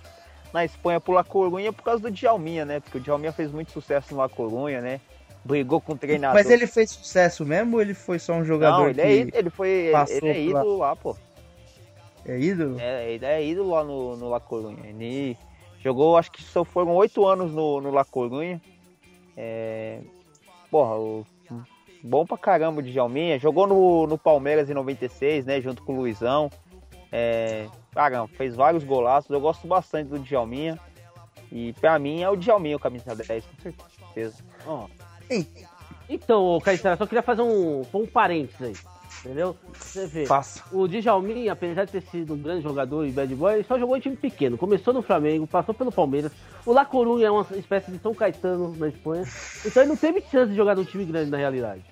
na 0.52 0.64
Espanha 0.64 1.00
por 1.00 1.12
La 1.12 1.24
Coruña 1.24 1.72
por 1.72 1.82
causa 1.82 2.02
do 2.02 2.10
Djalminha, 2.10 2.64
né? 2.64 2.80
Porque 2.80 2.98
o 2.98 3.00
Djalminha 3.00 3.32
fez 3.32 3.52
muito 3.52 3.70
sucesso 3.72 4.14
no 4.14 4.20
La 4.20 4.28
Coruña, 4.28 4.80
né? 4.80 5.00
Brigou 5.46 5.80
com 5.80 5.92
o 5.92 5.98
treinador. 5.98 6.34
Mas 6.34 6.50
ele 6.50 6.66
fez 6.66 6.90
sucesso 6.90 7.44
mesmo 7.46 7.76
ou 7.76 7.82
ele 7.82 7.94
foi 7.94 8.18
só 8.18 8.34
um 8.34 8.44
jogador 8.44 8.82
Não, 8.82 8.88
ele 8.88 9.00
é 9.00 9.04
que 9.04 9.36
é, 9.36 9.38
ele 9.38 9.50
foi, 9.50 9.92
ele 10.10 10.28
é 10.28 10.40
ídolo 10.40 10.78
lá, 10.78 10.96
pô. 10.96 11.16
É 12.26 12.38
ídolo? 12.38 12.80
É, 12.80 13.12
ele 13.12 13.24
é 13.24 13.44
ídolo 13.44 13.70
lá 13.70 13.84
no, 13.84 14.16
no 14.16 14.28
La 14.28 14.40
Coruña. 14.40 14.86
Ele 14.86 15.36
jogou, 15.78 16.16
acho 16.16 16.32
que 16.32 16.42
só 16.42 16.64
foram 16.64 16.94
oito 16.96 17.26
anos 17.26 17.52
no, 17.52 17.80
no 17.80 17.90
La 17.90 18.04
Coruña. 18.04 18.60
É, 19.36 20.00
porra, 20.70 20.96
o, 20.96 21.24
bom 22.02 22.26
pra 22.26 22.36
caramba 22.36 22.82
de 22.82 22.90
Djalminha. 22.90 23.38
Jogou 23.38 23.66
no, 23.66 24.06
no 24.06 24.18
Palmeiras 24.18 24.68
em 24.68 24.74
96, 24.74 25.46
né, 25.46 25.60
junto 25.60 25.82
com 25.82 25.94
o 25.94 25.96
Luizão. 26.00 26.50
É, 27.12 27.68
caramba, 27.92 28.28
fez 28.28 28.56
vários 28.56 28.82
golaços. 28.82 29.30
Eu 29.30 29.40
gosto 29.40 29.66
bastante 29.68 30.08
do 30.08 30.18
Djalminha. 30.18 30.78
E 31.52 31.72
pra 31.74 31.98
mim 31.98 32.22
é 32.22 32.28
o 32.28 32.36
Djalminha 32.36 32.76
o 32.76 32.80
camisa 32.80 33.14
10, 33.14 33.44
com 33.46 33.72
certeza. 33.72 34.44
Oh, 34.66 34.86
então, 36.08 36.60
Caetano, 36.62 36.96
só 36.96 37.06
queria 37.06 37.22
fazer 37.22 37.42
um, 37.42 37.82
um 37.92 38.06
parênteses 38.06 38.62
aí. 38.62 38.74
Entendeu? 39.24 39.56
Você 39.72 40.06
vê. 40.06 40.26
Faça. 40.26 40.62
O 40.70 40.86
Djalmin, 40.86 41.48
apesar 41.48 41.84
de 41.84 41.92
ter 41.92 42.02
sido 42.02 42.34
um 42.34 42.38
grande 42.38 42.62
jogador 42.62 43.04
e 43.04 43.10
bad 43.10 43.34
boy, 43.34 43.64
só 43.64 43.76
jogou 43.76 43.96
em 43.96 44.00
time 44.00 44.14
pequeno. 44.14 44.56
Começou 44.56 44.94
no 44.94 45.02
Flamengo, 45.02 45.46
passou 45.48 45.74
pelo 45.74 45.90
Palmeiras. 45.90 46.30
O 46.64 46.72
La 46.72 46.84
Coruña 46.84 47.26
é 47.26 47.30
uma 47.30 47.44
espécie 47.56 47.90
de 47.90 47.98
São 47.98 48.14
Caetano 48.14 48.76
na 48.76 48.88
Espanha. 48.88 49.24
Então 49.64 49.82
ele 49.82 49.88
não 49.88 49.96
teve 49.96 50.20
chance 50.30 50.50
de 50.50 50.56
jogar 50.56 50.76
num 50.76 50.84
time 50.84 51.04
grande 51.04 51.30
na 51.30 51.38
realidade. 51.38 51.82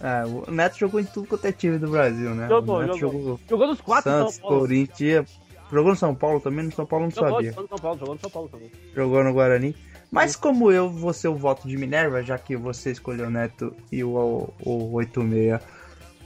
É, 0.00 0.24
o 0.24 0.50
Neto 0.50 0.78
jogou 0.78 1.00
em 1.00 1.04
tudo 1.04 1.28
quanto 1.28 1.44
é 1.44 1.52
time 1.52 1.78
do 1.78 1.90
Brasil, 1.90 2.34
né? 2.34 2.48
Jogou, 2.48 2.82
jogou. 2.86 2.98
jogou. 2.98 3.40
Jogou 3.48 3.66
nos 3.66 3.80
quatro 3.80 4.10
Santos, 4.10 4.34
São 4.34 4.42
Paulo. 4.42 4.60
Corinthians. 4.60 5.40
Jogou 5.70 5.90
no 5.90 5.96
São 5.96 6.14
Paulo 6.14 6.40
também, 6.40 6.64
no 6.64 6.72
São 6.72 6.86
Paulo 6.86 7.04
não 7.06 7.10
jogou, 7.10 7.30
sabia. 7.30 7.50
Jogou 7.50 7.62
no 7.62 7.68
São 7.68 7.78
Paulo, 7.78 7.98
jogou 7.98 8.14
no 8.14 8.20
São 8.20 8.30
Paulo 8.30 8.48
também. 8.48 8.70
Jogou 8.94 9.24
no 9.24 9.32
Guarani. 9.32 9.76
Mas 10.12 10.36
como 10.36 10.70
eu 10.70 10.90
vou 10.90 11.10
ser 11.14 11.28
o 11.28 11.34
voto 11.34 11.66
de 11.66 11.74
Minerva, 11.78 12.22
já 12.22 12.36
que 12.36 12.54
você 12.54 12.90
escolheu 12.90 13.28
o 13.28 13.30
Neto 13.30 13.74
e 13.90 14.04
o, 14.04 14.52
o, 14.60 14.70
o 14.70 14.92
86, 14.92 15.58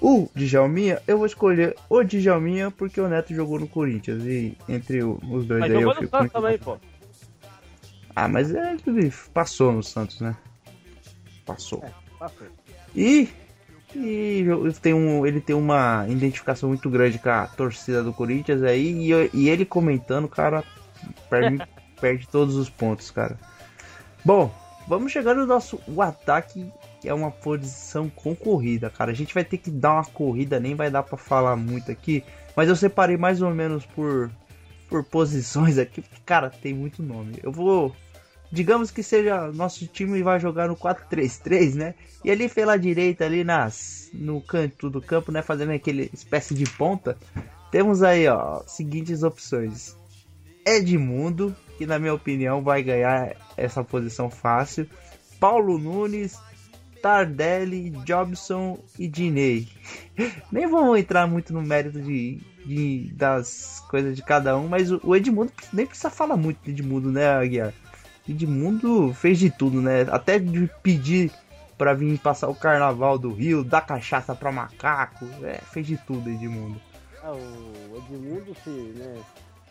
o 0.01 0.29
Djalminha, 0.35 1.01
eu 1.07 1.17
vou 1.17 1.27
escolher 1.27 1.77
o 1.89 2.03
Djalminha 2.03 2.69
porque 2.69 3.01
o 3.01 3.09
Neto 3.09 3.33
jogou 3.33 3.61
no 3.61 3.69
Corinthians. 3.69 4.25
E 4.25 4.59
entre 4.69 5.05
os 5.05 5.47
dois 5.47 5.61
mas 5.61 5.73
aí 5.73 5.83
eu 5.83 5.95
fico. 5.95 6.29
Também, 6.29 6.59
pô. 6.59 6.77
Ah, 8.15 8.27
mas 8.27 8.53
é, 8.53 8.77
passou 9.33 9.73
no 9.73 9.85
Santos, 9.85 10.21
né? 10.21 10.37
Passou. 11.45 11.81
É, 11.85 11.93
passou. 12.19 12.49
E, 12.93 13.29
e 13.95 14.45
tem 14.83 14.95
um, 14.95 15.25
ele 15.25 15.41
tem 15.41 15.55
uma 15.55 16.07
identificação 16.09 16.69
muito 16.69 16.91
grande 16.91 17.21
com 17.21 17.29
a 17.29 17.47
torcida 17.47 18.03
do 18.03 18.13
Corinthians 18.13 18.65
aí. 18.65 19.13
E, 19.13 19.31
e 19.33 19.49
ele 19.49 19.65
comentando, 19.65 20.27
cara, 20.27 20.65
perde, 21.31 21.63
perde 22.01 22.27
todos 22.27 22.57
os 22.57 22.69
pontos, 22.69 23.13
cara. 23.13 23.39
Bom, 24.27 24.53
vamos 24.89 25.13
chegar 25.13 25.37
no 25.37 25.47
nosso 25.47 25.79
o 25.87 26.03
ataque, 26.03 26.69
que 27.01 27.09
é 27.09 27.15
uma 27.15 27.31
posição 27.31 28.11
concorrida, 28.11 28.91
cara. 28.91 29.13
A 29.13 29.15
gente 29.15 29.33
vai 29.33 29.45
ter 29.45 29.57
que 29.57 29.71
dar 29.71 29.93
uma 29.93 30.05
corrida, 30.05 30.59
nem 30.59 30.75
vai 30.75 30.91
dar 30.91 31.05
para 31.05 31.17
falar 31.17 31.55
muito 31.55 31.93
aqui, 31.93 32.25
mas 32.57 32.69
eu 32.69 32.75
separei 32.75 33.17
mais 33.17 33.41
ou 33.41 33.55
menos 33.55 33.87
por 33.87 34.29
por 34.89 35.05
posições 35.05 35.79
aqui, 35.79 36.03
porque 36.03 36.21
cara, 36.27 36.51
tem 36.51 36.75
muito 36.75 37.05
nome. 37.05 37.39
Eu 37.41 37.53
vou 37.53 37.95
digamos 38.51 38.91
que 38.91 39.01
seja 39.01 39.53
nosso 39.53 39.87
time 39.87 40.21
vai 40.25 40.41
jogar 40.41 40.67
no 40.67 40.75
4-3-3, 40.75 41.75
né? 41.75 41.95
E 42.25 42.29
ali 42.29 42.49
pela 42.49 42.77
direita, 42.77 43.25
ali 43.25 43.45
nas 43.45 44.11
no 44.13 44.41
canto 44.41 44.91
do 44.91 45.01
campo, 45.01 45.31
né, 45.31 45.41
fazendo 45.41 45.71
aquele 45.71 46.11
espécie 46.13 46.53
de 46.53 46.65
ponta, 46.65 47.17
temos 47.71 48.03
aí, 48.03 48.27
ó, 48.27 48.61
seguintes 48.67 49.23
opções. 49.23 49.97
Edmundo, 50.67 51.55
que 51.77 51.87
na 51.87 51.99
minha 51.99 52.15
opinião 52.15 52.63
vai 52.63 52.83
ganhar 52.83 53.35
essa 53.57 53.85
posição 53.85 54.31
fácil. 54.31 54.89
Paulo 55.39 55.79
Nunes, 55.79 56.39
Tardelli, 57.03 57.91
Jobson 58.05 58.79
e 58.99 59.07
Diney. 59.07 59.69
Nem 60.51 60.67
vamos 60.67 60.99
entrar 60.99 61.27
muito 61.27 61.53
no 61.53 61.63
mérito 61.63 62.01
de, 62.01 62.41
de, 62.65 63.13
das 63.13 63.85
coisas 63.89 64.17
de 64.17 64.23
cada 64.23 64.57
um, 64.57 64.69
mas 64.69 64.91
o 64.91 65.15
Edmundo 65.15 65.53
nem 65.73 65.87
precisa 65.87 66.11
falar 66.11 66.37
muito 66.37 66.59
de 66.65 66.71
Edmundo, 66.71 67.11
né, 67.13 67.29
Aguiar? 67.29 67.73
Edmundo 68.29 69.15
fez 69.15 69.39
de 69.39 69.51
tudo, 69.51 69.81
né? 69.81 70.07
Até 70.11 70.39
de 70.39 70.69
pedir 70.83 71.31
para 71.79 71.95
vir 71.95 72.19
passar 72.19 72.49
o 72.49 72.55
carnaval 72.55 73.19
do 73.19 73.33
Rio, 73.33 73.63
dar 73.63 73.83
cachaça 73.83 74.35
para 74.35 74.51
macaco, 74.51 75.27
é, 75.45 75.61
fez 75.71 75.87
de 75.87 75.97
tudo 75.99 76.29
Edmundo. 76.29 76.81
É, 77.23 77.31
o 77.31 77.97
Edmundo, 77.97 78.57
se, 78.65 78.71
né, 78.71 79.21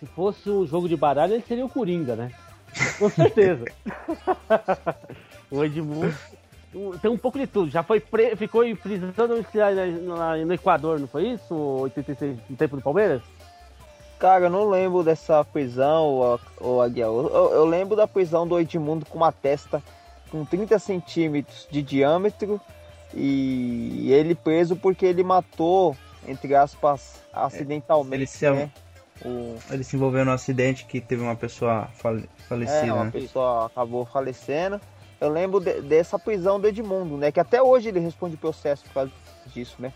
se 0.05 0.11
fosse 0.13 0.49
um 0.49 0.65
jogo 0.65 0.87
de 0.87 0.95
baralho, 0.95 1.33
ele 1.33 1.43
seria 1.47 1.65
o 1.65 1.69
Coringa, 1.69 2.15
né? 2.15 2.31
Com 2.99 3.09
certeza. 3.09 3.65
o 5.49 5.63
Edmundo 5.63 6.13
tem 7.01 7.09
um 7.09 7.17
pouco 7.17 7.39
de 7.39 7.47
tudo. 7.47 7.71
Já 7.71 7.83
foi 7.83 7.99
pre... 7.99 8.35
ficou 8.35 8.63
em 8.63 8.75
prisão 8.75 9.27
no 10.45 10.53
Equador, 10.53 10.99
não 10.99 11.07
foi 11.07 11.29
isso? 11.29 11.53
86 11.53 12.37
no 12.49 12.57
tempo 12.57 12.75
do 12.75 12.81
Palmeiras? 12.81 13.21
Cara, 14.19 14.45
eu 14.45 14.49
não 14.49 14.69
lembro 14.69 15.03
dessa 15.03 15.43
prisão, 15.43 16.39
o 16.59 16.81
Aguiar. 16.81 17.09
Eu, 17.09 17.51
eu, 17.53 17.65
lembro 17.65 17.95
da 17.95 18.07
prisão 18.07 18.47
do 18.47 18.59
Edmundo 18.59 19.05
com 19.05 19.17
uma 19.17 19.31
testa 19.31 19.83
com 20.31 20.43
30 20.45 20.79
centímetros 20.79 21.67
de 21.69 21.81
diâmetro 21.81 22.59
e 23.13 24.11
ele 24.11 24.33
preso 24.33 24.75
porque 24.75 25.05
ele 25.05 25.23
matou, 25.23 25.95
entre 26.27 26.55
aspas, 26.55 27.21
acidentalmente. 27.31 28.15
Ele 28.15 28.27
se, 28.27 28.49
né? 28.49 28.71
O... 29.23 29.57
ele 29.71 29.83
se 29.83 29.95
envolveu 29.95 30.25
num 30.25 30.31
acidente 30.31 30.85
que 30.85 30.99
teve 30.99 31.21
uma 31.21 31.35
pessoa 31.35 31.89
falecida. 31.93 32.87
É, 32.87 32.93
uma 32.93 33.05
né? 33.05 33.11
pessoa 33.11 33.67
acabou 33.67 34.05
falecendo 34.05 34.79
eu 35.19 35.29
lembro 35.29 35.59
de, 35.59 35.81
dessa 35.81 36.19
prisão 36.19 36.59
do 36.59 36.67
Edmundo, 36.67 37.17
né? 37.17 37.31
Que 37.31 37.39
até 37.39 37.61
hoje 37.61 37.89
ele 37.89 37.99
responde 37.99 38.37
processo 38.37 38.83
por 38.85 38.93
causa 38.93 39.11
disso, 39.47 39.75
né? 39.79 39.93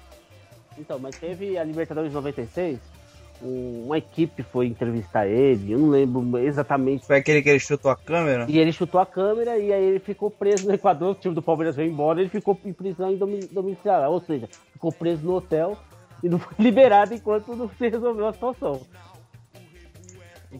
Então, 0.78 0.98
mas 0.98 1.18
teve 1.18 1.58
a 1.58 1.64
Libertadores 1.64 2.14
96, 2.14 2.80
uma 3.42 3.98
equipe 3.98 4.44
foi 4.44 4.68
entrevistar 4.68 5.28
ele, 5.28 5.74
eu 5.74 5.80
não 5.80 5.90
lembro 5.90 6.38
exatamente. 6.38 7.06
Foi 7.06 7.18
aquele 7.18 7.42
que 7.42 7.50
ele 7.50 7.60
chutou 7.60 7.92
a 7.92 7.96
câmera? 7.96 8.46
E 8.48 8.58
ele 8.58 8.72
chutou 8.72 9.00
a 9.00 9.06
câmera 9.06 9.58
e 9.58 9.74
aí 9.74 9.84
ele 9.84 10.00
ficou 10.00 10.32
preso 10.32 10.68
no 10.68 10.74
Equador, 10.74 11.12
o 11.12 11.16
time 11.16 11.36
do 11.36 11.42
Palmeiras 11.42 11.76
veio 11.76 11.92
embora, 11.92 12.22
ele 12.22 12.30
ficou 12.30 12.58
em 12.64 12.74
prisão 12.74 13.14
domiciliar, 13.52 14.10
ou 14.10 14.22
seja, 14.22 14.48
ficou 14.72 14.92
preso 14.92 15.26
no 15.26 15.36
hotel 15.36 15.78
e 16.24 16.30
não 16.30 16.40
foi 16.40 16.54
liberado 16.64 17.14
enquanto 17.14 17.56
não 17.56 17.70
se 17.70 17.90
resolveu 17.90 18.28
a 18.28 18.34
situação. 18.34 18.82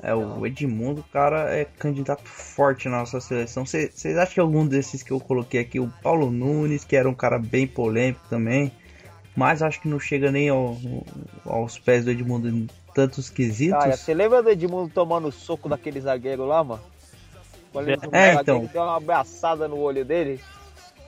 É, 0.04 0.14
o 0.14 0.46
Edmundo, 0.46 1.04
cara, 1.12 1.50
é 1.50 1.66
candidato 1.66 2.24
forte 2.24 2.88
na 2.88 3.00
nossa 3.00 3.20
seleção. 3.20 3.66
Vocês 3.66 4.18
acham 4.18 4.34
que 4.36 4.40
algum 4.40 4.66
desses 4.68 5.02
que 5.02 5.12
eu 5.12 5.20
coloquei 5.20 5.60
aqui, 5.60 5.80
o 5.80 5.92
Paulo 6.04 6.30
Nunes, 6.30 6.84
que 6.84 6.96
era 6.96 7.10
um 7.10 7.14
cara 7.14 7.40
bem 7.40 7.66
polêmico 7.66 8.22
também, 8.30 8.72
mas 9.36 9.64
acho 9.64 9.82
que 9.82 9.88
não 9.88 10.00
chega 10.00 10.32
nem 10.32 10.50
ao, 10.50 10.78
aos 11.44 11.80
pés 11.80 12.06
do 12.06 12.12
Edmundo 12.12 12.50
em 12.50 12.68
tantos 12.94 13.32
quesitos. 13.32 13.80
Cara, 13.80 13.98
você 13.98 14.14
lembra 14.14 14.44
do 14.44 14.50
Edmundo 14.50 14.92
tomando 14.94 15.32
soco 15.32 15.68
daquele 15.68 16.00
zagueiro 16.00 16.46
lá, 16.46 16.64
mano? 16.64 16.84
Quando 17.72 17.88
ele 17.88 18.00
é, 18.12 18.34
então. 18.34 18.70
deu 18.72 18.84
uma 18.84 18.98
abraçada 18.98 19.68
no 19.68 19.78
olho 19.78 20.06
dele. 20.06 20.40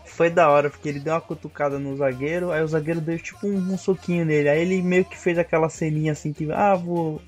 Foi 0.06 0.30
da 0.30 0.50
hora, 0.50 0.70
porque 0.70 0.90
ele 0.90 1.00
deu 1.00 1.14
uma 1.14 1.22
cutucada 1.22 1.78
no 1.80 1.96
zagueiro, 1.96 2.52
aí 2.52 2.62
o 2.64 2.68
zagueiro 2.68 3.00
deu 3.00 3.18
tipo 3.18 3.48
um, 3.48 3.74
um 3.74 3.78
soquinho 3.78 4.26
nele. 4.26 4.50
Aí 4.50 4.60
ele 4.60 4.82
meio 4.82 5.06
que 5.06 5.18
fez 5.18 5.38
aquela 5.38 5.70
ceninha 5.70 6.12
assim 6.12 6.34
que, 6.34 6.52
ah, 6.52 6.76
vou 6.76 7.22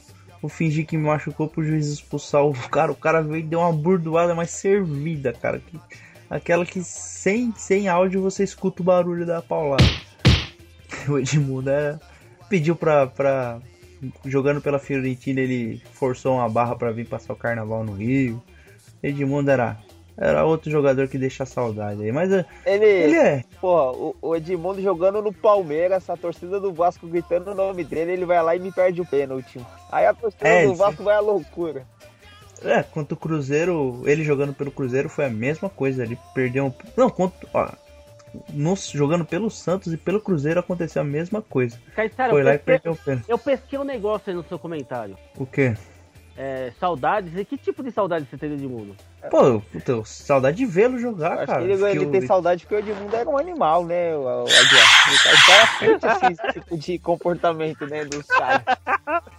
vou 0.43 0.49
fingir 0.49 0.85
que 0.85 0.97
me 0.97 1.05
machucou 1.05 1.47
pro 1.47 1.63
juiz 1.63 1.87
expulsar 1.87 2.45
o 2.45 2.53
cara. 2.69 2.91
O 2.91 2.95
cara 2.95 3.21
veio 3.21 3.39
e 3.39 3.47
deu 3.47 3.59
uma 3.59 3.71
burdoada 3.71 4.35
mais 4.35 4.51
servida, 4.51 5.31
cara. 5.31 5.59
Que, 5.59 5.79
aquela 6.29 6.65
que 6.65 6.83
sem, 6.83 7.53
sem 7.55 7.87
áudio 7.87 8.21
você 8.21 8.43
escuta 8.43 8.81
o 8.81 8.85
barulho 8.85 9.25
da 9.25 9.41
paulada. 9.41 9.83
O 11.09 11.17
Edmundo 11.17 11.69
era, 11.69 11.99
pediu 12.47 12.75
pra, 12.75 13.07
pra. 13.07 13.59
Jogando 14.25 14.61
pela 14.61 14.77
Fiorentina, 14.77 15.41
ele 15.41 15.81
forçou 15.91 16.35
uma 16.35 16.47
barra 16.47 16.75
para 16.75 16.91
vir 16.91 17.07
passar 17.07 17.33
o 17.33 17.35
carnaval 17.35 17.83
no 17.83 17.93
Rio. 17.93 18.41
Edmundo 19.01 19.49
era 19.49 19.79
era 20.17 20.45
outro 20.45 20.69
jogador 20.69 21.07
que 21.07 21.17
deixa 21.17 21.45
saudade 21.45 22.01
aí. 22.03 22.11
Mas 22.11 22.31
é, 22.31 22.45
ele, 22.65 22.85
ele 22.85 23.15
é. 23.15 23.43
Porra, 23.59 23.91
o, 23.91 24.15
o, 24.21 24.35
Edmundo 24.35 24.81
jogando 24.81 25.21
no 25.21 25.33
Palmeiras, 25.33 26.09
a 26.09 26.15
torcida 26.15 26.59
do 26.59 26.71
Vasco 26.71 27.07
gritando 27.07 27.51
o 27.51 27.55
nome 27.55 27.83
dele, 27.83 28.11
ele 28.13 28.25
vai 28.25 28.41
lá 28.41 28.55
e 28.55 28.59
me 28.59 28.71
perde 28.71 29.01
o 29.01 29.05
pênalti. 29.05 29.59
Aí 29.91 30.05
a 30.05 30.13
torcida 30.13 30.47
é, 30.47 30.65
do 30.67 30.75
Vasco 30.75 31.03
vai 31.03 31.15
à 31.15 31.19
loucura. 31.19 31.85
É, 32.63 32.81
quanto 32.83 33.13
o 33.13 33.17
Cruzeiro, 33.17 34.03
ele 34.05 34.23
jogando 34.23 34.53
pelo 34.53 34.71
Cruzeiro 34.71 35.09
foi 35.09 35.25
a 35.25 35.29
mesma 35.29 35.69
coisa. 35.69 36.03
Ele 36.03 36.17
perdeu 36.33 36.65
um. 36.65 36.73
Não, 36.95 37.09
quanto. 37.09 37.47
Ó, 37.53 37.69
no, 38.49 38.75
jogando 38.75 39.25
pelo 39.25 39.49
Santos 39.49 39.93
e 39.93 39.97
pelo 39.97 40.21
Cruzeiro 40.21 40.59
aconteceu 40.59 41.01
a 41.01 41.05
mesma 41.05 41.41
coisa. 41.41 41.77
Cara, 41.95 42.29
foi 42.29 42.43
lá 42.43 42.51
pesquei, 42.51 42.75
e 42.75 42.79
perdeu 42.79 42.91
o 42.93 42.95
pênalti. 42.95 43.29
Eu 43.29 43.37
pesquei 43.37 43.79
um 43.79 43.83
negócio 43.83 44.29
aí 44.29 44.35
no 44.35 44.43
seu 44.43 44.57
comentário. 44.57 45.17
O 45.37 45.45
quê? 45.45 45.75
É, 46.37 46.71
saudades. 46.79 47.37
E 47.37 47.45
que 47.45 47.57
tipo 47.57 47.83
de 47.83 47.91
saudade 47.91 48.27
você 48.29 48.37
tem 48.37 48.49
do 48.49 48.55
Edmundo? 48.55 48.95
Pô, 49.29 49.61
puta, 49.61 50.03
saudade 50.05 50.57
de 50.57 50.65
vê-lo 50.65 50.99
jogar, 50.99 51.39
Acho 51.39 51.47
cara. 51.47 51.59
Que 51.59 51.71
ele, 51.71 51.85
ele 51.85 52.05
eu... 52.05 52.11
tem 52.11 52.25
saudade 52.25 52.65
porque 52.65 52.75
o 52.75 52.79
Edmundo 52.79 53.15
era 53.15 53.29
um 53.29 53.37
animal, 53.37 53.85
né? 53.85 54.15
O, 54.15 54.19
o, 54.19 54.43
o 54.43 55.45
cara 55.45 55.67
frente 55.77 56.05
assim, 56.05 56.25
esse 56.31 56.59
tipo 56.59 56.77
de 56.77 56.99
comportamento, 56.99 57.85
né, 57.87 58.05
dos 58.05 58.25
caras. 58.25 58.63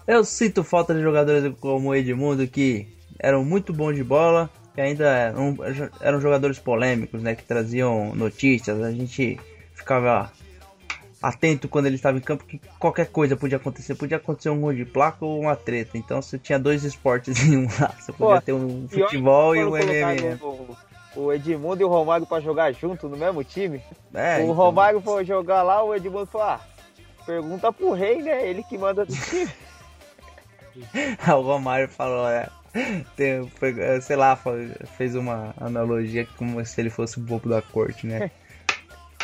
Eu 0.06 0.24
sinto 0.24 0.64
falta 0.64 0.94
de 0.94 1.02
jogadores 1.02 1.52
como 1.60 1.90
o 1.90 1.94
Edmundo 1.94 2.46
que 2.46 2.86
eram 3.18 3.44
muito 3.44 3.72
bons 3.72 3.94
de 3.94 4.04
bola 4.04 4.50
e 4.76 4.80
ainda 4.80 5.04
eram, 5.04 5.56
eram 6.00 6.20
jogadores 6.20 6.58
polêmicos, 6.58 7.22
né? 7.22 7.34
Que 7.34 7.44
traziam 7.44 8.14
notícias. 8.14 8.80
A 8.80 8.90
gente 8.90 9.38
ficava 9.74 10.32
atento 11.28 11.68
quando 11.68 11.86
ele 11.86 11.96
estava 11.96 12.18
em 12.18 12.20
campo 12.20 12.44
que 12.44 12.60
qualquer 12.78 13.06
coisa 13.06 13.36
podia 13.36 13.56
acontecer. 13.56 13.94
Podia 13.94 14.18
acontecer 14.18 14.50
um 14.50 14.60
gol 14.60 14.74
de 14.74 14.84
placa 14.84 15.24
ou 15.24 15.40
uma 15.40 15.56
treta. 15.56 15.96
Então 15.96 16.20
você 16.20 16.38
tinha 16.38 16.58
dois 16.58 16.84
esportes 16.84 17.40
em 17.44 17.56
um 17.56 17.68
lá. 17.80 17.94
Você 17.98 18.12
podia 18.12 18.36
Pô, 18.36 18.42
ter 18.42 18.52
um 18.52 18.88
futebol 18.88 19.56
e 19.56 19.64
um 19.64 19.70
MMA. 19.70 20.94
O 21.16 21.32
Edmundo 21.32 21.80
e 21.80 21.84
o 21.84 21.88
Romário 21.88 22.26
para 22.26 22.42
jogar 22.42 22.72
junto 22.72 23.08
no 23.08 23.16
mesmo 23.16 23.42
time. 23.44 23.80
É, 24.12 24.38
o 24.38 24.42
então... 24.42 24.52
Romário 24.52 25.00
foi 25.00 25.24
jogar 25.24 25.62
lá, 25.62 25.82
o 25.82 25.94
Edmundo 25.94 26.26
falou: 26.26 26.48
ah, 26.48 26.60
pergunta 27.24 27.72
pro 27.72 27.92
rei, 27.92 28.20
né? 28.20 28.48
Ele 28.48 28.64
que 28.64 28.76
manda 28.76 29.04
do 29.04 29.14
time. 29.14 29.48
o 31.28 31.40
Romário 31.40 31.88
falou, 31.88 32.28
é. 32.28 32.48
Tem, 33.14 33.48
foi, 33.50 33.72
sei 34.00 34.16
lá, 34.16 34.36
fez 34.96 35.14
uma 35.14 35.54
analogia 35.56 36.26
como 36.36 36.64
se 36.64 36.80
ele 36.80 36.90
fosse 36.90 37.18
o 37.18 37.20
bobo 37.20 37.48
da 37.48 37.62
corte, 37.62 38.06
né? 38.06 38.32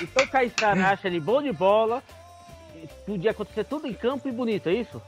Então 0.01 0.27
Caissara 0.27 0.89
acha 0.89 1.07
ele 1.07 1.21
bom 1.21 1.43
de 1.43 1.53
bola, 1.53 2.03
podia 3.07 3.31
acontecer 3.31 3.65
tudo 3.65 3.87
em 3.87 3.93
campo 3.93 4.29
e 4.29 4.33
bonito, 4.33 4.69
é 4.69 4.75
isso? 4.75 5.01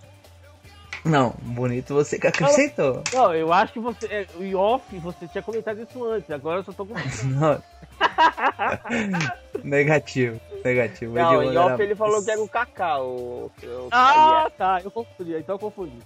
Não, 1.05 1.35
bonito 1.43 1.95
você 1.95 2.19
que 2.19 2.29
acrescentou. 2.29 3.05
Não, 3.13 3.25
não 3.25 3.35
eu 3.35 3.53
acho 3.53 3.73
que 3.73 3.81
você. 3.81 4.07
É, 4.07 4.27
o 4.37 4.57
off, 4.57 4.97
você 4.99 5.27
tinha 5.27 5.43
comentado 5.43 5.83
isso 5.83 6.05
antes, 6.05 6.31
agora 6.31 6.61
eu 6.61 6.65
só 6.65 6.73
tô 6.73 6.87
com. 6.87 6.95
não. 7.27 7.63
negativo, 9.65 10.41
negativo. 10.65 11.15
Não, 11.15 11.43
em 11.43 11.57
off 11.57 11.73
era... 11.73 11.83
ele 11.83 11.97
falou 11.97 12.23
que 12.23 12.31
era 12.31 12.41
o 12.41 12.49
Kaká. 12.49 13.01
O, 13.01 13.47
o... 13.47 13.89
Ah, 13.91 14.49
tá, 14.57 14.81
eu 14.85 14.91
confundi, 14.91 15.35
então 15.37 15.57
eu 15.57 15.59
confundi. 15.59 15.99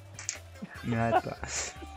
Ah, 0.95 1.20
tá. 1.20 1.37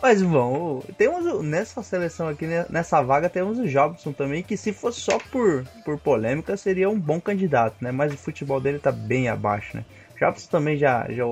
Mas 0.02 0.22
bom, 0.22 0.82
temos 0.98 1.44
nessa 1.44 1.84
seleção 1.84 2.30
aqui, 2.30 2.46
né, 2.48 2.66
nessa 2.70 3.02
vaga, 3.02 3.30
temos 3.30 3.60
o 3.60 3.68
Jobson 3.68 4.14
também, 4.14 4.42
que 4.42 4.56
se 4.56 4.72
fosse 4.72 5.02
só 5.02 5.18
por, 5.18 5.66
por 5.84 6.00
polêmica, 6.00 6.56
seria 6.56 6.90
um 6.90 6.98
bom 6.98 7.20
candidato, 7.20 7.76
né? 7.82 7.92
Mas 7.92 8.14
o 8.14 8.18
futebol 8.18 8.62
dele 8.62 8.80
tá 8.80 8.94
bem 8.94 9.28
abaixo, 9.28 9.76
né? 9.76 9.84
Jobson 10.18 10.50
também 10.50 10.78
já, 10.78 11.06
já 11.10 11.26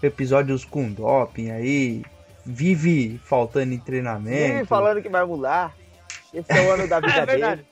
episódios 0.00 0.64
com 0.64 0.92
doping 0.92 1.50
aí, 1.50 2.04
vive 2.46 3.20
faltando 3.24 3.74
em 3.74 3.78
treinamento. 3.78 4.54
Vive 4.54 4.66
falando 4.66 5.02
que 5.02 5.08
vai 5.08 5.24
mudar. 5.24 5.74
Esse 6.32 6.52
é 6.52 6.60
o 6.60 6.70
ano 6.70 6.86
da 6.86 7.00
vida 7.00 7.20
é 7.20 7.26
dele. 7.26 7.66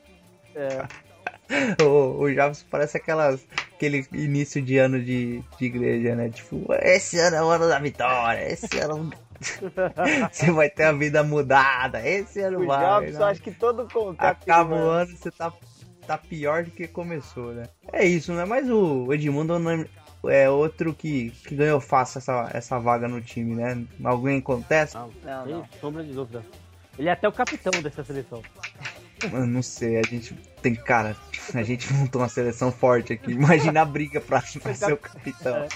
É. 0.57 0.86
o, 1.84 2.20
o 2.20 2.34
Jobson 2.34 2.64
parece 2.68 2.97
aquelas, 2.97 3.47
aquele 3.74 4.05
início 4.12 4.61
de 4.61 4.76
ano 4.76 5.01
de, 5.01 5.40
de 5.57 5.64
igreja, 5.66 6.16
né? 6.16 6.30
Tipo, 6.30 6.66
esse 6.80 7.16
ano 7.20 7.36
é 7.36 7.43
o 7.45 7.49
ano 7.49 7.68
da 7.68 7.78
vitória, 7.78 8.51
esse 8.51 8.78
ano 8.78 9.12
você 10.30 10.51
vai 10.51 10.70
ter 10.70 10.84
a 10.84 10.93
vida 10.93 11.22
mudada. 11.22 12.07
Esse 12.07 12.40
ano 12.40 12.61
o 12.61 12.66
vai. 12.66 12.84
Jobs, 12.84 13.20
acho 13.20 13.43
que 13.43 13.51
todo 13.51 13.88
contrato. 13.93 14.43
Acaba 14.43 14.74
o 14.74 14.88
ano, 14.88 15.16
você 15.16 15.30
tá, 15.30 15.53
tá 16.07 16.18
pior 16.18 16.64
do 16.64 16.70
que 16.70 16.86
começou, 16.86 17.53
né? 17.53 17.64
É 17.93 18.05
isso, 18.05 18.32
né? 18.32 18.45
Mas 18.45 18.68
o 18.68 19.12
Edmundo 19.12 19.55
é 20.28 20.49
outro 20.49 20.95
que, 20.95 21.30
que 21.47 21.55
ganhou 21.55 21.80
fácil 21.80 22.18
essa, 22.18 22.51
essa 22.53 22.78
vaga 22.78 23.09
no 23.09 23.20
time, 23.20 23.55
né? 23.55 23.84
Alguém 24.05 24.38
acontece? 24.38 24.95
Não, 24.95 25.11
não, 25.24 25.47
não. 25.47 25.68
sombra 25.80 26.05
de 26.05 26.12
dúvida. 26.12 26.45
Ele 26.99 27.09
é 27.09 27.12
até 27.12 27.26
o 27.26 27.32
capitão 27.32 27.72
dessa 27.82 28.05
seleção. 28.05 28.43
Mano, 29.30 29.47
não 29.47 29.62
sei, 29.62 29.99
a 29.99 30.03
gente 30.03 30.34
tem, 30.61 30.74
cara, 30.74 31.16
a 31.55 31.62
gente 31.62 31.93
montou 31.95 32.20
uma 32.20 32.28
seleção 32.28 32.70
forte 32.70 33.12
aqui. 33.12 33.32
Imagina 33.32 33.82
a 33.82 33.84
briga 33.84 34.20
pra, 34.20 34.43
pra 34.62 34.74
ser 34.74 34.93
o 34.93 34.97
capitão. 34.99 35.57
É. 35.57 35.68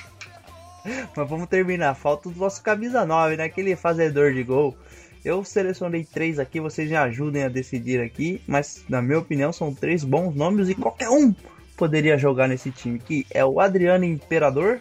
Mas 1.17 1.29
vamos 1.29 1.49
terminar. 1.49 1.95
Falta 1.95 2.29
o 2.29 2.33
nosso 2.33 2.63
camisa 2.63 3.05
9, 3.05 3.37
né? 3.37 3.45
Aquele 3.45 3.75
fazedor 3.77 4.33
de 4.33 4.43
gol. 4.43 4.77
Eu 5.25 5.43
selecionei 5.43 6.05
três 6.05 6.39
aqui, 6.39 6.61
vocês 6.61 6.89
me 6.89 6.97
ajudem 6.97 7.43
a 7.43 7.49
decidir 7.49 8.01
aqui. 8.01 8.41
Mas, 8.47 8.85
na 8.89 9.03
minha 9.03 9.19
opinião, 9.19 9.53
são 9.53 9.75
três 9.75 10.05
bons 10.05 10.35
nomes 10.35 10.69
e 10.69 10.75
qualquer 10.75 11.09
um 11.09 11.35
poderia 11.77 12.17
jogar 12.17 12.49
nesse 12.49 12.71
time. 12.71 12.99
Que 12.99 13.27
é 13.31 13.45
o 13.45 13.61
Adriano 13.61 14.05
Imperador, 14.05 14.81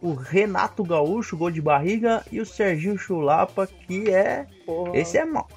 o 0.00 0.14
Renato 0.14 0.82
Gaúcho, 0.82 1.36
gol 1.36 1.50
de 1.50 1.60
barriga, 1.60 2.24
e 2.32 2.40
o 2.40 2.46
Serginho 2.46 2.98
Chulapa, 2.98 3.66
que 3.66 4.10
é. 4.10 4.46
Porra. 4.64 4.96
Esse 4.96 5.18
é 5.18 5.24
mal. 5.24 5.48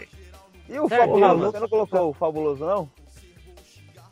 E 0.69 0.79
o 0.79 0.87
Fabuloso? 0.87 1.51
Você 1.51 1.59
não 1.59 1.69
colocou 1.69 2.09
o 2.09 2.13
Fabuloso, 2.13 2.65
não? 2.65 2.89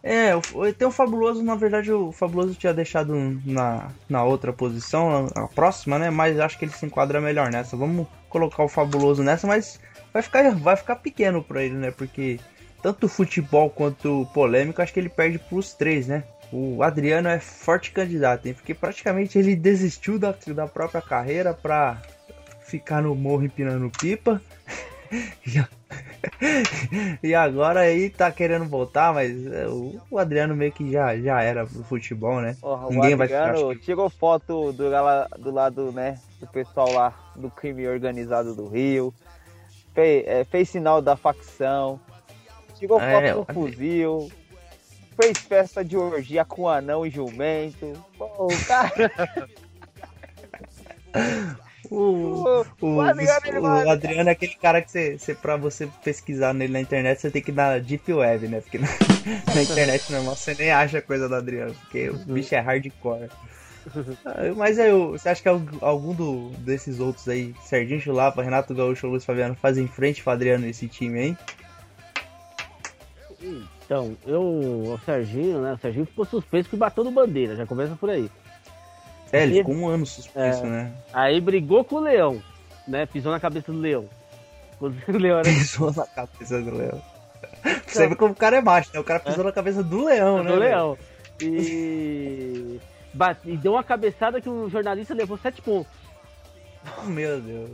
É, 0.02 0.32
tem 0.78 0.88
o 0.88 0.92
Fabuloso, 0.92 1.44
na 1.44 1.56
verdade, 1.56 1.92
o 1.92 2.12
Fabuloso 2.12 2.56
tinha 2.56 2.74
deixado 2.74 3.14
na, 3.46 3.92
na 4.08 4.24
outra 4.24 4.54
posição, 4.54 5.28
a, 5.36 5.44
a 5.44 5.48
próxima, 5.48 6.00
né? 6.00 6.10
Mas 6.10 6.40
acho 6.40 6.58
que 6.58 6.66
ele 6.66 6.72
se 6.72 6.86
enquadra 6.86 7.20
melhor 7.20 7.52
nessa. 7.52 7.76
Vamos 7.76 8.08
colocar 8.30 8.64
o 8.64 8.70
Fabuloso 8.70 9.24
nessa, 9.24 9.46
mas 9.46 9.80
vai 10.14 10.22
ficar, 10.22 10.56
vai 10.56 10.76
ficar 10.78 10.96
pequeno 10.96 11.44
pra 11.44 11.64
ele, 11.64 11.76
né? 11.76 11.92
Porque 11.92 12.40
tanto 12.82 13.10
futebol 13.10 13.70
quanto 13.70 14.26
polêmico, 14.34 14.82
acho 14.82 14.94
que 14.94 15.00
ele 15.00 15.10
perde 15.10 15.38
pros 15.38 15.74
três, 15.74 16.08
né? 16.08 16.24
O 16.52 16.82
Adriano 16.82 17.28
é 17.28 17.40
forte 17.40 17.92
candidato, 17.92 18.48
hein? 18.48 18.54
Porque 18.54 18.74
praticamente 18.74 19.38
ele 19.38 19.56
desistiu 19.56 20.18
da, 20.18 20.34
da 20.48 20.66
própria 20.66 21.02
carreira 21.02 21.54
pra 21.54 22.02
ficar 22.62 23.02
no 23.02 23.14
morro 23.16 23.44
empinando 23.44 23.92
pipa. 24.00 24.42
e 27.24 27.34
agora 27.34 27.82
aí 27.82 28.10
tá 28.10 28.32
querendo 28.32 28.66
voltar, 28.66 29.14
mas 29.14 29.46
é, 29.48 29.68
o, 29.68 30.00
Adriano 30.18 30.56
meio 30.56 30.72
que 30.72 30.92
já, 30.92 31.18
já 31.18 31.42
era 31.42 31.66
pro 31.66 31.84
futebol, 31.84 32.42
né? 32.42 32.58
Porra, 32.62 32.90
Ninguém 32.90 33.16
o 33.16 33.18
vai 33.18 33.28
Adriano 33.28 33.70
acho 33.70 33.80
que- 33.80 33.86
tirou 33.86 34.10
foto 34.10 34.72
do, 34.72 34.84
do 35.38 35.52
lado, 35.52 35.92
né, 35.92 36.20
do 36.40 36.48
pessoal 36.48 36.94
lá 36.94 37.14
do 37.36 37.50
crime 37.50 37.88
organizado 37.88 38.56
do 38.56 38.68
Rio, 38.68 39.14
fez, 39.94 40.24
é, 40.28 40.44
fez 40.44 40.70
sinal 40.70 41.02
da 41.02 41.16
facção, 41.16 42.00
tirou 42.78 43.02
É, 43.02 43.12
foto 43.12 43.34
do 43.34 43.40
olha. 43.40 43.54
fuzil, 43.54 44.32
fez 45.16 45.38
festa 45.40 45.84
de 45.84 45.98
orgia 45.98 46.46
com 46.46 46.68
anão 46.68 47.06
e 47.06 47.10
jumento. 47.10 47.94
Pô, 48.18 48.56
cara, 48.68 48.92
O, 51.92 51.96
o, 51.96 52.66
o, 52.82 52.96
o 52.96 53.02
Adriano, 53.90 54.30
é 54.30 54.32
aquele 54.32 54.54
cara 54.56 54.82
que 54.82 54.92
você, 54.92 55.18
você, 55.18 55.34
pra 55.34 55.58
você 55.58 55.88
pesquisar 56.04 56.54
nele 56.54 56.74
na 56.74 56.82
internet, 56.82 57.20
você 57.20 57.32
tem 57.32 57.42
que 57.42 57.50
ir 57.52 57.56
na 57.56 57.80
Deep 57.80 58.14
Web, 58.14 58.48
né? 58.48 58.62
Porque 58.62 58.78
na, 58.78 58.88
na 59.56 59.64
internet 59.64 60.12
normal 60.12 60.36
você 60.36 60.54
nem 60.54 60.72
acha 60.72 61.02
coisa 61.02 61.28
do 61.28 61.36
Adriano, 61.36 61.74
porque 61.74 62.10
o 62.10 62.14
bicho 62.18 62.54
é 62.54 62.60
hardcore. 62.60 63.30
Ah, 64.24 64.54
Mas 64.56 64.78
aí, 64.78 64.92
o- 64.92 65.12
você 65.14 65.30
acha 65.30 65.42
que 65.42 65.50
algum 65.50 65.78
algum 65.82 66.14
do, 66.14 66.50
desses 66.60 67.00
outros 67.00 67.28
aí, 67.28 67.56
Serginho 67.64 68.00
Chulapa, 68.00 68.44
Renato 68.44 68.76
Gaúcho 68.76 69.08
Luiz 69.08 69.26
Fabiano, 69.26 69.56
fazem 69.56 69.88
frente 69.88 70.22
pro 70.22 70.34
Adriano 70.34 70.66
nesse 70.66 70.88
time, 70.88 71.20
hein? 71.20 71.38
Então, 73.86 74.16
eu, 74.28 74.42
o 74.42 75.00
Serginho, 75.04 75.62
né? 75.62 75.74
O 75.74 75.78
Serginho 75.80 76.06
ficou 76.06 76.26
suspenso 76.26 76.70
que 76.70 76.76
bateu 76.76 77.04
no 77.04 77.12
bandeira, 77.12 77.56
já 77.56 77.66
começa 77.66 77.96
por 77.96 78.10
aí. 78.10 78.30
É, 79.32 79.44
ele 79.44 79.56
ficou 79.60 79.76
um 79.76 79.88
ano 79.88 80.06
suspenso, 80.06 80.66
É. 80.66 80.70
né? 80.70 80.92
Aí 81.14 81.40
brigou 81.42 81.84
com 81.84 81.96
o 81.96 82.00
Leão, 82.00 82.42
né? 82.88 83.06
Pisou 83.06 83.32
na 83.32 83.40
cabeça 83.40 83.72
do 83.72 83.80
Leão. 83.80 84.06
O 84.82 84.88
Leão 85.18 85.40
era 85.40 85.44
Pisou 85.50 85.94
na 85.94 86.06
cabeça 86.08 86.62
do 86.62 86.72
leão. 86.76 87.02
Você 87.86 88.08
vê 88.08 88.16
como 88.16 88.32
o 88.32 88.36
cara 88.36 88.58
é 88.58 88.62
macho, 88.62 88.90
né? 88.94 89.00
O 89.00 89.04
cara 89.04 89.20
pisou 89.20 89.44
na 89.44 89.52
cabeça 89.52 89.84
do 89.84 90.06
leão, 90.06 90.38
do 90.38 90.44
né? 90.44 90.50
velho? 90.52 90.60
Leão. 90.62 90.98
E... 91.42 92.80
bate- 93.14 93.50
e 93.50 93.58
deu 93.58 93.74
uma 93.74 93.84
cabeçada 93.84 94.40
que 94.40 94.48
o 94.50 94.70
jornalista 94.70 95.14
levou 95.14 95.38
sete 95.38 95.62
pontos. 95.62 95.92
Meu 97.06 97.42
Deus. 97.42 97.72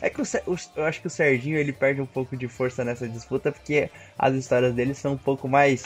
É 0.00 0.10
que 0.10 0.20
o, 0.20 0.24
o- 0.46 0.56
eu 0.76 0.84
acho 0.84 1.00
que 1.00 1.06
o 1.06 1.10
Serginho 1.10 1.56
ele 1.58 1.72
perde 1.72 2.00
um 2.00 2.06
pouco 2.06 2.36
de 2.36 2.48
força 2.48 2.84
nessa 2.84 3.08
disputa 3.08 3.50
porque 3.52 3.90
as 4.18 4.34
histórias 4.34 4.74
dele 4.74 4.94
são 4.94 5.12
um 5.12 5.18
pouco 5.18 5.48
mais 5.48 5.84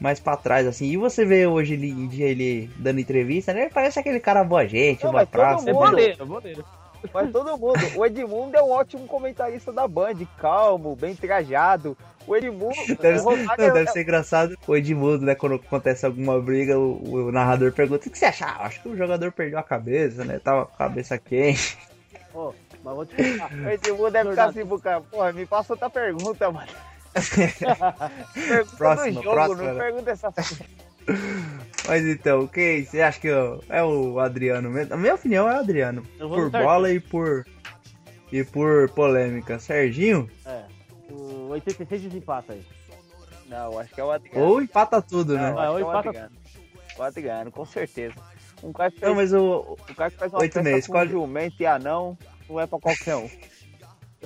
mais 0.00 0.18
para 0.20 0.36
trás 0.36 0.66
assim. 0.66 0.86
E 0.86 0.96
você 0.96 1.24
vê 1.24 1.46
hoje 1.46 1.74
ele, 1.74 1.90
em 1.90 2.06
dia 2.08 2.26
ele 2.26 2.70
dando 2.76 3.00
entrevista, 3.00 3.52
né? 3.52 3.62
Ele 3.62 3.70
parece 3.70 3.98
aquele 3.98 4.20
cara 4.20 4.44
boa 4.44 4.66
gente, 4.66 5.04
Não, 5.04 5.12
boa 5.12 5.26
praça. 5.26 5.68
É 5.68 5.72
mundo- 5.72 5.90
boleiro, 5.90 6.26
boleiro. 6.26 6.64
Mas 7.12 7.30
todo 7.30 7.58
mundo. 7.58 7.78
O 7.96 8.06
Edmundo 8.06 8.56
é 8.56 8.62
um 8.62 8.70
ótimo 8.70 9.06
comentarista 9.06 9.70
da 9.70 9.86
Band, 9.86 10.14
calmo, 10.38 10.96
bem 10.96 11.14
trajado. 11.14 11.96
O 12.26 12.34
Edmundo. 12.34 12.74
Deve, 12.98 13.20
o 13.20 13.36
não, 13.36 13.54
é- 13.58 13.70
deve 13.70 13.90
ser 13.90 14.00
engraçado 14.00 14.56
o 14.66 14.74
Edmundo, 14.74 15.24
né? 15.26 15.34
Quando 15.34 15.56
acontece 15.56 16.06
alguma 16.06 16.40
briga, 16.40 16.78
o, 16.78 17.26
o 17.26 17.32
narrador 17.32 17.72
pergunta: 17.72 18.08
O 18.08 18.10
que 18.10 18.18
você 18.18 18.24
acha? 18.24 18.46
Ah, 18.46 18.64
acho 18.64 18.80
que 18.80 18.88
o 18.88 18.96
jogador 18.96 19.30
perdeu 19.32 19.58
a 19.58 19.62
cabeça, 19.62 20.24
né? 20.24 20.38
Tava 20.38 20.64
com 20.64 20.72
a 20.72 20.76
cabeça 20.78 21.18
quente. 21.18 21.76
Ó, 22.34 22.52
mas 22.82 22.94
vou 22.94 23.04
te 23.04 23.14
contar. 23.16 23.52
O 23.52 23.68
Edmundo 23.70 24.10
deve 24.10 24.30
ficar 24.30 24.44
assim 24.46 24.66
pro 24.66 24.80
cara. 24.80 25.00
Porra, 25.02 25.32
me 25.32 25.44
passa 25.44 25.74
outra 25.74 25.90
pergunta, 25.90 26.50
mano. 26.50 26.68
Pergunta 28.34 28.76
Próxima, 28.76 29.22
jogo, 29.22 29.34
próxima, 29.36 29.62
não 29.62 29.74
né? 29.74 29.80
pergunta 29.84 30.10
essa. 30.10 30.32
Mas 31.86 32.04
então, 32.06 32.46
quem 32.46 32.84
você 32.84 33.02
acha 33.02 33.20
que 33.20 33.28
é- 33.28 33.82
o 33.82 34.18
Adriano 34.18 34.70
mesmo? 34.70 34.94
A 34.94 34.96
minha 34.96 35.14
opinião 35.14 35.48
é 35.48 35.54
o 35.54 35.58
Adriano. 35.60 36.02
Por 36.18 36.50
bola 36.50 36.90
e 36.90 36.98
por. 37.00 37.46
E 38.32 38.42
por 38.42 38.88
polêmica. 38.90 39.58
Serginho? 39.60 40.28
É. 40.44 40.64
O 41.10 41.48
86 41.50 42.02
desempata 42.02 42.52
aí. 42.54 42.64
Não, 43.46 43.78
acho 43.78 43.94
que 43.94 44.00
é 44.00 44.04
o 44.04 44.10
Adriano. 44.10 44.40
Ou 44.44 44.60
empata 44.60 45.00
tudo, 45.00 45.34
Não, 45.34 45.42
né? 45.42 45.48
acho 45.50 45.58
Ah, 45.60 45.70
ou 45.70 45.76
que 45.76 45.82
é 45.82 45.84
o 45.84 45.88
empata- 45.90 46.08
Adriano. 46.08 46.30
O 46.98 47.02
Adriano, 47.02 47.52
com 47.52 47.64
certeza. 47.64 48.14
Um 48.62 48.72
cara 48.72 48.90
que 48.90 49.00
Não, 49.02 49.14
fez, 49.14 49.30
mas 49.30 49.40
o. 49.40 49.76
um 49.90 49.94
cara 49.94 50.10
que 50.10 50.16
faz 50.16 50.32
uma 50.32 50.40
Oito 50.40 50.54
festa 50.54 50.68
meses, 50.68 50.86
com 50.86 50.92
escolhe- 50.94 51.10
jumento 51.10 51.56
e 51.60 51.66
anão, 51.66 52.16
não 52.48 52.58
é 52.58 52.66
pra 52.66 52.78
qualquer 52.80 53.14
um. 53.16 53.28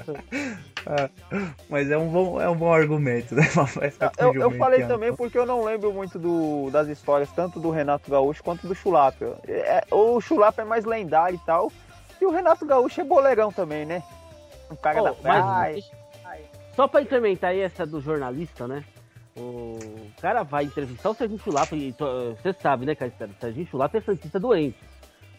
Mas 1.68 1.90
é 1.90 1.98
um 1.98 2.08
bom, 2.08 2.40
é 2.40 2.48
um 2.48 2.56
bom 2.56 2.72
argumento, 2.72 3.34
né? 3.34 3.42
Com 3.54 4.24
Eu, 4.24 4.34
eu 4.34 4.50
falei 4.52 4.86
também 4.86 5.14
porque 5.14 5.38
eu 5.38 5.46
não 5.46 5.64
lembro 5.64 5.92
muito 5.92 6.18
do, 6.18 6.70
das 6.70 6.88
histórias, 6.88 7.30
tanto 7.32 7.60
do 7.60 7.70
Renato 7.70 8.10
Gaúcho 8.10 8.42
quanto 8.42 8.66
do 8.66 8.74
Chulapa. 8.74 9.38
É, 9.46 9.84
o 9.90 10.20
Chulapa 10.20 10.62
é 10.62 10.64
mais 10.64 10.84
lendário 10.84 11.36
e 11.36 11.46
tal. 11.46 11.70
E 12.20 12.26
o 12.26 12.30
Renato 12.30 12.66
Gaúcho 12.66 13.00
é 13.00 13.04
boleirão 13.04 13.52
também, 13.52 13.84
né? 13.86 14.02
Um 14.70 14.76
cara 14.76 15.00
Ó, 15.00 15.04
da 15.04 15.12
praia. 15.12 15.42
mas, 15.44 15.90
só 16.74 16.86
pra 16.86 17.02
incrementar 17.02 17.50
aí 17.50 17.60
essa 17.60 17.86
do 17.86 18.00
jornalista, 18.00 18.66
né? 18.66 18.84
O 19.36 19.78
cara 20.20 20.42
vai 20.42 20.64
entrevistar 20.64 21.10
o 21.10 21.14
Serginho 21.14 21.40
Chulapa, 21.40 21.76
e 21.76 21.92
você 21.92 22.52
sabe, 22.52 22.86
né, 22.86 22.94
cara? 22.94 23.12
O 23.20 23.40
Serginho 23.40 23.66
Chulapa 23.66 23.98
é 23.98 24.00
santista 24.00 24.40
doente, 24.40 24.78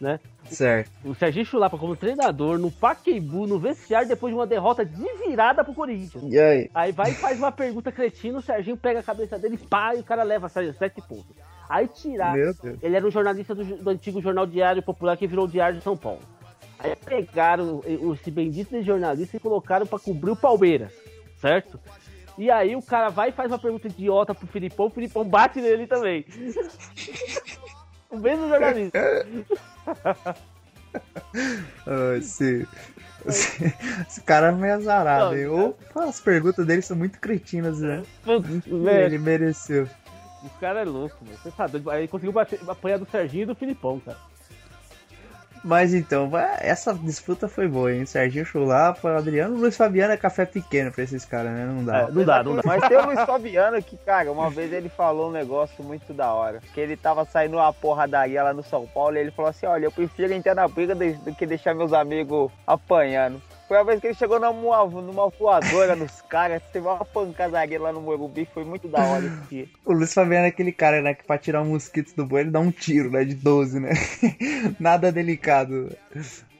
né? 0.00 0.18
Certo. 0.46 0.90
O 1.04 1.14
Serginho 1.14 1.44
Chulapa 1.44 1.76
como 1.76 1.94
treinador 1.94 2.58
no 2.58 2.70
Pacaembu, 2.70 3.46
no 3.46 3.58
vestiário, 3.58 4.08
depois 4.08 4.32
de 4.32 4.38
uma 4.38 4.46
derrota 4.46 4.84
de 4.84 5.06
virada 5.24 5.62
pro 5.62 5.74
Corinthians. 5.74 6.24
E 6.26 6.38
aí? 6.38 6.70
Aí 6.74 6.92
vai 6.92 7.10
e 7.10 7.14
faz 7.14 7.38
uma 7.38 7.52
pergunta 7.52 7.92
cretina, 7.92 8.38
o 8.38 8.42
Serginho 8.42 8.76
pega 8.76 9.00
a 9.00 9.02
cabeça 9.02 9.38
dele, 9.38 9.58
pá, 9.58 9.94
e 9.94 10.00
o 10.00 10.04
cara 10.04 10.22
leva 10.22 10.48
sete 10.48 10.76
sete 10.76 11.02
pontos. 11.02 11.36
Aí 11.68 11.86
tirar 11.86 12.36
ele 12.82 12.96
era 12.96 13.06
um 13.06 13.10
jornalista 13.10 13.54
do, 13.54 13.64
do 13.64 13.90
antigo 13.90 14.20
Jornal 14.20 14.46
Diário 14.46 14.82
Popular 14.82 15.16
que 15.16 15.26
virou 15.26 15.44
o 15.44 15.48
Diário 15.48 15.78
de 15.78 15.84
São 15.84 15.96
Paulo. 15.96 16.20
Aí 16.78 16.96
pegaram 16.96 17.82
esse 17.86 18.30
bendito 18.30 18.70
de 18.70 18.82
jornalista 18.82 19.36
e 19.36 19.40
colocaram 19.40 19.86
pra 19.86 19.98
cobrir 19.98 20.30
o 20.30 20.36
Palmeiras, 20.36 20.92
certo? 21.36 21.78
E 22.38 22.50
aí 22.50 22.74
o 22.74 22.82
cara 22.82 23.10
vai 23.10 23.28
e 23.28 23.32
faz 23.32 23.52
uma 23.52 23.58
pergunta 23.58 23.86
idiota 23.86 24.34
pro 24.34 24.46
Filipão, 24.46 24.86
o 24.86 24.90
Filipão 24.90 25.22
bate 25.24 25.60
nele 25.60 25.86
também. 25.86 26.24
o 28.10 28.16
mesmo 28.16 28.48
jornalista. 28.48 28.98
Esse, 32.18 32.66
esse, 33.26 33.74
esse 34.08 34.20
cara 34.22 34.48
é 34.48 34.52
meio 34.52 34.74
azarado, 34.74 35.36
Não? 35.36 35.74
Ou 35.94 36.08
as 36.08 36.20
perguntas 36.20 36.66
dele 36.66 36.82
são 36.82 36.96
muito 36.96 37.20
cretinas, 37.20 37.80
né? 37.80 38.02
Ele 39.06 39.18
mereceu. 39.18 39.88
o 40.42 40.48
cara 40.60 40.80
é 40.80 40.84
louco, 40.84 41.16
mano. 41.24 41.38
Você 41.38 41.50
tá 41.50 41.66
ele 41.98 42.08
conseguiu 42.08 42.32
bater, 42.32 42.58
apanhar 42.68 42.98
do 42.98 43.08
Serginho 43.08 43.42
e 43.42 43.46
do 43.46 43.54
Filipão, 43.54 44.00
cara. 44.00 44.18
Mas 45.62 45.92
então, 45.92 46.30
essa 46.58 46.94
disputa 46.94 47.46
foi 47.46 47.68
boa, 47.68 47.92
hein? 47.92 48.06
Serginho 48.06 48.44
Chulapa, 48.44 49.16
Adriano, 49.16 49.56
Luiz 49.56 49.76
Fabiano 49.76 50.12
é 50.12 50.16
café 50.16 50.46
pequeno 50.46 50.90
pra 50.90 51.04
esses 51.04 51.24
caras, 51.24 51.52
né? 51.52 51.66
Não 51.66 51.84
dá. 51.84 51.98
É, 51.98 52.10
não 52.10 52.24
dá, 52.24 52.42
não 52.42 52.56
dá. 52.56 52.62
Mas 52.64 52.88
tem 52.88 52.96
o 52.96 53.06
Luiz 53.06 53.20
Fabiano 53.20 53.82
que, 53.82 53.96
cara, 53.98 54.32
uma 54.32 54.48
vez 54.48 54.72
ele 54.72 54.88
falou 54.88 55.28
um 55.28 55.32
negócio 55.32 55.84
muito 55.84 56.14
da 56.14 56.32
hora. 56.32 56.60
Que 56.72 56.80
ele 56.80 56.96
tava 56.96 57.24
saindo 57.24 57.56
uma 57.56 57.72
porradaria 57.72 58.42
lá 58.42 58.54
no 58.54 58.62
São 58.62 58.86
Paulo 58.86 59.16
e 59.16 59.20
ele 59.20 59.30
falou 59.30 59.50
assim: 59.50 59.66
olha, 59.66 59.84
eu 59.84 59.92
prefiro 59.92 60.32
entrar 60.32 60.54
na 60.54 60.66
briga 60.66 60.94
do 60.94 61.34
que 61.34 61.46
deixar 61.46 61.74
meus 61.74 61.92
amigos 61.92 62.50
apanhando. 62.66 63.40
Foi 63.70 63.78
a 63.78 63.84
vez 63.84 64.00
que 64.00 64.08
ele 64.08 64.14
chegou 64.14 64.40
numa, 64.40 64.84
numa 64.84 65.28
voadora 65.28 65.94
nos 65.94 66.20
caras, 66.22 66.60
teve 66.72 66.88
uma 66.88 67.04
pancadaria 67.04 67.80
lá 67.80 67.92
no 67.92 68.00
Morumbi, 68.00 68.44
foi 68.52 68.64
muito 68.64 68.88
da 68.88 68.98
hora 68.98 69.24
esse 69.24 69.48
dia. 69.48 69.68
O 69.86 69.92
Luiz 69.92 70.12
Fabiano 70.12 70.46
é 70.46 70.48
aquele 70.48 70.72
cara, 70.72 71.00
né, 71.00 71.14
que 71.14 71.22
pra 71.22 71.38
tirar 71.38 71.62
um 71.62 71.66
mosquito 71.66 72.12
do 72.16 72.26
boi 72.26 72.40
ele 72.40 72.50
dá 72.50 72.58
um 72.58 72.72
tiro, 72.72 73.12
né, 73.12 73.24
de 73.24 73.36
12, 73.36 73.78
né? 73.78 73.90
Nada 74.80 75.12
delicado. 75.12 75.88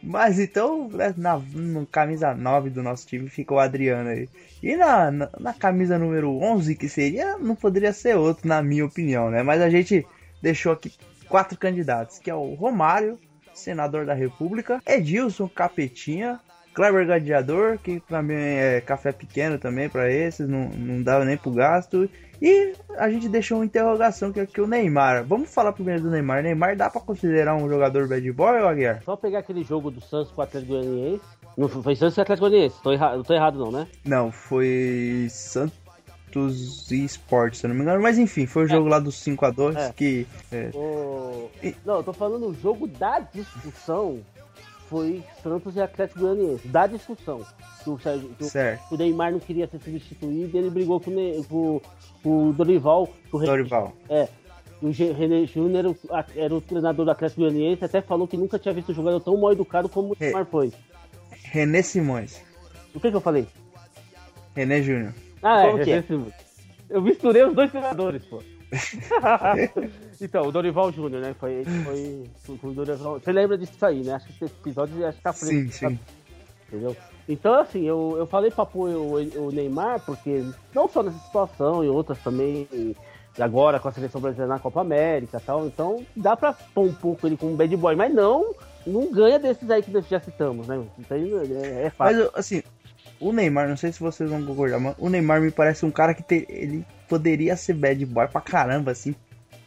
Mas 0.01 0.39
então, 0.39 0.89
né, 0.89 1.13
na, 1.17 1.43
na 1.53 1.85
camisa 1.91 2.33
9 2.33 2.71
do 2.71 2.81
nosso 2.81 3.09
time 3.09 3.29
ficou 3.29 3.57
o 3.57 3.61
Adriano 3.61 4.11
aí. 4.11 4.29
E 4.63 4.77
na, 4.77 5.11
na, 5.11 5.31
na, 5.37 5.53
camisa 5.53 5.99
número 5.99 6.31
11, 6.41 6.77
que 6.77 6.89
seria, 6.89 7.37
não 7.39 7.57
poderia 7.57 7.93
ser 7.93 8.17
outro, 8.17 8.47
na 8.47 8.63
minha 8.63 8.87
opinião, 8.87 9.33
né? 9.33 9.43
Mas 9.43 9.61
a 9.61 9.69
gente 9.69 10.07
deixou 10.41 10.71
aqui 10.71 10.93
quatro 11.29 11.59
candidatos, 11.59 12.21
que 12.21 12.31
é 12.31 12.35
o 12.37 12.55
Romário, 12.55 13.19
senador 13.53 14.07
da 14.07 14.15
República, 14.15 14.81
Edilson 14.87 15.49
Capetinha, 15.49 16.39
Kleber 16.73 17.07
Gladiador, 17.07 17.79
que 17.79 18.01
pra 18.01 18.23
mim 18.23 18.35
é 18.35 18.81
café 18.81 19.13
pequeno 19.13 19.59
também 19.59 19.89
para 19.89 20.11
esses, 20.11 20.49
não, 20.49 20.69
não 20.69 21.03
dava 21.03 21.25
nem 21.25 21.37
pro 21.37 21.51
gasto. 21.51 22.09
E 22.41 22.73
a 22.97 23.11
gente 23.11 23.29
deixou 23.29 23.59
uma 23.59 23.65
interrogação 23.65 24.33
que 24.33 24.41
é 24.41 24.47
que 24.47 24.61
o 24.61 24.67
Neymar. 24.67 25.25
Vamos 25.25 25.53
falar 25.53 25.73
primeiro 25.73 26.03
do 26.03 26.11
Neymar. 26.11 26.43
Neymar 26.43 26.77
dá 26.77 26.89
para 26.89 27.01
considerar 27.01 27.55
um 27.55 27.69
jogador 27.69 28.09
bad 28.09 28.33
boy 28.33 28.61
ou 28.61 28.69
Aguiar? 28.69 29.03
Só 29.05 29.15
pegar 29.15 29.41
aquele 29.41 29.63
jogo 29.63 29.91
do 29.91 30.01
Santos 30.01 30.33
com 30.33 30.41
o 30.41 30.45
Atlético 30.45 30.73
Goianiense. 30.73 31.25
Não 31.57 31.69
foi 31.69 31.95
Santos 31.97 32.17
e 32.17 32.21
Atlético 32.21 32.49
Goianiense. 32.49 32.83
Tô 32.83 32.93
erra... 32.93 33.17
Não 33.17 33.23
tô 33.23 33.35
errado 33.35 33.59
não, 33.59 33.71
né? 33.71 33.87
Não, 34.05 34.33
foi 34.33 35.27
Santos 35.29 36.91
e 36.91 37.05
Sport, 37.05 37.55
se 37.55 37.67
eu 37.67 37.69
não 37.69 37.75
me 37.75 37.83
engano. 37.83 38.03
Mas 38.03 38.17
enfim, 38.17 38.47
foi 38.47 38.63
o 38.63 38.67
é. 38.67 38.71
jogo 38.71 38.89
lá 38.89 38.99
dos 38.99 39.17
5x2 39.17 39.77
é. 39.77 39.93
que... 39.93 40.27
É... 40.51 40.71
O... 40.73 41.51
Não, 41.85 41.97
eu 41.97 42.03
tô 42.03 42.13
falando 42.15 42.47
o 42.49 42.55
jogo 42.55 42.87
da 42.87 43.19
discussão 43.19 44.21
foi 44.91 45.23
Santos 45.41 45.77
e 45.77 45.81
Atlético 45.81 46.21
Goianiense, 46.21 46.67
da 46.67 46.89
discussão. 46.89 47.47
Que 47.85 47.89
o, 47.89 47.97
que 47.97 48.95
o 48.95 48.97
Neymar 48.99 49.33
não 49.33 49.39
queria 49.39 49.67
ser 49.69 49.79
substituído 49.79 50.55
e 50.55 50.59
ele 50.59 50.69
brigou 50.69 51.01
com, 51.01 51.13
com, 51.49 51.81
com 52.23 52.49
o 52.49 52.53
Dorival. 52.53 53.09
Com 53.31 53.39
o 53.39 53.41
Dorival. 53.41 53.93
É. 54.09 54.29
O 54.83 54.91
René 54.91 55.47
Júnior 55.47 55.97
era 56.35 56.55
o 56.55 56.61
treinador 56.61 57.05
do 57.05 57.11
Atlético 57.11 57.43
Goianiense, 57.43 57.85
até 57.85 58.01
falou 58.03 58.27
que 58.27 58.37
nunca 58.37 58.59
tinha 58.59 58.75
visto 58.75 58.91
um 58.91 58.95
jogador 58.95 59.21
tão 59.21 59.37
mal 59.37 59.53
educado 59.53 59.89
como 59.89 60.13
o 60.13 60.17
Neymar 60.19 60.47
foi. 60.47 60.73
René 61.45 61.83
Simões. 61.83 62.43
O 62.95 62.99
que, 62.99 63.11
que 63.11 63.17
eu 63.17 63.21
falei? 63.21 63.47
René 64.57 64.83
Júnior. 64.83 65.15
Ah, 65.43 65.67
é, 65.67 65.85
René 65.85 66.03
Simões. 66.03 66.35
Eu 66.89 67.01
misturei 67.01 67.45
os 67.45 67.55
dois 67.55 67.71
treinadores, 67.71 68.25
pô. 68.25 68.43
então, 70.21 70.47
o 70.47 70.53
Dorival 70.53 70.93
Júnior, 70.93 71.23
né? 71.23 71.35
Foi, 71.39 71.65
foi, 71.85 72.31
foi, 72.45 72.71
o 72.71 72.75
Dorival. 72.75 73.19
Você 73.19 73.33
lembra 73.33 73.57
disso 73.57 73.85
aí, 73.85 74.03
né? 74.03 74.15
Acho 74.15 74.27
que 74.27 74.45
esse 74.45 74.55
episódio 74.55 75.07
acho 75.07 75.19
que 75.19 75.25
tá 75.25 75.33
frente. 75.33 75.73
Sim, 75.73 75.89
sim. 75.89 75.99
Entendeu? 76.69 76.97
Então, 77.29 77.55
assim, 77.55 77.85
eu, 77.85 78.17
eu 78.19 78.27
falei 78.27 78.51
pra 78.51 78.67
pôr 78.67 78.91
o, 78.91 79.15
o 79.47 79.51
Neymar, 79.51 80.01
porque 80.01 80.45
não 80.75 80.89
só 80.89 81.03
nessa 81.03 81.19
situação, 81.19 81.85
e 81.85 81.89
outras 81.89 82.19
também, 82.19 82.67
agora 83.39 83.79
com 83.79 83.89
a 83.89 83.93
seleção 83.93 84.21
brasileira 84.21 84.53
na 84.53 84.59
Copa 84.59 84.81
América 84.81 85.39
e 85.39 85.41
tal, 85.41 85.67
então 85.67 86.05
dá 86.17 86.37
pra 86.37 86.53
pôr 86.53 86.87
um 86.87 86.93
pouco 86.93 87.27
ele 87.27 87.37
como 87.37 87.57
bad 87.57 87.77
boy, 87.77 87.95
mas 87.95 88.13
não, 88.13 88.55
não 88.87 89.11
ganha 89.13 89.39
desses 89.39 89.71
aí 89.71 89.83
que 89.83 89.93
já 90.09 90.21
citamos, 90.21 90.67
né? 90.67 90.83
Então 90.99 91.17
é, 91.17 91.87
é 91.87 91.91
fácil. 91.91 92.19
Mas, 92.19 92.31
assim, 92.35 92.63
o 93.21 93.33
Neymar, 93.33 93.69
não 93.69 93.77
sei 93.77 93.93
se 93.93 94.01
vocês 94.01 94.29
vão 94.29 94.45
concordar, 94.45 94.81
mas 94.81 94.95
o 94.99 95.09
Neymar 95.09 95.41
me 95.41 95.51
parece 95.51 95.85
um 95.85 95.91
cara 95.91 96.15
que 96.15 96.23
te, 96.23 96.47
ele 96.49 96.85
poderia 97.09 97.57
ser 97.57 97.75
bad 97.75 98.05
boy 98.07 98.27
pra 98.27 98.41
caramba, 98.41 98.91
assim, 98.91 99.15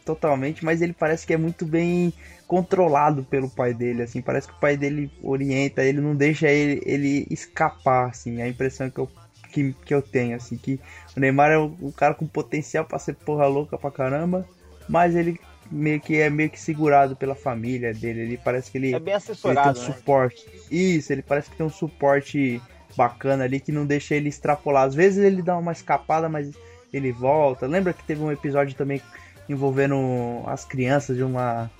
totalmente, 0.04 0.64
mas 0.64 0.82
ele 0.82 0.92
parece 0.92 1.26
que 1.26 1.32
é 1.32 1.36
muito 1.36 1.64
bem 1.64 2.12
controlado 2.46 3.24
pelo 3.24 3.48
pai 3.48 3.72
dele, 3.72 4.02
assim, 4.02 4.20
parece 4.20 4.48
que 4.48 4.54
o 4.54 4.60
pai 4.60 4.76
dele 4.76 5.10
orienta, 5.22 5.82
ele 5.82 6.00
não 6.00 6.14
deixa 6.14 6.48
ele, 6.48 6.82
ele 6.84 7.26
escapar, 7.30 8.10
assim, 8.10 8.42
a 8.42 8.48
impressão 8.48 8.90
que 8.90 8.98
eu, 8.98 9.08
que, 9.50 9.74
que 9.84 9.94
eu 9.94 10.02
tenho, 10.02 10.36
assim, 10.36 10.56
que 10.56 10.78
o 11.16 11.20
Neymar 11.20 11.50
é 11.50 11.58
um, 11.58 11.74
um 11.80 11.90
cara 11.90 12.14
com 12.14 12.26
potencial 12.26 12.84
para 12.84 12.98
ser 12.98 13.14
porra 13.14 13.46
louca 13.46 13.78
pra 13.78 13.90
caramba, 13.90 14.46
mas 14.88 15.16
ele 15.16 15.40
meio 15.70 15.98
que 15.98 16.20
é 16.20 16.28
meio 16.28 16.50
que 16.50 16.60
segurado 16.60 17.16
pela 17.16 17.34
família 17.34 17.94
dele, 17.94 18.20
ele 18.20 18.36
parece 18.36 18.70
que 18.70 18.76
ele, 18.76 18.94
é 18.94 19.00
bem 19.00 19.14
assessorado, 19.14 19.70
ele 19.70 19.74
tem 19.74 19.82
um 19.82 19.88
né? 19.88 19.94
suporte, 19.96 20.46
isso, 20.70 21.12
ele 21.12 21.22
parece 21.22 21.50
que 21.50 21.56
tem 21.56 21.64
um 21.64 21.70
suporte 21.70 22.60
bacana 22.94 23.44
ali 23.44 23.58
que 23.58 23.72
não 23.72 23.86
deixa 23.86 24.14
ele 24.14 24.28
extrapolar, 24.28 24.84
às 24.84 24.94
vezes 24.94 25.24
ele 25.24 25.40
dá 25.40 25.56
uma 25.56 25.72
escapada, 25.72 26.28
mas 26.28 26.52
ele 26.96 27.12
volta. 27.12 27.66
Lembra 27.66 27.92
que 27.92 28.04
teve 28.04 28.22
um 28.22 28.32
episódio 28.32 28.74
também 28.76 29.00
envolvendo 29.48 30.42
as 30.46 30.64
crianças 30.64 31.16
de 31.16 31.22
uma 31.22 31.70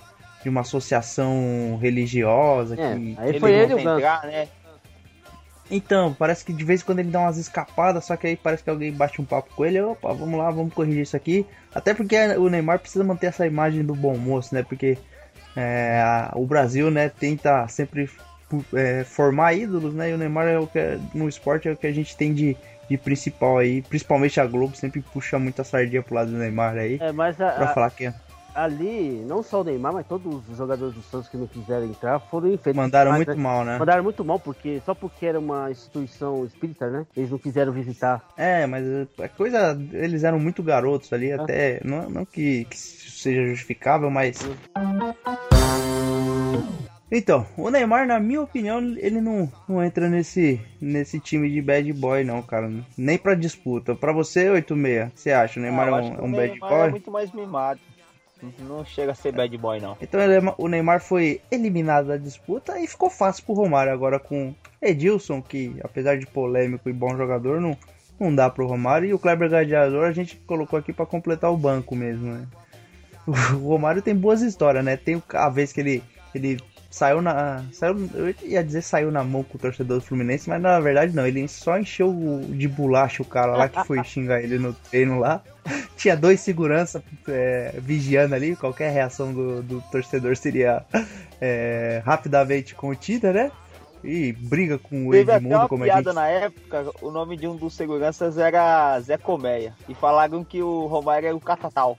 de 0.43 0.49
uma 0.49 0.61
associação 0.61 1.77
religiosa 1.81 2.75
é, 2.75 2.77
que 2.77 3.15
aí 3.17 3.39
foi 3.39 3.51
ele, 3.51 3.73
ele 3.73 3.81
entrar, 3.81 4.23
né? 4.25 4.47
Então, 5.69 6.13
parece 6.13 6.45
que 6.45 6.53
de 6.53 6.63
vez 6.63 6.81
em 6.81 6.85
quando 6.85 6.99
ele 6.99 7.09
dá 7.09 7.21
umas 7.21 7.37
escapadas, 7.37 8.05
só 8.05 8.15
que 8.15 8.27
aí 8.27 8.35
parece 8.35 8.63
que 8.63 8.69
alguém 8.69 8.93
bate 8.93 9.19
um 9.19 9.25
papo 9.25 9.49
com 9.55 9.65
ele, 9.65 9.81
opa, 9.81 10.13
vamos 10.13 10.37
lá, 10.37 10.51
vamos 10.51 10.73
corrigir 10.73 11.01
isso 11.01 11.17
aqui. 11.17 11.45
Até 11.73 11.93
porque 11.93 12.15
o 12.37 12.47
Neymar 12.49 12.77
precisa 12.79 13.03
manter 13.03 13.27
essa 13.27 13.47
imagem 13.47 13.83
do 13.83 13.95
bom 13.95 14.15
moço, 14.15 14.53
né? 14.53 14.61
Porque 14.61 14.97
é, 15.55 15.99
a, 15.99 16.31
o 16.35 16.45
Brasil, 16.45 16.91
né, 16.91 17.09
tenta 17.09 17.67
sempre 17.67 18.07
é, 18.73 19.03
formar 19.03 19.53
ídolos, 19.53 19.95
né? 19.95 20.11
E 20.11 20.13
o 20.13 20.17
Neymar 20.17 20.47
é 20.47 20.59
o 20.59 20.67
que 20.67 20.77
é, 20.77 20.99
no 21.15 21.27
esporte 21.27 21.67
é 21.67 21.71
o 21.71 21.77
que 21.77 21.87
a 21.87 21.93
gente 21.93 22.15
tem 22.15 22.33
de, 22.33 22.55
de 22.89 22.97
principal 22.97 23.57
aí, 23.57 23.81
principalmente 23.81 24.39
a 24.39 24.45
Globo 24.45 24.75
sempre 24.75 25.01
puxa 25.01 25.39
muita 25.39 25.63
sardinha 25.63 26.03
pro 26.03 26.15
lado 26.15 26.31
do 26.31 26.37
Neymar 26.37 26.75
aí. 26.77 26.97
É, 27.01 27.11
mas 27.11 27.39
a, 27.41 27.51
pra 27.51 27.67
falar 27.73 27.89
que 27.91 28.11
ali, 28.55 29.23
não 29.27 29.43
só 29.43 29.61
o 29.61 29.63
Neymar, 29.63 29.93
mas 29.93 30.07
todos 30.07 30.47
os 30.49 30.57
jogadores 30.57 30.95
do 30.95 31.01
Santos 31.01 31.27
que 31.27 31.35
não 31.35 31.45
quiseram 31.45 31.85
entrar 31.85 32.19
foram 32.19 32.47
infelices. 32.47 32.75
Mandaram 32.75 33.11
muito 33.13 33.35
né? 33.35 33.35
mal, 33.35 33.65
né? 33.65 33.77
Mandaram 33.77 34.03
muito 34.03 34.23
mal, 34.23 34.39
porque 34.39 34.81
só 34.85 34.95
porque 34.95 35.25
era 35.25 35.37
uma 35.37 35.69
instituição 35.69 36.45
espírita, 36.45 36.89
né? 36.89 37.05
Eles 37.15 37.29
não 37.29 37.37
quiseram 37.37 37.73
visitar. 37.73 38.25
É, 38.37 38.65
mas 38.65 38.85
a 39.19 39.27
coisa. 39.27 39.77
Eles 39.91 40.23
eram 40.23 40.39
muito 40.39 40.63
garotos 40.63 41.11
ali, 41.11 41.29
é. 41.29 41.33
até. 41.33 41.81
Não, 41.83 42.09
não 42.09 42.25
que, 42.25 42.65
que 42.65 42.77
seja 42.77 43.45
justificável, 43.45 44.09
mas. 44.09 44.39
Então, 47.11 47.45
o 47.55 47.69
Neymar, 47.69 48.07
na 48.07 48.19
minha 48.19 48.41
opinião, 48.41 48.79
ele 48.97 49.21
não, 49.21 49.51
não 49.69 49.83
entra 49.83 50.09
nesse, 50.09 50.59
nesse 50.81 51.19
time 51.19 51.49
de 51.49 51.61
bad 51.61 51.91
boy, 51.93 52.23
não, 52.23 52.41
cara. 52.41 52.71
Nem 52.97 53.17
pra 53.17 53.35
disputa. 53.35 53.93
Pra 53.93 54.11
você, 54.11 54.49
86, 54.49 55.11
você 55.13 55.31
acha? 55.31 55.59
O 55.59 55.63
Neymar 55.63 55.93
ah, 55.93 55.99
é 55.99 56.01
um, 56.01 56.25
um 56.25 56.31
bad 56.31 56.51
Neymar 56.51 56.69
boy? 56.69 56.87
é 56.87 56.89
muito 56.89 57.11
mais 57.11 57.31
mimado. 57.31 57.79
Não 58.59 58.83
chega 58.83 59.11
a 59.11 59.15
ser 59.15 59.31
bad 59.31 59.55
boy, 59.57 59.79
não. 59.79 59.97
Então 60.01 60.19
é, 60.19 60.27
o 60.57 60.67
Neymar 60.67 60.99
foi 60.99 61.41
eliminado 61.51 62.07
da 62.07 62.17
disputa 62.17 62.79
e 62.79 62.87
ficou 62.87 63.09
fácil 63.09 63.43
pro 63.45 63.53
Romário 63.53 63.93
agora 63.93 64.19
com 64.19 64.53
Edilson, 64.81 65.41
que 65.41 65.75
apesar 65.83 66.17
de 66.17 66.25
polêmico 66.25 66.89
e 66.89 66.93
bom 66.93 67.15
jogador, 67.15 67.61
não, 67.61 67.77
não 68.19 68.33
dá 68.33 68.49
pro 68.49 68.67
Romário. 68.67 69.07
E 69.07 69.13
o 69.13 69.19
Kleber 69.19 69.49
Gladiador 69.49 70.05
a 70.05 70.11
gente 70.11 70.35
colocou 70.47 70.77
aqui 70.77 70.91
para 70.91 71.05
completar 71.05 71.51
o 71.51 71.57
banco 71.57 71.95
mesmo, 71.95 72.33
né? 72.33 72.47
O 73.27 73.69
Romário 73.69 74.01
tem 74.01 74.15
boas 74.15 74.41
histórias, 74.41 74.83
né? 74.83 74.97
Tem 74.97 75.21
a 75.33 75.49
vez 75.49 75.73
que 75.73 75.79
ele, 75.79 76.03
ele 76.33 76.59
saiu 76.95 77.21
na. 77.21 77.65
Saiu, 77.73 78.09
eu 78.13 78.33
ia 78.43 78.63
dizer 78.63 78.81
saiu 78.81 79.11
na 79.11 79.21
mão 79.21 79.43
com 79.43 79.57
o 79.57 79.59
torcedor 79.59 79.99
do 79.99 80.05
Fluminense, 80.05 80.47
mas 80.47 80.61
na 80.61 80.79
verdade 80.79 81.13
não. 81.13 81.27
Ele 81.27 81.45
só 81.45 81.77
encheu 81.77 82.15
de 82.47 82.69
bolacha 82.69 83.21
o 83.21 83.25
cara 83.25 83.51
lá 83.57 83.67
que 83.67 83.83
foi 83.83 84.01
xingar 84.05 84.41
ele 84.41 84.57
no 84.57 84.71
treino 84.73 85.19
lá. 85.19 85.41
Tinha 85.97 86.15
dois 86.15 86.39
seguranças 86.39 87.01
é, 87.27 87.73
vigiando 87.79 88.33
ali, 88.33 88.55
qualquer 88.55 88.93
reação 88.93 89.33
do, 89.33 89.61
do 89.61 89.81
torcedor 89.91 90.37
seria 90.37 90.85
é, 91.41 92.01
rapidamente 92.05 92.73
contida, 92.73 93.33
né? 93.33 93.51
E 94.01 94.31
briga 94.31 94.77
com 94.77 95.07
o 95.07 95.11
Teve 95.11 95.33
Edmundo, 95.33 95.55
até 95.55 95.67
como 95.67 95.83
a 95.83 95.87
gente. 95.87 96.13
na 96.13 96.27
época, 96.27 96.91
o 97.01 97.11
nome 97.11 97.35
de 97.35 97.45
um 97.45 97.57
dos 97.57 97.73
seguranças 97.73 98.37
era 98.37 98.97
Zé 99.01 99.17
Colmeia. 99.17 99.73
E 99.89 99.95
falaram 99.95 100.45
que 100.45 100.61
o 100.61 100.85
Romário 100.85 101.27
era 101.27 101.35
o 101.35 101.41
Catatal. 101.41 101.97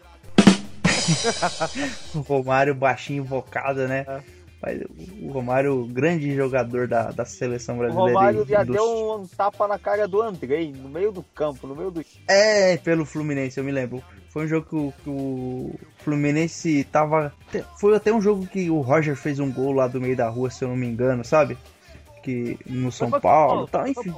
o 2.14 2.20
Romário 2.20 2.74
baixinho 2.74 3.24
invocado, 3.24 3.86
né? 3.88 4.06
É. 4.08 4.35
Mas 4.66 4.80
o 5.22 5.30
Romário, 5.30 5.86
grande 5.86 6.34
jogador 6.34 6.88
da, 6.88 7.12
da 7.12 7.24
seleção 7.24 7.78
brasileira. 7.78 8.10
O 8.10 8.14
Romário 8.14 8.44
já 8.44 8.64
deu 8.64 9.14
um, 9.14 9.24
tapa 9.24 9.68
na 9.68 9.78
cara 9.78 10.08
do 10.08 10.20
Andrei, 10.20 10.72
no 10.72 10.88
meio 10.88 11.12
do 11.12 11.22
campo, 11.22 11.68
no 11.68 11.76
meio 11.76 11.92
do. 11.92 12.04
É, 12.26 12.76
pelo 12.78 13.06
Fluminense, 13.06 13.58
eu 13.58 13.62
me 13.62 13.70
lembro. 13.70 14.02
Foi 14.28 14.44
um 14.44 14.48
jogo 14.48 14.66
que 14.68 14.74
o, 14.74 14.92
que 15.04 15.08
o 15.08 15.74
Fluminense 15.98 16.82
tava. 16.90 17.32
Foi 17.78 17.94
até 17.94 18.12
um 18.12 18.20
jogo 18.20 18.44
que 18.44 18.68
o 18.68 18.80
Roger 18.80 19.14
fez 19.14 19.38
um 19.38 19.52
gol 19.52 19.70
lá 19.70 19.86
do 19.86 20.00
meio 20.00 20.16
da 20.16 20.28
rua, 20.28 20.50
se 20.50 20.64
eu 20.64 20.68
não 20.68 20.76
me 20.76 20.88
engano, 20.88 21.24
sabe? 21.24 21.56
Que 22.24 22.58
no 22.66 22.90
São 22.90 23.08
Paulo, 23.08 23.20
Paulo 23.20 23.68
tal, 23.68 23.86
enfim. 23.86 24.12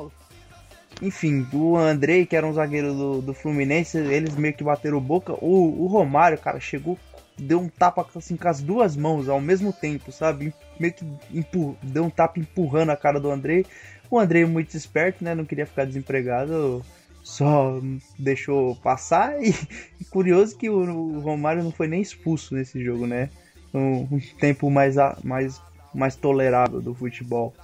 Enfim, 1.02 1.46
o 1.52 1.76
Andrei, 1.76 2.24
que 2.24 2.34
era 2.34 2.46
um 2.46 2.54
zagueiro 2.54 2.94
do, 2.94 3.20
do 3.20 3.34
Fluminense, 3.34 3.98
eles 3.98 4.34
meio 4.34 4.54
que 4.54 4.64
bateram 4.64 4.98
boca. 4.98 5.34
O, 5.34 5.84
o 5.84 5.86
Romário, 5.88 6.38
cara, 6.38 6.58
chegou 6.58 6.98
deu 7.38 7.60
um 7.60 7.68
tapa 7.68 8.06
assim 8.16 8.36
com 8.36 8.48
as 8.48 8.60
duas 8.60 8.96
mãos 8.96 9.28
ao 9.28 9.40
mesmo 9.40 9.72
tempo, 9.72 10.10
sabe? 10.10 10.52
Meio 10.78 10.92
que 10.92 11.04
empur... 11.32 11.76
deu 11.82 12.04
um 12.04 12.10
tapa 12.10 12.38
empurrando 12.38 12.90
a 12.90 12.96
cara 12.96 13.20
do 13.20 13.30
Andrei. 13.30 13.64
O 14.10 14.18
Andrei 14.18 14.44
muito 14.44 14.76
esperto, 14.76 15.22
né? 15.22 15.34
Não 15.34 15.44
queria 15.44 15.66
ficar 15.66 15.84
desempregado, 15.84 16.84
só 17.22 17.80
deixou 18.18 18.76
passar. 18.76 19.42
E, 19.42 19.54
e 20.00 20.04
curioso 20.04 20.56
que 20.56 20.68
o, 20.68 21.20
Romário 21.20 21.62
não 21.62 21.70
foi 21.70 21.86
nem 21.86 22.00
expulso 22.00 22.54
nesse 22.54 22.82
jogo, 22.82 23.06
né? 23.06 23.30
Um, 23.72 24.08
um 24.10 24.20
tempo 24.40 24.70
mais, 24.70 24.96
mais, 25.22 25.60
mais 25.94 26.16
tolerável 26.16 26.80
do 26.80 26.94
futebol. 26.94 27.54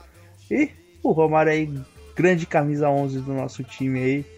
E 0.50 0.70
o 1.02 1.12
Romário 1.12 1.50
aí, 1.50 1.72
grande 2.14 2.46
camisa 2.46 2.90
11 2.90 3.20
do 3.20 3.32
nosso 3.32 3.64
time 3.64 3.98
aí 4.00 4.34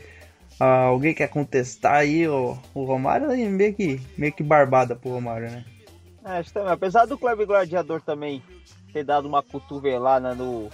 ah, 0.59 0.85
alguém 0.85 1.15
quer 1.15 1.29
contestar 1.29 1.97
aí 1.97 2.27
o, 2.27 2.57
o 2.75 2.85
Romário 2.85 3.31
é 3.31 3.37
meio 3.37 3.75
que, 3.75 4.01
meio 4.17 4.33
que 4.33 4.43
barbada 4.43 4.97
pro 4.97 5.11
Romário, 5.11 5.51
né? 5.51 5.65
É, 6.25 6.43
também, 6.43 6.73
apesar 6.73 7.07
do 7.07 7.17
Kleber 7.17 7.47
Gladiador 7.47 8.01
também 8.01 8.43
ter 8.93 9.05
dado 9.05 9.27
uma 9.27 9.43
cotovelada 9.43 10.35
no. 10.35 10.69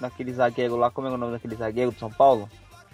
Naquele 0.00 0.32
zagueiro 0.32 0.76
lá, 0.76 0.90
como 0.90 1.06
é 1.06 1.10
o 1.10 1.16
nome 1.16 1.32
daquele 1.32 1.54
zagueiro 1.54 1.90
do 1.90 1.98
São 1.98 2.10
Paulo? 2.10 2.48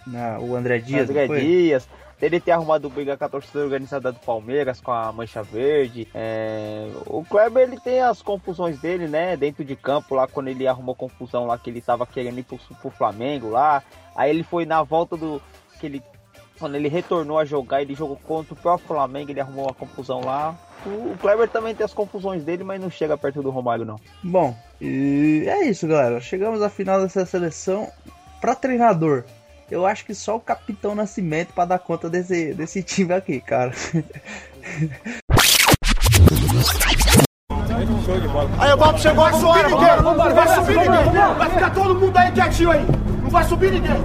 Na, 0.07 0.39
o 0.39 0.55
André 0.55 0.79
Dias. 0.79 1.09
André? 1.09 1.27
Dias. 1.27 1.89
Dele 2.19 2.41
ter 2.41 2.51
arrumado 2.51 2.91
briga 2.91 3.17
com 3.17 3.25
a 3.25 3.29
torcida 3.29 3.61
organizada 3.61 4.11
do 4.11 4.19
Palmeiras, 4.19 4.81
com 4.81 4.91
a 4.91 5.13
Mancha 5.13 5.43
Verde. 5.43 6.09
É, 6.13 6.91
O 7.07 7.25
Kleber 7.25 7.63
ele 7.63 7.79
tem 7.81 8.01
as 8.01 8.21
confusões 8.21 8.81
dele, 8.81 9.07
né? 9.07 9.37
Dentro 9.37 9.65
de 9.65 9.77
campo, 9.77 10.17
lá 10.17 10.27
quando 10.27 10.49
ele 10.49 10.67
arrumou 10.67 10.97
confusão 10.97 11.47
lá 11.47 11.57
que 11.57 11.71
ele 11.71 11.81
tava 11.81 12.07
querendo 12.07 12.41
ir 12.41 12.43
pro, 12.43 12.59
pro 12.59 12.91
Flamengo 12.91 13.51
lá. 13.51 13.83
Aí 14.17 14.31
ele 14.31 14.43
foi 14.43 14.67
na 14.67 14.83
volta 14.83 15.17
do. 15.17 15.41
Que 15.79 15.87
ele 15.87 16.03
quando 16.59 16.75
ele 16.75 16.89
retornou 16.89 17.39
a 17.39 17.45
jogar, 17.45 17.83
ele 17.83 17.95
jogou 17.95 18.17
contra 18.17 18.53
o 18.53 18.57
próprio 18.57 18.89
Flamengo, 18.89 19.31
ele 19.31 19.41
arrumou 19.41 19.67
uma 19.67 19.75
confusão 19.75 20.21
lá. 20.21 20.57
O 20.85 21.13
o 21.13 21.17
Kleber 21.19 21.49
também 21.49 21.75
tem 21.75 21.85
as 21.85 21.95
confusões 21.95 22.45
dele, 22.45 22.65
mas 22.65 22.81
não 22.81 22.91
chega 22.91 23.17
perto 23.17 23.43
do 23.43 23.51
Romário, 23.51 23.85
não. 23.85 23.97
Bom, 24.23 24.57
e 24.81 25.45
é 25.47 25.65
isso, 25.65 25.87
galera. 25.87 26.21
Chegamos 26.21 26.63
à 26.63 26.69
final 26.69 27.01
dessa 27.01 27.25
seleção. 27.25 27.91
Pra 28.41 28.55
treinador, 28.55 29.25
eu 29.71 29.85
acho 29.85 30.05
que 30.05 30.15
só 30.15 30.37
o 30.37 30.41
Capitão 30.41 30.95
Nascimento 30.95 31.53
pra 31.53 31.65
dar 31.65 31.79
conta 31.79 32.09
desse, 32.09 32.55
desse 32.55 32.83
time 32.83 33.13
aqui, 33.13 33.41
cara. 33.41 33.73
Aí 38.59 38.73
o 38.73 38.77
Bob 38.77 39.01
chegou 39.01 39.25
a 39.25 39.33
subir 39.33 39.65
ninguém. 39.65 40.03
Não 40.03 40.17
vai 40.17 40.55
subir 40.55 40.77
ninguém. 40.77 41.35
Vai 41.37 41.51
ficar 41.51 41.71
todo 41.71 41.95
mundo 41.95 42.17
aí 42.17 42.33
quietinho 42.33 42.71
aí. 42.71 42.87
Não 43.23 43.31
vai 43.31 43.45
subir 43.45 43.73
ninguém. 43.73 43.97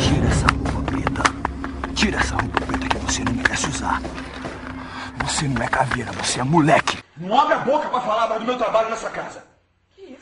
Tira 0.00 0.26
essa. 0.26 0.57
Tira 1.98 2.16
essa 2.16 2.36
roupa 2.36 2.60
preta 2.64 2.88
que 2.88 2.96
você 2.98 3.24
não 3.24 3.32
merece 3.32 3.66
usar. 3.70 4.00
Você 5.16 5.48
não 5.48 5.60
é 5.60 5.66
caveira, 5.66 6.12
você 6.12 6.38
é 6.38 6.44
moleque. 6.44 7.02
Não 7.16 7.40
abre 7.40 7.54
a 7.54 7.58
boca 7.58 7.88
pra 7.88 8.00
falar 8.00 8.28
mais 8.28 8.40
do 8.40 8.46
meu 8.46 8.56
trabalho 8.56 8.88
nessa 8.90 9.10
casa. 9.10 9.44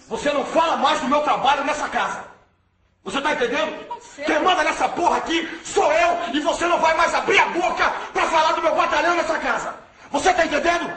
Você 0.09 0.33
não 0.33 0.43
fala 0.43 0.79
mais 0.79 1.03
do 1.03 1.09
meu 1.09 1.21
trabalho 1.21 1.65
nessa 1.65 1.87
casa. 1.91 2.25
Você 3.05 3.21
tá 3.21 3.35
entendendo? 3.35 3.87
Quem 4.25 4.43
manda 4.43 4.65
nessa 4.65 4.89
porra 4.89 5.19
aqui 5.19 5.47
sou 5.65 5.93
eu 5.93 6.19
e 6.33 6.41
você 6.41 6.65
não 6.65 6.81
vai 6.81 6.97
mais 6.97 7.15
abrir 7.15 7.39
a 7.41 7.49
boca 7.51 7.93
pra 8.11 8.23
falar 8.23 8.53
do 8.53 8.63
meu 8.63 8.75
batalhão 8.75 9.15
nessa 9.15 9.39
casa. 9.39 9.75
Você 10.11 10.33
tá 10.33 10.47
entendendo? 10.47 10.91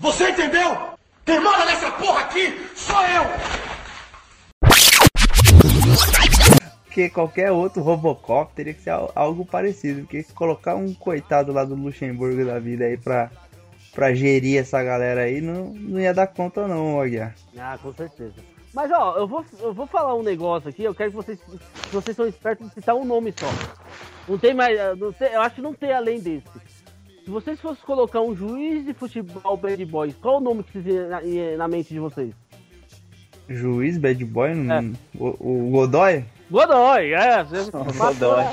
Você 0.00 0.30
entendeu? 0.30 0.94
Quem 1.26 1.40
manda 1.40 1.62
nessa 1.66 1.90
porra 1.90 2.20
aqui 2.20 2.70
sou 2.74 3.02
eu. 3.02 3.24
Porque 6.94 7.10
qualquer 7.10 7.50
outro 7.50 7.82
Robocop 7.82 8.54
teria 8.54 8.72
que 8.72 8.80
ser 8.80 8.90
al- 8.90 9.10
algo 9.16 9.44
parecido. 9.44 10.02
Porque 10.02 10.22
colocar 10.32 10.76
um 10.76 10.94
coitado 10.94 11.52
lá 11.52 11.64
do 11.64 11.74
Luxemburgo 11.74 12.44
da 12.44 12.60
vida 12.60 12.84
aí 12.84 12.96
pra, 12.96 13.32
pra 13.92 14.14
gerir 14.14 14.60
essa 14.60 14.80
galera 14.80 15.22
aí 15.22 15.40
não, 15.40 15.74
não 15.74 15.98
ia 15.98 16.14
dar 16.14 16.28
conta 16.28 16.68
não, 16.68 17.00
Aguiar. 17.00 17.34
Ah, 17.58 17.76
com 17.82 17.92
certeza. 17.92 18.34
Mas 18.72 18.92
ó, 18.92 19.16
eu 19.18 19.26
vou, 19.26 19.44
eu 19.60 19.74
vou 19.74 19.88
falar 19.88 20.14
um 20.14 20.22
negócio 20.22 20.68
aqui, 20.68 20.84
eu 20.84 20.94
quero 20.94 21.10
que 21.10 21.16
vocês, 21.16 21.38
se 21.40 21.92
vocês 21.92 22.16
são 22.16 22.28
espertos, 22.28 22.72
citar 22.72 22.94
um 22.94 23.04
nome 23.04 23.34
só. 23.36 23.48
Não 24.28 24.38
tem 24.38 24.54
mais. 24.54 24.78
Não 24.96 25.12
tem, 25.12 25.32
eu 25.32 25.40
acho 25.40 25.56
que 25.56 25.62
não 25.62 25.74
tem 25.74 25.92
além 25.92 26.20
desse. 26.20 26.46
Se 27.24 27.28
vocês 27.30 27.60
fossem 27.60 27.84
colocar 27.84 28.20
um 28.20 28.36
juiz 28.36 28.84
de 28.86 28.94
futebol 28.94 29.56
bad 29.56 29.84
boys, 29.84 30.14
qual 30.22 30.36
o 30.36 30.40
nome 30.40 30.62
que 30.62 30.80
vocês 30.80 31.08
na, 31.08 31.56
na 31.56 31.66
mente 31.66 31.92
de 31.92 31.98
vocês? 31.98 32.32
Juiz, 33.48 33.98
bad 33.98 34.24
boy, 34.24 34.54
não- 34.54 34.76
É. 34.76 34.82
o, 35.18 35.66
o 35.66 35.70
Godoy? 35.72 36.24
Godoy, 36.50 37.12
é. 37.12 37.42
Você, 37.44 37.70
Godoy. 37.70 38.44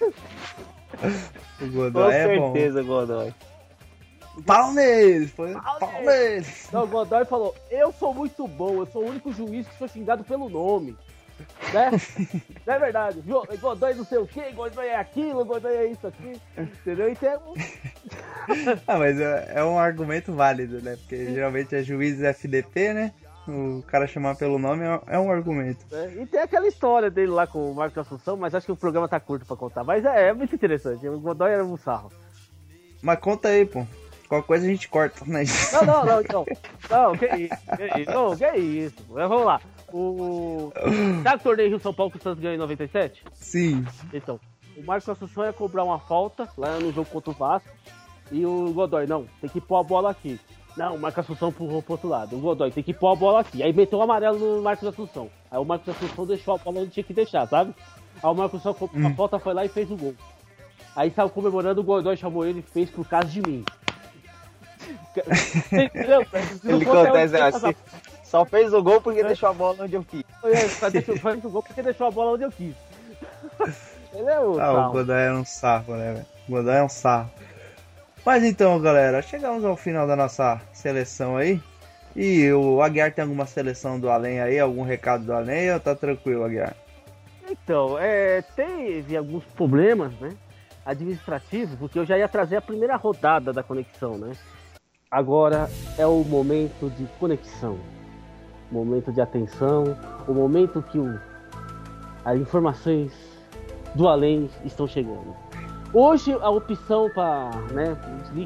O 0.00 1.58
Com 1.58 1.68
Godoy 1.70 2.14
é 2.14 2.36
bom. 2.36 2.52
certeza, 2.52 2.82
Godoy. 2.82 3.34
Palmeiras! 4.46 5.30
Foi 5.30 5.52
Palmeiras! 5.52 5.78
Palmeiras! 5.80 6.68
Não, 6.72 6.84
o 6.84 6.86
Godoy 6.86 7.24
falou, 7.26 7.54
eu 7.70 7.92
sou 7.92 8.14
muito 8.14 8.46
bom, 8.48 8.76
eu 8.76 8.86
sou 8.86 9.04
o 9.04 9.08
único 9.08 9.32
juiz 9.32 9.66
que 9.68 9.76
sou 9.78 9.86
xingado 9.86 10.24
pelo 10.24 10.48
nome. 10.48 10.96
Né? 11.72 11.90
Não 12.66 12.74
é 12.74 12.78
verdade? 12.78 13.20
viu? 13.20 13.42
Godoy 13.60 13.94
não 13.94 14.04
sei 14.04 14.18
o 14.18 14.26
que, 14.26 14.52
Godoy 14.52 14.86
é 14.86 14.96
aquilo, 14.96 15.44
Godoy 15.44 15.74
é 15.74 15.86
isso 15.86 16.06
aqui. 16.06 16.40
Entendeu? 16.56 17.10
Então, 17.10 17.54
Ah, 18.86 18.98
mas 18.98 19.20
é, 19.20 19.52
é 19.56 19.64
um 19.64 19.78
argumento 19.78 20.32
válido, 20.32 20.80
né? 20.82 20.96
Porque 20.96 21.32
geralmente 21.32 21.74
é 21.74 21.82
juiz 21.82 22.20
FDP, 22.22 22.92
né? 22.92 23.12
O 23.48 23.82
cara 23.88 24.06
chamar 24.06 24.36
pelo 24.36 24.58
nome 24.58 24.84
é, 24.84 25.00
é 25.08 25.18
um 25.18 25.30
argumento. 25.30 25.84
É, 25.90 26.22
e 26.22 26.26
tem 26.26 26.40
aquela 26.40 26.68
história 26.68 27.10
dele 27.10 27.32
lá 27.32 27.46
com 27.46 27.72
o 27.72 27.74
Marcos 27.74 27.98
Assunção, 27.98 28.36
mas 28.36 28.54
acho 28.54 28.66
que 28.66 28.72
o 28.72 28.76
programa 28.76 29.08
tá 29.08 29.18
curto 29.18 29.44
pra 29.44 29.56
contar. 29.56 29.82
Mas 29.82 30.04
é, 30.04 30.28
é 30.28 30.32
muito 30.32 30.54
interessante. 30.54 31.08
O 31.08 31.18
Godoy 31.18 31.50
era 31.50 31.64
um 31.64 31.76
sarro. 31.76 32.12
Mas 33.02 33.18
conta 33.18 33.48
aí, 33.48 33.66
pô. 33.66 33.84
Qualquer 34.28 34.46
coisa 34.46 34.66
a 34.66 34.68
gente 34.68 34.88
corta, 34.88 35.24
né? 35.26 35.42
Não, 35.72 35.84
não, 35.84 36.06
não, 36.06 36.20
então. 36.20 36.46
Não, 36.88 37.18
que 37.18 37.26
isso, 37.26 37.54
que 37.76 38.00
isso, 38.00 38.10
não, 38.10 38.36
que 38.36 38.56
isso. 38.56 38.96
Mas 39.10 39.28
vamos 39.28 39.44
lá. 39.44 39.60
O. 39.92 40.72
Sabe 41.22 41.36
o 41.36 41.44
torneio 41.44 41.68
Rio 41.68 41.80
São 41.80 41.92
Paulo 41.92 42.10
que 42.12 42.18
o 42.18 42.22
Santos 42.22 42.40
ganhou 42.40 42.54
em 42.54 42.58
97? 42.58 43.24
Sim. 43.34 43.84
Então, 44.12 44.40
o 44.76 44.82
Marcos 44.84 45.08
Assunção 45.08 45.44
ia 45.44 45.52
cobrar 45.52 45.84
uma 45.84 45.98
falta 45.98 46.48
lá 46.56 46.78
no 46.78 46.92
jogo 46.92 47.10
contra 47.10 47.30
o 47.30 47.34
Vasco. 47.34 47.68
E 48.30 48.46
o 48.46 48.72
Godoy, 48.72 49.06
não, 49.06 49.26
tem 49.40 49.50
que 49.50 49.60
pôr 49.60 49.76
a 49.76 49.82
bola 49.82 50.10
aqui. 50.10 50.40
Não, 50.76 50.94
o 50.94 50.98
Marcos 50.98 51.24
Assunção 51.24 51.48
empurrou 51.50 51.82
pro 51.82 51.92
outro 51.92 52.08
lado. 52.08 52.34
O 52.36 52.40
Godoy 52.40 52.70
tem 52.70 52.82
que 52.82 52.94
pôr 52.94 53.12
a 53.12 53.16
bola 53.16 53.40
aqui. 53.40 53.62
Aí 53.62 53.72
meteu 53.72 53.98
o 53.98 54.02
amarelo 54.02 54.38
no 54.38 54.62
Marcos 54.62 54.88
Assunção. 54.88 55.28
Aí 55.50 55.58
o 55.58 55.64
Marcos 55.64 55.88
Assunção 55.94 56.26
deixou 56.26 56.54
a 56.54 56.58
bola 56.58 56.80
onde 56.80 56.90
tinha 56.90 57.04
que 57.04 57.12
deixar, 57.12 57.46
sabe? 57.46 57.74
Aí 58.22 58.30
o 58.30 58.34
Marcos 58.34 58.60
Assunção 58.60 58.74
cobrou 58.74 59.06
a 59.06 59.14
falta, 59.14 59.38
foi 59.38 59.52
lá 59.52 59.64
e 59.64 59.68
fez 59.68 59.90
o 59.90 59.96
gol. 59.96 60.14
Aí 60.96 61.10
saiu 61.10 61.28
comemorando, 61.30 61.80
o 61.80 61.84
Godoy 61.84 62.16
chamou 62.16 62.44
ele 62.46 62.60
e 62.60 62.62
fez 62.62 62.88
por 62.90 63.06
causa 63.06 63.28
de 63.28 63.40
mim. 63.42 63.64
Ele 66.64 66.84
acontece 66.84 67.36
assim. 67.36 67.74
Só 68.24 68.44
fez 68.46 68.72
o 68.72 68.82
gol 68.82 69.00
porque 69.00 69.22
deixou 69.22 69.48
a 69.50 69.52
bola 69.52 69.84
onde 69.84 69.94
eu 69.94 70.02
quis. 70.04 70.24
É, 70.44 70.68
só 70.68 70.88
deixou- 70.88 71.16
faz 71.18 71.44
o 71.44 71.50
gol 71.50 71.62
porque 71.62 71.82
deixou 71.82 72.06
a 72.06 72.10
bola 72.10 72.32
onde 72.32 72.44
eu 72.44 72.50
quis. 72.50 72.74
Ele 74.14 74.28
é 74.30 74.40
o. 74.40 74.58
Ah, 74.60 74.72
o 74.72 74.74
tal. 74.76 74.92
Godoy 74.92 75.20
é 75.20 75.32
um 75.32 75.44
sarro, 75.44 75.94
né, 75.96 76.12
velho? 76.14 76.26
O 76.48 76.52
Godoy 76.52 76.74
é 76.76 76.82
um 76.82 76.88
sarro. 76.88 77.30
Mas 78.24 78.44
então, 78.44 78.80
galera, 78.80 79.20
chegamos 79.20 79.64
ao 79.64 79.76
final 79.76 80.06
da 80.06 80.14
nossa 80.14 80.60
seleção 80.72 81.36
aí. 81.36 81.60
E 82.14 82.52
o 82.52 82.80
Aguiar 82.80 83.12
tem 83.12 83.22
alguma 83.22 83.46
seleção 83.46 83.98
do 83.98 84.08
além 84.08 84.40
aí? 84.40 84.60
Algum 84.60 84.82
recado 84.82 85.24
do 85.24 85.32
além 85.32 85.72
ou 85.72 85.80
tá 85.80 85.94
tranquilo, 85.94 86.44
Aguiar? 86.44 86.76
Então, 87.50 87.98
é, 87.98 88.42
teve 88.54 89.16
alguns 89.16 89.44
problemas, 89.44 90.12
né? 90.20 90.30
Administrativos, 90.84 91.74
porque 91.76 91.98
eu 91.98 92.04
já 92.04 92.16
ia 92.16 92.28
trazer 92.28 92.56
a 92.56 92.62
primeira 92.62 92.96
rodada 92.96 93.52
da 93.52 93.62
conexão, 93.62 94.16
né? 94.16 94.32
Agora 95.10 95.68
é 95.98 96.06
o 96.06 96.24
momento 96.24 96.90
de 96.90 97.04
conexão, 97.18 97.78
momento 98.70 99.12
de 99.12 99.20
atenção, 99.20 99.96
o 100.26 100.32
momento 100.32 100.82
que 100.82 100.98
o, 100.98 101.18
as 102.24 102.38
informações 102.38 103.12
do 103.94 104.08
além 104.08 104.48
estão 104.64 104.86
chegando. 104.86 105.36
Hoje 105.94 106.32
a 106.40 106.48
opção 106.48 107.10
para, 107.10 107.50
né? 107.70 107.94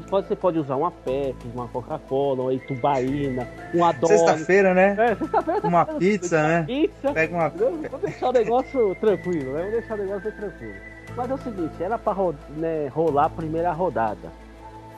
Pode, 0.09 0.27
você 0.27 0.35
pode 0.35 0.59
usar 0.59 0.75
uma 0.75 0.91
Pepsi, 0.91 1.47
uma 1.53 1.65
Coca-Cola, 1.69 2.41
uma 2.43 2.53
Itubaína, 2.53 3.47
um 3.73 3.85
Adoro. 3.85 4.07
Sexta-feira, 4.17 4.73
né? 4.73 4.95
É, 4.99 5.15
sexta-feira 5.15 5.65
Uma 5.65 5.85
pizza, 5.85 6.41
né? 6.45 6.63
Pizza. 6.67 7.13
Pega 7.13 7.33
uma. 7.33 7.47
Vamos 7.49 8.01
deixar 8.01 8.29
o 8.29 8.33
negócio 8.33 8.95
tranquilo, 8.95 9.53
né? 9.53 9.59
Vamos 9.59 9.71
deixar 9.71 9.93
o 9.93 9.97
negócio 9.97 10.31
tranquilo. 10.33 10.73
Mas 11.15 11.31
é 11.31 11.33
o 11.33 11.37
seguinte, 11.37 11.81
era 11.83 11.97
pra 11.97 12.11
ro- 12.11 12.35
né, 12.57 12.87
rolar 12.89 13.25
a 13.25 13.29
primeira 13.29 13.71
rodada. 13.71 14.29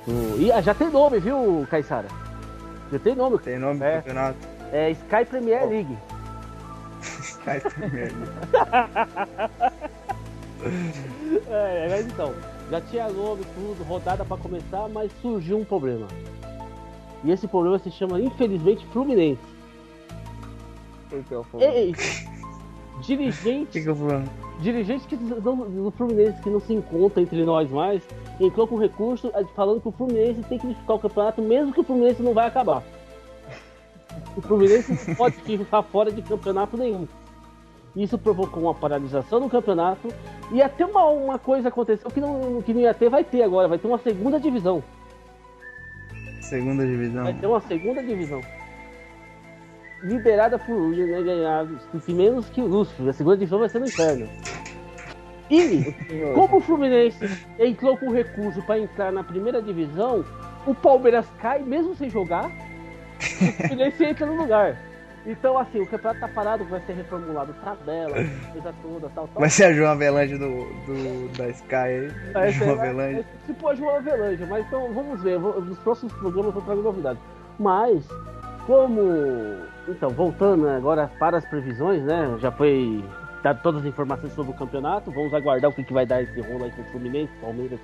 O- 0.07 0.39
E 0.39 0.51
ah, 0.51 0.59
já 0.59 0.73
tem 0.73 0.89
nome, 0.89 1.19
viu, 1.19 1.67
Caissara? 1.69 2.07
Já 2.91 2.97
tem 2.97 3.13
nome. 3.15 3.37
Tem 3.37 3.59
nome 3.59 3.85
É. 3.85 3.97
campeonato? 3.97 4.37
É 4.73 4.89
Sky 4.89 5.23
Premier 5.29 5.67
League. 5.67 5.97
Cai 7.45 7.59
primeiro. 7.59 8.15
É, 11.49 11.87
mas 11.89 12.05
então, 12.07 12.33
já 12.69 12.81
tinha 12.81 13.09
nome, 13.09 13.43
tudo, 13.55 13.83
rodada 13.87 14.23
pra 14.25 14.37
começar, 14.37 14.87
mas 14.89 15.11
surgiu 15.21 15.57
um 15.57 15.65
problema. 15.65 16.07
E 17.23 17.31
esse 17.31 17.47
problema 17.47 17.79
se 17.79 17.91
chama, 17.91 18.21
infelizmente, 18.21 18.85
Fluminense. 18.87 19.41
Porque 21.09 21.33
eu 21.33 21.43
fui. 21.43 21.63
Ei, 21.63 21.93
O 22.97 23.01
dirigente 23.01 23.71
que, 23.71 23.81
que 23.81 23.89
eu 23.89 23.95
falo? 23.95 24.23
dirigente 24.59 25.07
que 25.07 25.15
do, 25.15 25.39
do 25.39 25.91
Fluminense 25.91 26.41
que 26.41 26.49
não 26.49 26.59
se 26.59 26.73
encontra 26.73 27.21
entre 27.21 27.43
nós 27.45 27.69
mais 27.69 28.03
entrou 28.41 28.67
com 28.67 28.75
recurso 28.75 29.31
falando 29.55 29.79
que 29.81 29.87
o 29.87 29.91
Fluminense 29.91 30.41
tem 30.43 30.59
que 30.59 30.67
disputar 30.67 30.97
o 30.97 30.99
campeonato 30.99 31.41
mesmo 31.41 31.73
que 31.73 31.79
o 31.79 31.83
Fluminense 31.83 32.21
não 32.21 32.33
vai 32.33 32.47
acabar. 32.47 32.83
O 34.35 34.41
Fluminense 34.41 34.91
não 35.07 35.15
pode 35.15 35.37
ficar 35.37 35.81
fora 35.83 36.11
de 36.11 36.21
campeonato 36.21 36.75
nenhum. 36.75 37.07
Isso 37.95 38.17
provocou 38.17 38.63
uma 38.63 38.73
paralisação 38.73 39.39
no 39.39 39.49
campeonato 39.49 40.07
e 40.51 40.61
até 40.61 40.85
uma, 40.85 41.05
uma 41.05 41.39
coisa 41.39 41.69
aconteceu 41.69 42.09
que 42.09 42.21
não, 42.21 42.61
que 42.61 42.73
não 42.73 42.81
ia 42.81 42.93
ter, 42.93 43.09
vai 43.09 43.23
ter 43.23 43.43
agora, 43.43 43.67
vai 43.67 43.77
ter 43.77 43.87
uma 43.87 43.97
segunda 43.97 44.39
divisão. 44.39 44.83
Segunda 46.41 46.85
divisão. 46.85 47.23
Vai 47.23 47.33
ter 47.33 47.47
uma 47.47 47.61
segunda 47.61 48.03
divisão. 48.03 48.41
Liderada 50.01 50.57
por 50.57 50.89
né, 50.89 51.21
ganhar 51.21 51.67
menos 52.07 52.49
que 52.49 52.61
o 52.61 52.67
Lúcio. 52.67 53.09
A 53.09 53.13
segunda 53.13 53.37
divisão 53.37 53.59
vai 53.59 53.69
ser 53.69 53.79
no 53.79 53.85
inferno. 53.85 54.29
E, 55.49 55.93
como 56.35 56.57
o 56.57 56.61
Fluminense 56.61 57.27
entrou 57.57 57.97
com 57.97 58.11
recurso 58.11 58.61
para 58.63 58.79
entrar 58.79 59.11
na 59.11 59.23
primeira 59.23 59.61
divisão, 59.61 60.23
o 60.65 60.75
Palmeiras 60.75 61.25
cai 61.41 61.63
mesmo 61.63 61.95
sem 61.95 62.09
jogar. 62.09 62.45
o 62.49 63.51
Fluminense 63.53 64.05
entra 64.05 64.25
no 64.27 64.35
lugar. 64.35 64.88
Então, 65.31 65.59
assim, 65.59 65.79
o 65.79 65.85
campeonato 65.85 66.19
tá 66.21 66.27
parado, 66.27 66.65
vai 66.65 66.79
ser 66.81 66.93
reformulado 66.93 67.53
tabela, 67.63 68.15
coisa 68.51 68.73
toda, 68.81 69.09
tal, 69.13 69.27
tal. 69.27 69.39
Vai 69.39 69.49
ser 69.49 69.65
a 69.65 69.73
João 69.73 69.91
Avelange 69.91 70.37
do, 70.39 70.47
do, 70.47 71.37
da 71.37 71.47
Sky 71.49 71.75
aí. 71.75 72.11
Vai 72.33 72.51
João 72.51 72.71
Avelange. 72.71 73.19
é 73.19 73.25
Tipo 73.45 73.67
a 73.67 73.75
João 73.75 73.95
Avelange, 73.97 74.43
mas 74.47 74.65
então 74.65 74.91
vamos 74.91 75.21
ver. 75.21 75.37
vou- 75.37 75.61
nos 75.61 75.77
próximos 75.79 76.11
programas 76.13 76.55
eu 76.55 76.61
trago 76.63 76.81
novidades. 76.81 77.21
Mas, 77.59 78.07
como. 78.65 79.01
Então, 79.87 80.09
voltando 80.09 80.65
né, 80.65 80.77
agora 80.77 81.11
para 81.19 81.37
as 81.37 81.45
previsões, 81.45 82.01
né? 82.03 82.35
Já 82.39 82.51
foi 82.51 83.03
dado 83.43 83.61
todas 83.61 83.81
as 83.81 83.87
informações 83.87 84.33
sobre 84.33 84.51
o 84.51 84.55
campeonato. 84.55 85.11
Vamos 85.11 85.31
aguardar 85.33 85.69
o 85.69 85.73
que, 85.73 85.83
que 85.83 85.93
vai 85.93 86.05
dar 86.07 86.23
esse 86.23 86.41
rolo 86.41 86.63
aí 86.63 86.71
com 86.71 86.81
o 86.81 86.85
Fluminense, 86.85 87.31
Palmeiras. 87.39 87.79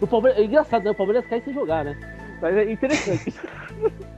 O 0.00 0.06
Palmeiras. 0.06 0.40
É 0.40 0.44
engraçado, 0.44 0.84
né? 0.84 0.90
O 0.90 0.94
Palmeiras 0.94 1.26
cai 1.26 1.40
sem 1.42 1.52
jogar, 1.52 1.84
né? 1.84 1.96
Mas 2.40 2.56
é 2.56 2.72
interessante. 2.72 3.34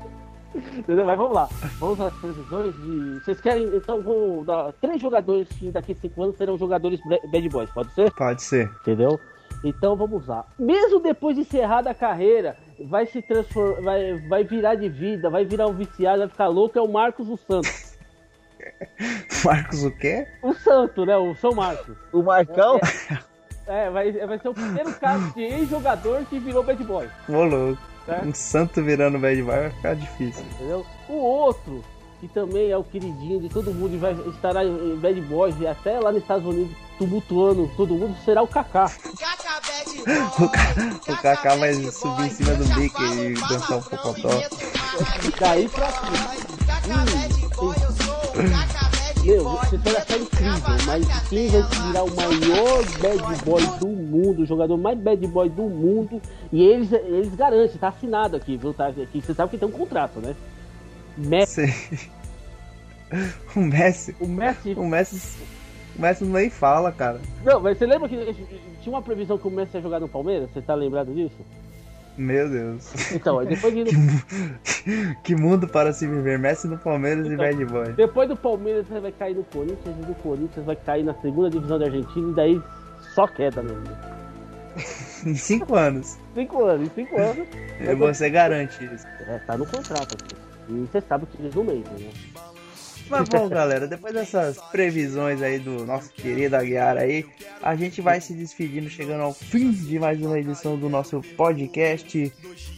Entendeu? 0.55 1.05
Mas 1.05 1.17
vamos 1.17 1.35
lá. 1.35 1.49
Vamos 1.79 2.01
às 2.01 2.13
previsões 2.15 2.75
de. 2.75 3.21
Vocês 3.21 3.41
querem. 3.41 3.65
Então, 3.77 4.03
vou 4.03 4.45
dar 4.45 4.73
três 4.81 5.01
jogadores 5.01 5.49
que 5.49 5.71
daqui 5.71 5.93
a 5.93 5.95
cinco 5.95 6.23
anos 6.23 6.37
serão 6.37 6.59
jogadores 6.59 7.01
bad 7.31 7.49
boys, 7.49 7.71
pode 7.71 7.93
ser? 7.93 8.11
Pode 8.13 8.43
ser. 8.43 8.71
Entendeu? 8.81 9.21
Então 9.63 9.95
vamos 9.95 10.27
lá. 10.27 10.47
Mesmo 10.59 11.01
depois 11.01 11.37
de 11.37 11.43
encerrada 11.43 11.91
a 11.91 11.95
carreira, 11.95 12.57
vai 12.87 13.07
se 13.07 13.21
transformar, 13.21 13.83
vai, 13.83 14.19
vai 14.29 14.45
virar 14.45 14.75
de 14.75 14.89
vida, 14.89 15.29
vai 15.29 15.45
virar 15.45 15.67
um 15.67 15.75
viciado, 15.75 16.21
vai 16.21 16.29
ficar 16.29 16.47
louco, 16.49 16.79
é 16.79 16.83
o 16.83 16.89
Marcos 16.89 17.29
o 17.29 17.37
Santo. 17.37 17.69
Marcos 19.45 19.85
o 19.85 19.91
quê? 19.91 20.27
O 20.43 20.55
Santo, 20.55 21.05
né? 21.05 21.17
O 21.17 21.35
São 21.35 21.53
Marcos. 21.53 21.97
O 22.13 22.23
Marcão, 22.23 22.79
É, 23.67 23.89
vai, 23.89 24.11
vai 24.11 24.39
ser 24.39 24.49
o 24.49 24.55
primeiro 24.55 24.93
caso 24.95 25.33
de 25.35 25.43
ex-jogador 25.43 26.25
que 26.25 26.41
virou 26.41 26.63
bad 26.65 26.83
boy. 26.83 27.09
Ô 27.29 27.45
louco. 27.45 27.90
Certo? 28.07 28.27
Um 28.27 28.35
santo 28.35 28.83
virando 28.83 29.19
bad 29.19 29.43
boy 29.43 29.57
vai 29.57 29.71
ficar 29.71 29.95
difícil. 29.95 30.45
Entendeu? 30.55 30.87
O 31.09 31.15
outro, 31.15 31.85
que 32.21 32.29
também 32.29 32.71
é 32.71 32.77
o 32.77 32.85
queridinho 32.85 33.41
de 33.41 33.49
todo 33.49 33.73
mundo 33.73 33.95
e 33.95 33.99
vai 33.99 34.13
estará 34.29 34.65
em 34.65 34.97
bad 34.97 35.21
boys 35.23 35.55
e 35.61 35.67
até 35.67 35.99
lá 35.99 36.13
nos 36.13 36.23
Estados 36.23 36.47
Unidos 36.47 36.77
tumultuando 36.99 37.71
todo 37.77 37.95
mundo, 37.95 38.17
será 38.25 38.43
o 38.43 38.49
Kaká. 38.49 38.91
O, 41.09 41.17
Kaká 41.17 41.57
vai 41.57 41.75
subir 41.75 42.27
em 42.27 42.31
cima 42.31 42.55
do 42.55 42.65
Mickey 42.77 43.03
e 43.03 43.35
dançar 43.49 43.79
um 43.79 43.83
pocotó. 43.83 44.29
Daí 45.39 45.69
pra 45.69 45.91
cima. 45.91 46.51
Hum, 48.37 48.90
Meu, 49.31 49.45
você 49.45 49.79
pode 49.79 49.97
achar 49.97 50.19
incrível, 50.19 50.87
mas 50.87 51.29
quem 51.29 51.49
vai 51.49 51.63
virar 51.63 52.03
o 52.03 52.17
maior 52.17 52.85
bad 53.01 53.45
boy 53.45 53.63
do 53.79 53.87
mundo, 53.87 54.43
o 54.43 54.47
jogador 54.47 54.77
mais 54.77 54.99
bad 54.99 55.25
boy 55.29 55.49
do 55.49 55.63
mundo, 55.63 56.21
e 56.53 56.61
eles, 56.61 56.93
eles 56.93 57.33
garantem, 57.37 57.79
tá 57.79 57.89
assinado 57.89 58.35
aqui, 58.35 58.57
viu? 58.57 58.75
Tá, 58.75 58.89
aqui, 58.89 59.21
você 59.21 59.33
sabe 59.33 59.53
que 59.53 59.59
tem 59.59 59.69
um 59.69 59.73
contrato, 59.73 60.19
né? 60.19 60.35
Messi. 61.17 61.63
O 63.57 63.61
Messi. 63.61 64.15
o 64.21 64.27
Messi. 64.29 64.73
O 64.75 64.87
Messi. 64.87 65.39
O 65.97 66.01
Messi 66.01 66.25
nem 66.25 66.49
fala, 66.49 66.93
cara. 66.93 67.21
Não, 67.45 67.59
mas 67.59 67.77
você 67.77 67.85
lembra 67.85 68.09
que 68.09 68.17
tinha 68.81 68.95
uma 68.95 69.03
previsão 69.03 69.37
que 69.37 69.49
o 69.49 69.51
Messi 69.51 69.77
ia 69.77 69.83
jogar 69.83 69.99
no 69.99 70.09
Palmeiras? 70.09 70.49
Você 70.53 70.63
tá 70.63 70.77
lembrado 70.77 71.13
disso? 71.13 71.35
Meu 72.19 72.49
Deus. 72.51 73.13
Então, 73.13 73.45
depois, 73.45 73.73
de, 73.75 73.85
Que 75.25 75.35
mundo 75.35 75.67
para 75.69 75.93
se 75.93 76.07
viver. 76.07 76.39
Messi 76.39 76.67
no 76.69 76.77
Palmeiras 76.77 77.27
e 77.27 77.33
Então. 77.33 77.39
bad 77.45 77.65
boy. 77.65 77.93
depois 77.93 78.29
do 78.29 78.37
Palmeiras 78.37 78.87
você 78.87 79.01
vai 79.01 79.13
cair 79.13 79.35
no 79.37 79.45
Corinthians, 79.45 79.97
e 80.03 80.07
do 80.07 80.15
Corinthians 80.17 80.67
vai 80.67 80.77
cair 80.77 81.03
na 81.05 81.15
segunda 81.15 81.49
divisão 81.51 81.79
da 81.79 81.87
Argentina, 81.87 82.31
e 82.31 82.35
daí 82.35 82.63
só 83.15 83.27
queda 83.27 83.63
mesmo. 83.63 83.85
Em 85.27 85.35
cinco 85.35 85.75
anos. 85.75 86.17
Cinco 86.35 86.65
anos, 86.65 86.89
em 86.89 86.95
cinco 86.95 87.21
anos. 87.21 87.47
E 87.81 87.95
Você 87.97 88.31
garante 88.31 88.83
isso. 88.85 89.07
É, 89.27 89.39
tá 89.41 89.57
no 89.59 89.67
contrato 89.67 90.15
aqui. 90.15 90.35
E 90.69 90.87
você 90.87 91.01
sabe 91.03 91.27
que 91.27 91.43
eles 91.43 91.55
não 91.55 91.65
mentem, 91.65 92.07
né? 92.07 92.11
Mas 93.11 93.29
bom, 93.29 93.49
galera, 93.49 93.89
depois 93.89 94.15
dessas 94.15 94.57
previsões 94.71 95.43
aí 95.43 95.59
do 95.59 95.85
nosso 95.85 96.11
querido 96.11 96.55
Aguiar 96.57 96.97
aí, 96.97 97.27
a 97.61 97.75
gente 97.75 98.01
vai 98.01 98.21
se 98.21 98.33
despedindo, 98.33 98.89
chegando 98.89 99.23
ao 99.23 99.35
fim 99.35 99.73
de 99.73 99.99
mais 99.99 100.21
uma 100.23 100.39
edição 100.39 100.77
do 100.79 100.89
nosso 100.89 101.21
podcast. 101.37 102.33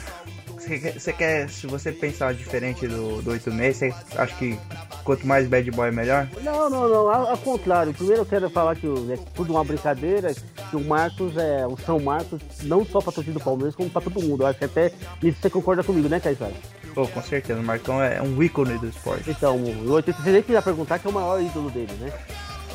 Você 0.93 1.13
quer, 1.13 1.49
se 1.49 1.68
você 1.68 1.91
pensar 1.91 2.34
diferente 2.34 2.88
do, 2.88 3.22
do 3.22 3.32
86, 3.32 3.93
você 3.93 4.18
acha 4.18 4.36
que 4.36 4.59
quanto 5.03 5.26
mais 5.28 5.47
bad 5.47 5.70
boy 5.72 5.91
melhor? 5.91 6.28
Não, 6.41 6.70
não, 6.70 6.89
não, 6.89 7.09
ao, 7.09 7.30
ao 7.30 7.38
contrário. 7.38 7.93
Primeiro 7.93 8.22
eu 8.22 8.26
quero 8.26 8.49
falar 8.49 8.76
que 8.76 8.88
é 8.88 9.18
tudo 9.36 9.53
uma 9.53 9.63
brincadeira, 9.63 10.34
que 10.34 10.76
o 10.76 10.84
Marcos 10.84 11.38
é 11.38 11.68
o 11.68 11.78
São 11.78 11.99
Marcos, 11.99 12.41
não 12.63 12.86
só 12.86 12.99
pra 12.99 13.11
torcida 13.11 13.38
do 13.38 13.43
Palmeiras, 13.43 13.76
como 13.76 13.89
pra 13.89 14.01
todo 14.01 14.22
mundo. 14.22 14.43
Eu 14.43 14.47
acho 14.47 14.59
que 14.59 14.66
até 14.66 14.91
nisso 15.22 15.38
você 15.41 15.49
concorda 15.49 15.84
comigo, 15.84 16.09
né, 16.09 16.20
Caissara? 16.20 16.53
Pô, 16.93 17.05
com 17.07 17.22
certeza, 17.22 17.59
o 17.59 17.63
Marcão 17.63 18.01
é 18.01 18.22
um 18.22 18.41
ícone 18.41 18.78
do 18.78 18.88
esporte. 18.88 19.30
Então, 19.30 19.57
o 19.57 19.91
86 19.91 20.45
que 20.45 20.53
ia 20.53 20.61
perguntar 20.61 20.97
que 20.97 21.05
é 21.05 21.09
o 21.09 21.13
maior 21.13 21.41
ídolo 21.41 21.70
dele, 21.70 21.91
né? 21.99 22.11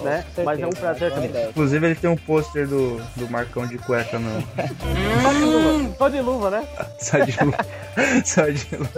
Né? 0.03 0.24
Com 0.34 0.42
Mas 0.44 0.61
é 0.61 0.66
um 0.66 0.72
certeza, 0.72 0.80
prazer 0.80 1.11
também. 1.11 1.30
certeza. 1.30 1.51
Inclusive 1.51 1.86
ele 1.86 1.94
tem 1.94 2.11
um 2.11 2.16
pôster 2.16 2.66
do, 2.66 2.96
do 3.16 3.30
Marcão 3.30 3.66
de 3.66 3.78
cueca 3.78 4.18
no. 4.18 4.40
Só 5.22 5.32
de 5.32 5.40
luva, 5.44 5.94
só 5.98 6.09
de 6.09 6.20
luva, 6.20 6.51
né? 6.51 6.68
Só 7.01 7.18
de 7.18 7.44
luva. 7.44 7.66
Só 8.24 8.46
de 8.46 8.76
luva. 8.76 8.90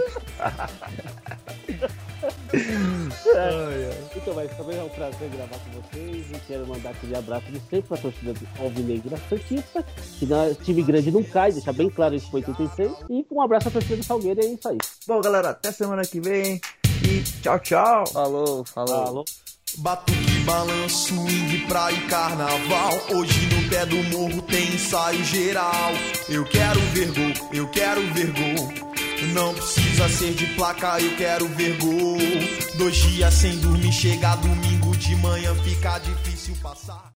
Então, 4.15 4.33
mas 4.35 4.55
também 4.55 4.77
é 4.77 4.83
um 4.83 4.89
prazer 4.89 5.29
gravar 5.29 5.57
com 5.57 5.81
vocês 5.81 6.25
e 6.31 6.39
quero 6.47 6.67
mandar 6.67 6.91
aquele 6.91 7.15
abraço 7.15 7.45
de 7.47 7.59
sempre 7.59 7.81
pra 7.81 7.97
torcida 7.97 8.33
do 8.33 8.47
Alvinegra 8.59 9.17
Santista, 9.29 9.83
que 10.19 10.25
nós, 10.25 10.57
time 10.57 10.81
grande 10.83 11.11
não 11.11 11.23
cai, 11.23 11.51
deixar 11.51 11.73
bem 11.73 11.89
claro 11.89 12.15
isso 12.15 12.29
foi 12.29 12.41
86, 12.41 12.91
e 13.09 13.25
um 13.31 13.41
abraço 13.41 13.67
à 13.67 13.71
torcida 13.71 13.97
do 13.97 14.03
Salgueiro 14.03 14.41
e 14.41 14.45
é 14.45 14.49
isso 14.53 14.67
aí. 14.69 14.77
Bom, 15.07 15.19
galera, 15.19 15.49
até 15.49 15.71
semana 15.71 16.03
que 16.03 16.19
vem. 16.19 16.61
E 17.03 17.21
tchau, 17.41 17.59
tchau. 17.59 18.07
Falou, 18.07 18.63
falou. 18.63 18.95
Alô? 18.95 19.25
Batuque, 19.79 20.32
balanço, 20.43 21.07
swing, 21.07 21.65
praia 21.67 21.95
e 21.95 22.01
carnaval. 22.07 23.01
Hoje 23.09 23.47
no 23.47 23.69
pé 23.69 23.85
do 23.85 24.01
morro 24.03 24.41
tem 24.43 24.73
ensaio 24.73 25.23
geral. 25.25 25.91
Eu 26.29 26.45
quero 26.45 26.79
ver 26.93 27.11
gol, 27.11 27.49
eu 27.51 27.67
quero 27.69 28.01
ver 28.13 28.31
gol. 28.31 28.73
Não 29.33 29.53
precisa 29.53 30.09
ser 30.09 30.33
de 30.33 30.45
placa, 30.55 30.99
eu 30.99 31.15
quero 31.15 31.47
ver 31.49 31.77
gol. 31.77 32.17
Dois 32.77 32.95
dias 32.95 33.33
sem 33.33 33.57
dormir, 33.59 33.91
chega 33.91 34.35
domingo 34.35 34.95
de 34.97 35.15
manhã, 35.15 35.55
fica 35.63 35.99
difícil 35.99 36.55
passar. 36.61 37.11